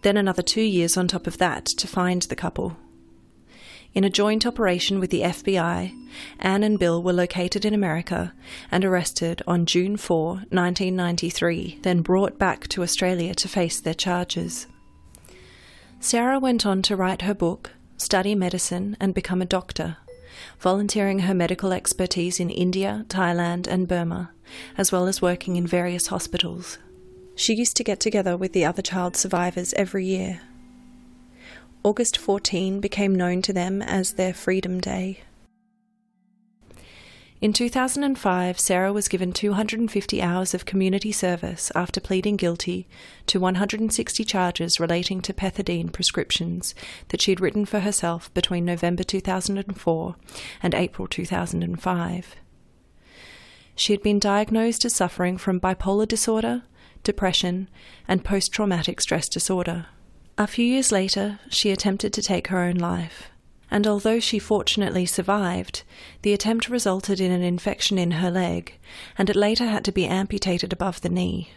Then 0.00 0.16
another 0.16 0.40
two 0.40 0.62
years 0.62 0.96
on 0.96 1.06
top 1.06 1.26
of 1.26 1.36
that 1.36 1.66
to 1.66 1.86
find 1.86 2.22
the 2.22 2.34
couple. 2.34 2.78
In 3.92 4.04
a 4.04 4.08
joint 4.08 4.46
operation 4.46 5.00
with 5.00 5.10
the 5.10 5.20
FBI, 5.20 5.92
Anne 6.38 6.62
and 6.62 6.78
Bill 6.78 7.02
were 7.02 7.12
located 7.12 7.66
in 7.66 7.74
America 7.74 8.32
and 8.70 8.86
arrested 8.86 9.42
on 9.46 9.66
June 9.66 9.98
4, 9.98 10.28
1993, 10.48 11.80
then 11.82 12.00
brought 12.00 12.38
back 12.38 12.68
to 12.68 12.82
Australia 12.82 13.34
to 13.34 13.48
face 13.48 13.80
their 13.80 13.92
charges. 13.92 14.66
Sarah 16.00 16.38
went 16.38 16.64
on 16.64 16.80
to 16.80 16.96
write 16.96 17.20
her 17.20 17.34
book, 17.34 17.72
study 18.00 18.34
medicine, 18.34 18.96
and 19.00 19.14
become 19.14 19.42
a 19.42 19.46
doctor, 19.46 19.96
volunteering 20.58 21.20
her 21.20 21.34
medical 21.34 21.72
expertise 21.72 22.40
in 22.40 22.50
India, 22.50 23.04
Thailand, 23.08 23.66
and 23.66 23.86
Burma, 23.86 24.30
as 24.76 24.90
well 24.90 25.06
as 25.06 25.22
working 25.22 25.56
in 25.56 25.66
various 25.66 26.08
hospitals. 26.08 26.78
She 27.36 27.54
used 27.54 27.76
to 27.76 27.84
get 27.84 28.00
together 28.00 28.36
with 28.36 28.52
the 28.52 28.64
other 28.64 28.82
child 28.82 29.16
survivors 29.16 29.72
every 29.74 30.06
year 30.06 30.40
August 31.82 32.18
14 32.18 32.78
became 32.78 33.14
known 33.14 33.40
to 33.40 33.54
them 33.54 33.80
as 33.80 34.12
their 34.12 34.34
Freedom 34.34 34.80
Day. 34.80 35.20
In 37.40 37.54
2005, 37.54 38.60
Sarah 38.60 38.92
was 38.92 39.08
given 39.08 39.32
250 39.32 40.20
hours 40.20 40.52
of 40.52 40.66
community 40.66 41.10
service 41.10 41.72
after 41.74 41.98
pleading 41.98 42.36
guilty 42.36 42.86
to 43.28 43.40
160 43.40 44.24
charges 44.24 44.78
relating 44.78 45.22
to 45.22 45.32
pethidine 45.32 45.90
prescriptions 45.90 46.74
that 47.08 47.22
she 47.22 47.30
had 47.30 47.40
written 47.40 47.64
for 47.64 47.80
herself 47.80 48.32
between 48.34 48.66
November 48.66 49.02
2004 49.02 50.16
and 50.62 50.74
April 50.74 51.08
2005. 51.08 52.36
She 53.74 53.94
had 53.94 54.02
been 54.02 54.18
diagnosed 54.18 54.84
as 54.84 54.94
suffering 54.94 55.38
from 55.38 55.60
bipolar 55.60 56.06
disorder, 56.06 56.64
depression, 57.02 57.70
and 58.06 58.22
post 58.22 58.52
traumatic 58.52 59.00
stress 59.00 59.30
disorder. 59.30 59.86
A 60.36 60.46
few 60.46 60.66
years 60.66 60.92
later, 60.92 61.38
she 61.48 61.70
attempted 61.70 62.12
to 62.12 62.20
take 62.20 62.48
her 62.48 62.58
own 62.58 62.76
life, 62.76 63.29
and 63.70 63.86
although 63.86 64.18
she 64.18 64.38
fortunately 64.38 65.06
survived, 65.06 65.82
the 66.22 66.32
attempt 66.32 66.68
resulted 66.68 67.20
in 67.20 67.30
an 67.30 67.42
infection 67.42 67.98
in 67.98 68.12
her 68.12 68.30
leg, 68.30 68.74
and 69.16 69.30
it 69.30 69.36
later 69.36 69.66
had 69.66 69.84
to 69.84 69.92
be 69.92 70.06
amputated 70.06 70.72
above 70.72 71.00
the 71.00 71.08
knee. 71.08 71.50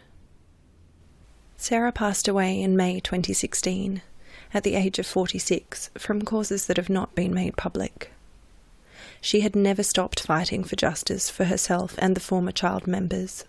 Sarah 1.57 1.91
passed 1.91 2.27
away 2.27 2.61
in 2.61 2.77
May 2.77 2.99
2016, 2.99 4.01
at 4.53 4.63
the 4.63 4.75
age 4.75 4.99
of 4.99 5.07
46, 5.07 5.89
from 5.97 6.21
causes 6.21 6.67
that 6.67 6.77
have 6.77 6.89
not 6.89 7.15
been 7.15 7.33
made 7.33 7.57
public. 7.57 8.11
She 9.19 9.41
had 9.41 9.55
never 9.55 9.81
stopped 9.81 10.19
fighting 10.19 10.63
for 10.63 10.75
justice 10.75 11.29
for 11.29 11.45
herself 11.45 11.95
and 11.97 12.15
the 12.15 12.19
former 12.19 12.51
child 12.51 12.85
members. 12.85 13.45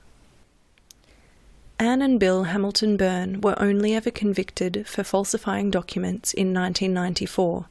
Anne 1.79 2.01
and 2.01 2.21
Bill 2.21 2.45
Hamilton 2.45 2.97
Byrne 2.97 3.41
were 3.41 3.61
only 3.61 3.95
ever 3.95 4.11
convicted 4.11 4.87
for 4.87 5.03
falsifying 5.03 5.73
documents 5.73 6.33
in 6.33 6.55
1994 6.55 7.67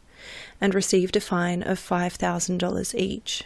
and 0.63 0.73
received 0.73 1.17
a 1.17 1.19
fine 1.19 1.61
of 1.61 1.77
$5,000 1.77 2.95
each. 2.95 3.43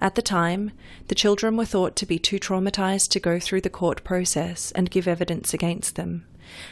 At 0.00 0.16
the 0.16 0.22
time, 0.22 0.72
the 1.06 1.14
children 1.14 1.56
were 1.56 1.64
thought 1.64 1.94
to 1.94 2.06
be 2.06 2.18
too 2.18 2.40
traumatized 2.40 3.10
to 3.10 3.20
go 3.20 3.38
through 3.38 3.60
the 3.60 3.70
court 3.70 4.02
process 4.02 4.72
and 4.72 4.90
give 4.90 5.06
evidence 5.06 5.54
against 5.54 5.94
them, 5.94 6.26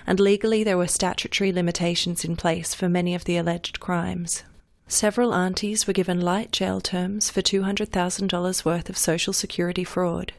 and 0.04 0.18
legally 0.18 0.64
there 0.64 0.76
were 0.76 0.88
statutory 0.88 1.52
limitations 1.52 2.24
in 2.24 2.34
place 2.34 2.74
for 2.74 2.88
many 2.88 3.14
of 3.14 3.24
the 3.24 3.36
alleged 3.36 3.78
crimes. 3.78 4.42
Several 4.88 5.32
aunties 5.32 5.86
were 5.86 5.92
given 5.92 6.20
light 6.20 6.50
jail 6.50 6.80
terms 6.80 7.30
for 7.30 7.40
$200,000 7.40 8.64
worth 8.64 8.90
of 8.90 8.98
Social 8.98 9.32
Security 9.32 9.84
fraud. 9.84 10.32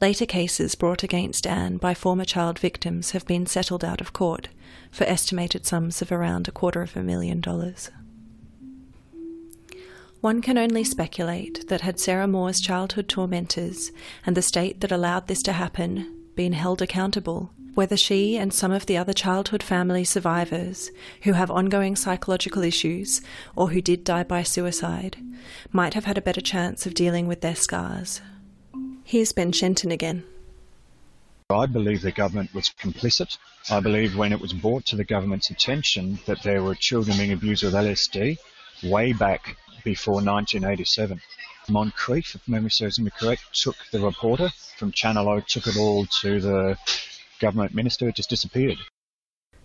Later 0.00 0.24
cases 0.24 0.74
brought 0.74 1.02
against 1.02 1.46
Anne 1.46 1.76
by 1.76 1.92
former 1.92 2.24
child 2.24 2.58
victims 2.58 3.10
have 3.10 3.26
been 3.26 3.44
settled 3.44 3.84
out 3.84 4.00
of 4.00 4.14
court 4.14 4.48
for 4.90 5.04
estimated 5.04 5.66
sums 5.66 6.02
of 6.02 6.12
around 6.12 6.48
a 6.48 6.52
quarter 6.52 6.82
of 6.82 6.96
a 6.96 7.02
million 7.02 7.40
dollars. 7.40 7.90
One 10.20 10.42
can 10.42 10.58
only 10.58 10.84
speculate 10.84 11.68
that 11.68 11.80
had 11.80 11.98
Sarah 11.98 12.28
Moore's 12.28 12.60
childhood 12.60 13.08
tormentors 13.08 13.90
and 14.26 14.36
the 14.36 14.42
state 14.42 14.80
that 14.80 14.92
allowed 14.92 15.28
this 15.28 15.42
to 15.44 15.52
happen 15.52 16.14
been 16.34 16.52
held 16.52 16.82
accountable, 16.82 17.50
whether 17.74 17.96
she 17.96 18.36
and 18.36 18.52
some 18.52 18.70
of 18.70 18.84
the 18.84 18.98
other 18.98 19.14
childhood 19.14 19.62
family 19.62 20.04
survivors 20.04 20.90
who 21.22 21.32
have 21.32 21.50
ongoing 21.50 21.96
psychological 21.96 22.62
issues 22.62 23.22
or 23.56 23.70
who 23.70 23.80
did 23.80 24.04
die 24.04 24.22
by 24.22 24.42
suicide 24.42 25.16
might 25.72 25.94
have 25.94 26.04
had 26.04 26.18
a 26.18 26.22
better 26.22 26.40
chance 26.42 26.84
of 26.84 26.92
dealing 26.92 27.26
with 27.26 27.40
their 27.40 27.56
scars. 27.56 28.20
Here's 29.04 29.32
Ben 29.32 29.52
Shenton 29.52 29.90
again. 29.90 30.24
I 31.50 31.66
believe 31.66 32.02
the 32.02 32.12
government 32.12 32.54
was 32.54 32.70
complicit. 32.80 33.36
I 33.70 33.80
believe 33.80 34.16
when 34.16 34.32
it 34.32 34.40
was 34.40 34.52
brought 34.52 34.86
to 34.86 34.96
the 34.96 35.04
government's 35.04 35.50
attention 35.50 36.20
that 36.26 36.42
there 36.42 36.62
were 36.62 36.74
children 36.74 37.16
being 37.16 37.32
abused 37.32 37.64
with 37.64 37.74
LSD 37.74 38.38
way 38.84 39.12
back 39.12 39.56
before 39.84 40.14
1987. 40.14 41.20
Moncrief, 41.68 42.34
if 42.34 42.48
memory 42.48 42.70
serves 42.70 42.98
me 42.98 43.10
correct, 43.10 43.42
took 43.52 43.76
the 43.90 44.00
reporter 44.00 44.50
from 44.76 44.92
Channel 44.92 45.28
O, 45.28 45.40
took 45.40 45.66
it 45.66 45.76
all 45.76 46.06
to 46.20 46.40
the 46.40 46.78
government 47.40 47.74
minister, 47.74 48.08
it 48.08 48.16
just 48.16 48.30
disappeared. 48.30 48.78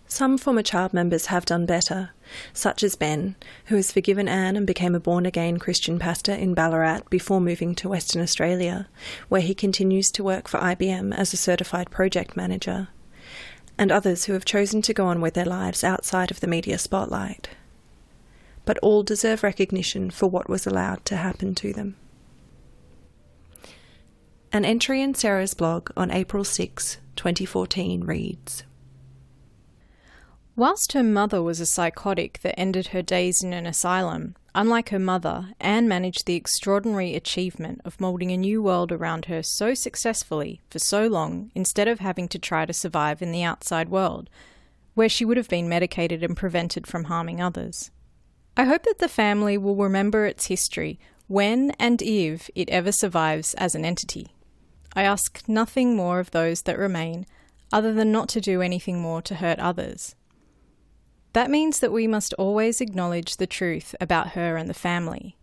Some 0.08 0.38
former 0.38 0.62
child 0.62 0.92
members 0.92 1.26
have 1.26 1.44
done 1.44 1.66
better, 1.66 2.10
such 2.52 2.84
as 2.84 2.94
Ben, 2.94 3.34
who 3.66 3.76
has 3.76 3.90
forgiven 3.90 4.28
Anne 4.28 4.56
and 4.56 4.66
became 4.66 4.94
a 4.94 5.00
born 5.00 5.26
again 5.26 5.58
Christian 5.58 5.98
pastor 5.98 6.32
in 6.32 6.54
Ballarat 6.54 7.00
before 7.10 7.40
moving 7.40 7.74
to 7.76 7.88
Western 7.88 8.22
Australia, 8.22 8.88
where 9.28 9.40
he 9.40 9.54
continues 9.54 10.12
to 10.12 10.22
work 10.22 10.46
for 10.46 10.60
IBM 10.60 11.12
as 11.14 11.32
a 11.32 11.36
certified 11.36 11.90
project 11.90 12.36
manager, 12.36 12.88
and 13.76 13.90
others 13.90 14.24
who 14.24 14.32
have 14.32 14.44
chosen 14.44 14.80
to 14.82 14.94
go 14.94 15.06
on 15.06 15.20
with 15.20 15.34
their 15.34 15.44
lives 15.44 15.82
outside 15.82 16.30
of 16.30 16.38
the 16.38 16.46
media 16.46 16.78
spotlight. 16.78 17.48
But 18.64 18.78
all 18.78 19.02
deserve 19.02 19.42
recognition 19.42 20.10
for 20.12 20.28
what 20.28 20.48
was 20.48 20.66
allowed 20.66 21.04
to 21.06 21.16
happen 21.16 21.54
to 21.56 21.72
them. 21.72 21.96
An 24.52 24.64
entry 24.64 25.02
in 25.02 25.14
Sarah's 25.14 25.54
blog 25.54 25.90
on 25.96 26.12
April 26.12 26.44
6, 26.44 26.98
2014 27.16 28.04
reads 28.04 28.62
Whilst 30.58 30.94
her 30.94 31.02
mother 31.02 31.42
was 31.42 31.60
a 31.60 31.66
psychotic 31.66 32.40
that 32.40 32.58
ended 32.58 32.86
her 32.88 33.02
days 33.02 33.42
in 33.42 33.52
an 33.52 33.66
asylum, 33.66 34.36
unlike 34.54 34.88
her 34.88 34.98
mother, 34.98 35.50
Anne 35.60 35.86
managed 35.86 36.24
the 36.24 36.34
extraordinary 36.34 37.14
achievement 37.14 37.82
of 37.84 38.00
moulding 38.00 38.30
a 38.30 38.38
new 38.38 38.62
world 38.62 38.90
around 38.90 39.26
her 39.26 39.42
so 39.42 39.74
successfully 39.74 40.62
for 40.70 40.78
so 40.78 41.08
long 41.08 41.50
instead 41.54 41.88
of 41.88 42.00
having 42.00 42.26
to 42.28 42.38
try 42.38 42.64
to 42.64 42.72
survive 42.72 43.20
in 43.20 43.32
the 43.32 43.42
outside 43.42 43.90
world, 43.90 44.30
where 44.94 45.10
she 45.10 45.26
would 45.26 45.36
have 45.36 45.50
been 45.50 45.68
medicated 45.68 46.22
and 46.22 46.38
prevented 46.38 46.86
from 46.86 47.04
harming 47.04 47.38
others. 47.38 47.90
I 48.56 48.64
hope 48.64 48.84
that 48.84 48.98
the 48.98 49.08
family 49.08 49.58
will 49.58 49.76
remember 49.76 50.24
its 50.24 50.46
history 50.46 50.98
when 51.26 51.72
and 51.72 52.00
if 52.00 52.48
it 52.54 52.70
ever 52.70 52.92
survives 52.92 53.52
as 53.54 53.74
an 53.74 53.84
entity. 53.84 54.28
I 54.94 55.02
ask 55.02 55.46
nothing 55.46 55.94
more 55.94 56.18
of 56.18 56.30
those 56.30 56.62
that 56.62 56.78
remain 56.78 57.26
other 57.70 57.92
than 57.92 58.10
not 58.10 58.30
to 58.30 58.40
do 58.40 58.62
anything 58.62 59.02
more 59.02 59.20
to 59.20 59.34
hurt 59.34 59.58
others. 59.58 60.14
That 61.36 61.50
means 61.50 61.80
that 61.80 61.92
we 61.92 62.06
must 62.06 62.32
always 62.38 62.80
acknowledge 62.80 63.36
the 63.36 63.46
truth 63.46 63.94
about 64.00 64.28
her 64.28 64.56
and 64.56 64.70
the 64.70 64.72
family 64.72 65.36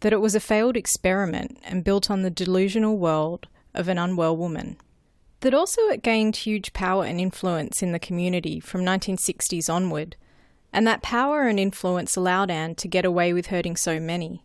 that 0.00 0.12
it 0.12 0.20
was 0.20 0.34
a 0.34 0.40
failed 0.40 0.76
experiment 0.76 1.56
and 1.62 1.84
built 1.84 2.10
on 2.10 2.22
the 2.22 2.30
delusional 2.30 2.98
world 2.98 3.46
of 3.72 3.86
an 3.86 3.96
unwell 3.96 4.36
woman. 4.36 4.76
That 5.42 5.54
also 5.54 5.82
it 5.82 6.02
gained 6.02 6.34
huge 6.34 6.72
power 6.72 7.04
and 7.04 7.20
influence 7.20 7.80
in 7.80 7.92
the 7.92 8.00
community 8.00 8.58
from 8.58 8.80
1960s 8.80 9.72
onward, 9.72 10.16
and 10.72 10.84
that 10.88 11.00
power 11.00 11.46
and 11.46 11.60
influence 11.60 12.16
allowed 12.16 12.50
Anne 12.50 12.74
to 12.74 12.88
get 12.88 13.04
away 13.04 13.32
with 13.32 13.46
hurting 13.46 13.76
so 13.76 14.00
many. 14.00 14.44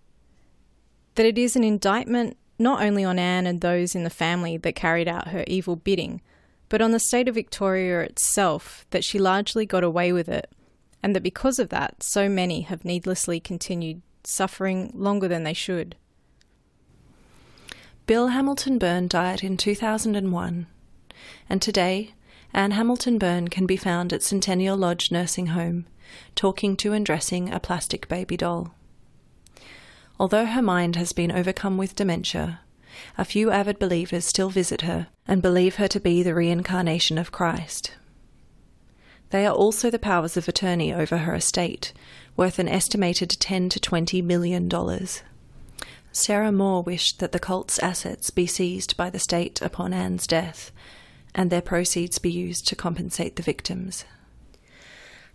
That 1.16 1.26
it 1.26 1.40
is 1.40 1.56
an 1.56 1.64
indictment 1.64 2.38
not 2.60 2.84
only 2.84 3.04
on 3.04 3.18
Anne 3.18 3.48
and 3.48 3.60
those 3.60 3.96
in 3.96 4.04
the 4.04 4.12
family 4.12 4.58
that 4.58 4.76
carried 4.76 5.08
out 5.08 5.30
her 5.30 5.46
evil 5.48 5.78
bidding, 5.78 6.22
but 6.70 6.80
on 6.80 6.92
the 6.92 7.00
state 7.00 7.28
of 7.28 7.34
Victoria 7.34 8.02
itself 8.02 8.86
that 8.92 9.04
she 9.04 9.18
largely 9.18 9.66
got 9.66 9.84
away 9.84 10.14
with 10.14 10.30
it 10.30 10.48
and 11.06 11.16
that 11.16 11.22
because 11.22 11.60
of 11.60 11.70
that, 11.70 12.02
so 12.02 12.28
many 12.28 12.62
have 12.62 12.84
needlessly 12.84 13.40
continued 13.40 14.02
suffering 14.24 14.90
longer 14.96 15.28
than 15.28 15.44
they 15.44 15.54
should. 15.54 15.96
Bill 18.08 18.30
Hamilton 18.30 18.80
Byrne 18.80 19.08
died 19.08 19.44
in 19.44 19.56
2001, 19.56 20.66
and 21.48 21.62
today, 21.62 22.16
Anne 22.54 22.72
Hamilton 22.72 23.20
Byrne 23.20 23.50
can 23.50 23.68
be 23.68 23.78
found 23.78 24.14
at 24.14 24.24
Centennial 24.24 24.76
Lodge 24.76 25.12
Nursing 25.12 25.48
Home, 25.48 25.86
talking 26.34 26.76
to 26.78 26.92
and 26.92 27.06
dressing 27.06 27.54
a 27.54 27.60
plastic 27.60 28.08
baby 28.08 28.36
doll. 28.36 28.74
Although 30.20 30.48
her 30.48 30.62
mind 30.64 30.96
has 30.96 31.14
been 31.14 31.32
overcome 31.32 31.78
with 31.78 31.94
dementia, 31.94 32.62
a 33.16 33.26
few 33.26 33.52
avid 33.52 33.78
believers 33.78 34.26
still 34.26 34.50
visit 34.50 34.82
her 34.82 35.10
and 35.28 35.44
believe 35.44 35.76
her 35.76 35.88
to 35.88 36.00
be 36.00 36.24
the 36.24 36.34
reincarnation 36.34 37.20
of 37.20 37.32
Christ. 37.32 37.92
They 39.32 39.46
are 39.46 39.54
also 39.54 39.90
the 39.90 40.00
powers 40.00 40.38
of 40.38 40.48
attorney 40.48 40.94
over 40.94 41.18
her 41.18 41.36
estate, 41.36 41.94
worth 42.38 42.60
an 42.60 42.68
estimated 42.68 43.30
10 43.30 43.70
to 43.70 43.80
20 43.80 44.22
million 44.22 44.68
dollars. 44.68 45.24
Sarah 46.12 46.52
Moore 46.52 46.82
wished 46.82 47.20
that 47.20 47.34
the 47.34 47.40
cult's 47.40 47.78
assets 47.80 48.30
be 48.30 48.48
seized 48.48 48.96
by 48.96 49.10
the 49.10 49.20
state 49.20 49.62
upon 49.62 49.94
Anne's 49.94 50.26
death, 50.26 50.72
and 51.34 51.50
their 51.50 51.62
proceeds 51.62 52.20
be 52.20 52.32
used 52.32 52.68
to 52.70 52.76
compensate 52.76 53.36
the 53.36 53.44
victims. 53.44 54.06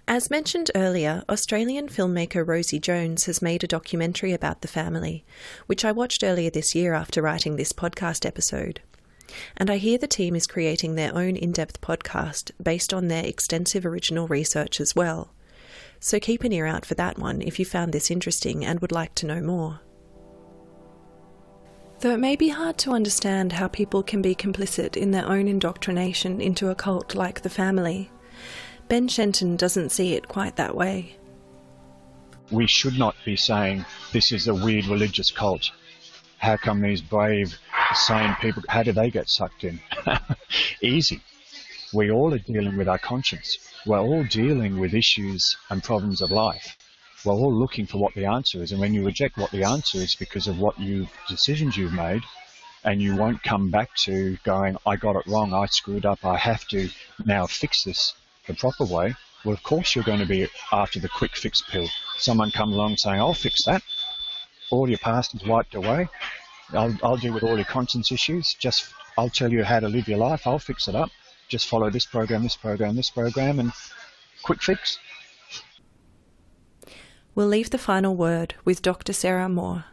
As 0.09 0.31
mentioned 0.31 0.71
earlier, 0.75 1.23
Australian 1.29 1.89
filmmaker 1.89 2.45
Rosie 2.45 2.81
Jones 2.81 3.27
has 3.27 3.43
made 3.43 3.63
a 3.63 3.69
documentary 3.69 4.33
about 4.33 4.63
the 4.63 4.69
family, 4.69 5.25
which 5.67 5.85
I 5.85 5.93
watched 5.93 6.25
earlier 6.25 6.51
this 6.51 6.75
year 6.75 6.95
after 6.95 7.23
writing 7.23 7.57
this 7.57 7.73
podcast 7.73 8.27
episode. 8.27 8.81
And 9.57 9.71
I 9.71 9.77
hear 9.77 9.99
the 9.99 10.07
team 10.07 10.35
is 10.37 10.47
creating 10.47 10.95
their 10.95 11.15
own 11.15 11.37
in 11.37 11.53
depth 11.53 11.81
podcast 11.81 12.51
based 12.63 12.93
on 12.93 13.09
their 13.09 13.25
extensive 13.25 13.87
original 13.87 14.27
research 14.29 14.81
as 14.81 14.97
well. 14.97 15.33
So 15.99 16.19
keep 16.19 16.45
an 16.45 16.53
ear 16.53 16.67
out 16.67 16.87
for 16.87 16.95
that 16.95 17.19
one 17.19 17.43
if 17.43 17.59
you 17.59 17.65
found 17.65 17.93
this 17.93 18.11
interesting 18.11 18.65
and 18.65 18.81
would 18.81 18.93
like 18.93 19.15
to 19.17 19.27
know 19.27 19.41
more. 19.41 19.81
Though 22.01 22.15
it 22.15 22.21
may 22.21 22.35
be 22.35 22.49
hard 22.49 22.79
to 22.79 22.93
understand 22.93 23.53
how 23.53 23.69
people 23.69 24.03
can 24.03 24.23
be 24.23 24.35
complicit 24.35 24.97
in 24.97 25.11
their 25.11 25.27
own 25.27 25.47
indoctrination 25.47 26.41
into 26.41 26.71
a 26.71 26.75
cult 26.75 27.15
like 27.15 27.43
the 27.43 27.51
family, 27.51 28.11
Ben 28.89 29.07
Shenton 29.07 29.57
doesn't 29.57 29.91
see 29.91 30.15
it 30.15 30.27
quite 30.27 30.57
that 30.57 30.75
way. 30.75 31.17
We 32.51 32.67
should 32.67 32.99
not 32.99 33.15
be 33.27 33.37
saying 33.37 33.85
this 34.13 34.33
is 34.33 34.49
a 34.49 34.55
weird 34.55 34.87
religious 34.87 35.31
cult. 35.31 35.71
How 36.41 36.57
come 36.57 36.81
these 36.81 37.01
brave, 37.03 37.59
sane 37.95 38.35
people, 38.41 38.63
how 38.69 38.83
do 38.83 38.93
they 38.93 39.11
get 39.11 39.29
sucked 39.29 39.63
in? 39.63 39.79
Easy. 40.83 41.21
We 41.93 42.11
all 42.11 42.33
are 42.35 42.39
dealing 42.39 42.77
with 42.77 42.89
our 42.89 42.99
conscience. 42.99 43.59
We're 43.87 44.01
all 44.01 44.25
dealing 44.25 44.81
with 44.81 44.95
issues 44.95 45.57
and 45.69 45.85
problems 45.85 46.21
of 46.21 46.31
life. 46.31 46.77
We're 47.25 47.35
all 47.35 47.55
looking 47.55 47.87
for 47.87 47.99
what 47.99 48.15
the 48.15 48.25
answer 48.25 48.63
is. 48.63 48.73
And 48.73 48.81
when 48.81 48.95
you 48.95 49.05
reject 49.05 49.37
what 49.37 49.51
the 49.51 49.65
answer 49.65 49.99
is 49.99 50.15
because 50.15 50.47
of 50.47 50.59
what 50.59 50.79
you 50.81 51.07
decisions 51.29 51.77
you've 51.77 51.93
made, 51.93 52.23
and 52.85 53.03
you 53.03 53.15
won't 53.17 53.43
come 53.43 53.71
back 53.71 53.95
to 54.05 54.39
going, 54.43 54.77
I 54.87 54.97
got 54.97 55.17
it 55.17 55.27
wrong, 55.27 55.53
I 55.53 55.67
screwed 55.67 56.07
up, 56.07 56.25
I 56.25 56.39
have 56.39 56.67
to 56.69 56.89
now 57.25 57.47
fix 57.47 57.85
this 57.85 58.15
the 58.47 58.55
proper 58.55 58.85
way, 58.85 59.15
well, 59.45 59.55
of 59.55 59.63
course 59.63 59.95
you're 59.95 60.05
going 60.05 60.21
to 60.21 60.27
be 60.27 60.49
after 60.71 61.01
the 61.01 61.09
quick 61.09 61.35
fix 61.35 61.63
pill. 61.63 61.89
Someone 62.19 62.51
comes 62.51 62.75
along 62.75 62.97
saying, 62.99 63.21
I'll 63.21 63.33
fix 63.33 63.65
that. 63.65 63.83
All 64.71 64.89
your 64.89 64.99
past 64.99 65.35
is 65.35 65.45
wiped 65.45 65.75
away. 65.75 66.09
I'll, 66.73 66.97
I'll 67.03 67.17
deal 67.17 67.35
with 67.35 67.43
all 67.43 67.57
your 67.57 67.65
conscience 67.65 68.13
issues. 68.13 68.55
Just, 68.55 68.93
I'll 69.19 69.29
tell 69.29 69.53
you 69.53 69.65
how 69.65 69.81
to 69.81 69.89
live 69.89 70.09
your 70.09 70.19
life. 70.19 70.47
I'll 70.47 70.59
fix 70.59 70.89
it 70.89 70.95
up. 70.95 71.11
Just 71.49 71.69
follow 71.69 71.91
this 71.91 72.07
program, 72.07 72.43
this 72.45 72.57
program, 72.57 72.95
this 72.95 73.11
program, 73.11 73.59
and 73.59 73.73
quick 74.43 74.63
fix. 74.63 74.99
We'll 77.35 77.49
leave 77.49 77.71
the 77.71 77.79
final 77.79 78.15
word 78.15 78.55
with 78.65 78.83
Dr. 78.83 79.13
Sarah 79.13 79.49
Moore 79.49 79.85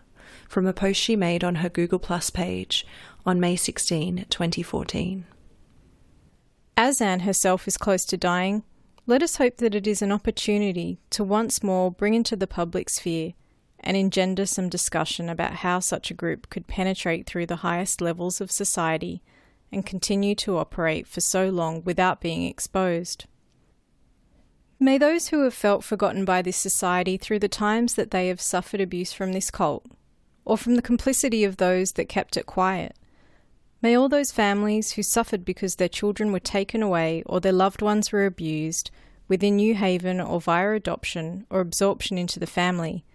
from 0.47 0.65
a 0.65 0.73
post 0.73 0.99
she 0.99 1.15
made 1.15 1.43
on 1.43 1.55
her 1.55 1.69
Google 1.69 1.99
Plus 1.99 2.29
page 2.29 2.85
on 3.25 3.39
May 3.39 3.55
16, 3.55 4.25
2014. 4.29 5.25
As 6.75 7.01
Anne 7.01 7.21
herself 7.21 7.67
is 7.67 7.77
close 7.77 8.05
to 8.05 8.17
dying, 8.17 8.63
let 9.05 9.23
us 9.23 9.37
hope 9.37 9.57
that 9.57 9.73
it 9.73 9.87
is 9.87 10.01
an 10.01 10.11
opportunity 10.11 10.99
to 11.09 11.23
once 11.23 11.63
more 11.63 11.91
bring 11.91 12.13
into 12.13 12.35
the 12.35 12.47
public 12.47 12.89
sphere 12.89 13.33
and 13.79 13.95
engender 13.95 14.45
some 14.45 14.69
discussion 14.69 15.29
about 15.29 15.57
how 15.57 15.79
such 15.79 16.09
a 16.09 16.15
group 16.15 16.49
could 16.49 16.67
penetrate 16.67 17.25
through 17.25 17.45
the 17.45 17.57
highest 17.57 18.01
levels 18.01 18.41
of 18.41 18.51
society 18.51 19.21
and 19.71 19.85
continue 19.85 20.35
to 20.35 20.57
operate 20.57 21.07
for 21.07 21.21
so 21.21 21.49
long 21.49 21.83
without 21.83 22.21
being 22.21 22.43
exposed. 22.43 23.25
May 24.79 24.97
those 24.97 25.29
who 25.29 25.43
have 25.43 25.53
felt 25.53 25.83
forgotten 25.83 26.25
by 26.25 26.41
this 26.41 26.57
society 26.57 27.17
through 27.17 27.39
the 27.39 27.47
times 27.47 27.95
that 27.95 28.11
they 28.11 28.27
have 28.27 28.39
suffered 28.39 28.81
abuse 28.81 29.13
from 29.13 29.33
this 29.33 29.51
cult, 29.51 29.85
or 30.45 30.57
from 30.57 30.75
the 30.75 30.81
complicity 30.81 31.43
of 31.43 31.57
those 31.57 31.93
that 31.93 32.09
kept 32.09 32.37
it 32.37 32.45
quiet, 32.45 32.95
May 33.81 33.95
all 33.95 34.09
those 34.09 34.31
families 34.31 34.93
who 34.93 35.03
suffered 35.03 35.45
because 35.45 35.75
their 35.75 35.87
children 35.87 36.31
were 36.31 36.39
taken 36.39 36.81
away 36.81 37.21
or 37.25 37.39
their 37.39 37.51
loved 37.51 37.81
ones 37.81 38.11
were 38.11 38.25
abused, 38.25 38.89
within 39.27 39.57
New 39.57 39.75
Haven 39.75 40.19
or 40.19 40.41
via 40.41 40.71
adoption 40.71 41.45
or 41.49 41.59
absorption 41.59 42.17
into 42.17 42.39
the 42.39 42.47
family, 42.47 43.05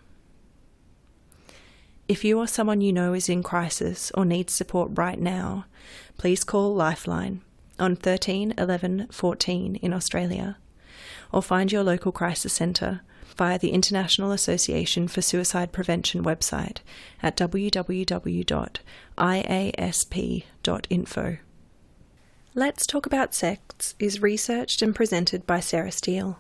If 2.08 2.24
you 2.24 2.38
or 2.40 2.48
someone 2.48 2.82
you 2.82 2.92
know 2.92 3.14
is 3.14 3.30
in 3.30 3.44
crisis 3.44 4.12
or 4.14 4.26
needs 4.26 4.54
support 4.54 4.92
right 4.94 5.20
now, 5.20 5.66
please 6.18 6.44
call 6.44 6.76
Lifeline 6.76 7.42
on 7.80 7.96
13 7.96 8.54
11 8.58 9.08
14 9.10 9.76
in 9.78 9.94
Australia 9.94 10.58
or 11.32 11.42
find 11.42 11.72
your 11.72 11.84
local 11.84 12.12
crisis 12.12 12.54
centre 12.54 13.02
via 13.36 13.58
the 13.58 13.72
International 13.72 14.32
Association 14.32 15.08
for 15.08 15.22
Suicide 15.22 15.72
Prevention 15.72 16.24
website 16.24 16.78
at 17.22 17.36
www.iasp.info. 17.36 17.78
Let's 22.56 22.86
Talk 22.86 23.08
About 23.08 23.34
Sects 23.34 23.96
is 23.98 24.22
researched 24.22 24.84
and 24.84 24.94
presented 24.94 25.48
by 25.48 25.60
Sarah 25.60 25.92
Steel. 25.92 26.38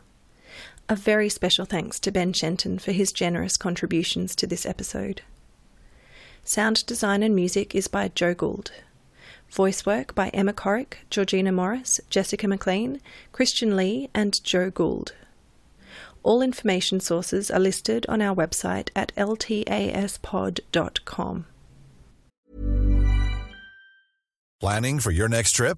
A 0.90 0.96
very 0.96 1.30
special 1.30 1.66
thanks 1.66 2.00
to 2.02 2.12
Ben 2.12 2.34
Shenton 2.34 2.78
for 2.78 2.92
his 2.92 3.14
generous 3.14 3.56
contributions 3.56 4.36
to 4.36 4.46
this 4.46 4.66
episode. 4.66 5.22
Sound 6.44 6.86
design 6.86 7.24
and 7.24 7.34
music 7.34 7.74
is 7.74 7.88
by 7.88 8.10
Joe 8.10 8.34
Gould. 8.34 8.72
Voice 9.50 9.86
work 9.86 10.14
by 10.14 10.28
Emma 10.30 10.52
Corrick, 10.52 10.98
Georgina 11.10 11.54
Morris, 11.54 12.02
Jessica 12.10 12.48
McLean, 12.48 13.00
Christian 13.32 13.78
Lee, 13.78 14.10
and 14.14 14.44
Joe 14.44 14.70
Gould. 14.70 15.14
All 16.22 16.42
information 16.42 17.00
sources 17.00 17.50
are 17.50 17.60
listed 17.60 18.06
on 18.10 18.22
our 18.22 18.36
website 18.36 18.90
at 18.96 19.16
ltaspod.com. 19.16 19.46
Planning 24.60 25.00
for 25.00 25.12
your 25.12 25.30
next 25.30 25.52
trip? 25.52 25.78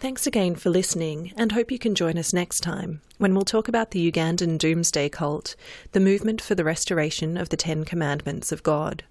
Thanks 0.00 0.28
again 0.28 0.54
for 0.54 0.70
listening, 0.70 1.32
and 1.36 1.50
hope 1.50 1.72
you 1.72 1.78
can 1.78 1.96
join 1.96 2.18
us 2.18 2.32
next 2.32 2.60
time 2.60 3.00
when 3.16 3.34
we'll 3.34 3.44
talk 3.44 3.66
about 3.66 3.90
the 3.90 4.12
Ugandan 4.12 4.56
Doomsday 4.56 5.08
Cult, 5.08 5.56
the 5.90 5.98
movement 5.98 6.40
for 6.40 6.54
the 6.54 6.62
restoration 6.62 7.36
of 7.36 7.48
the 7.48 7.56
Ten 7.56 7.82
Commandments 7.82 8.52
of 8.52 8.62
God. 8.62 9.02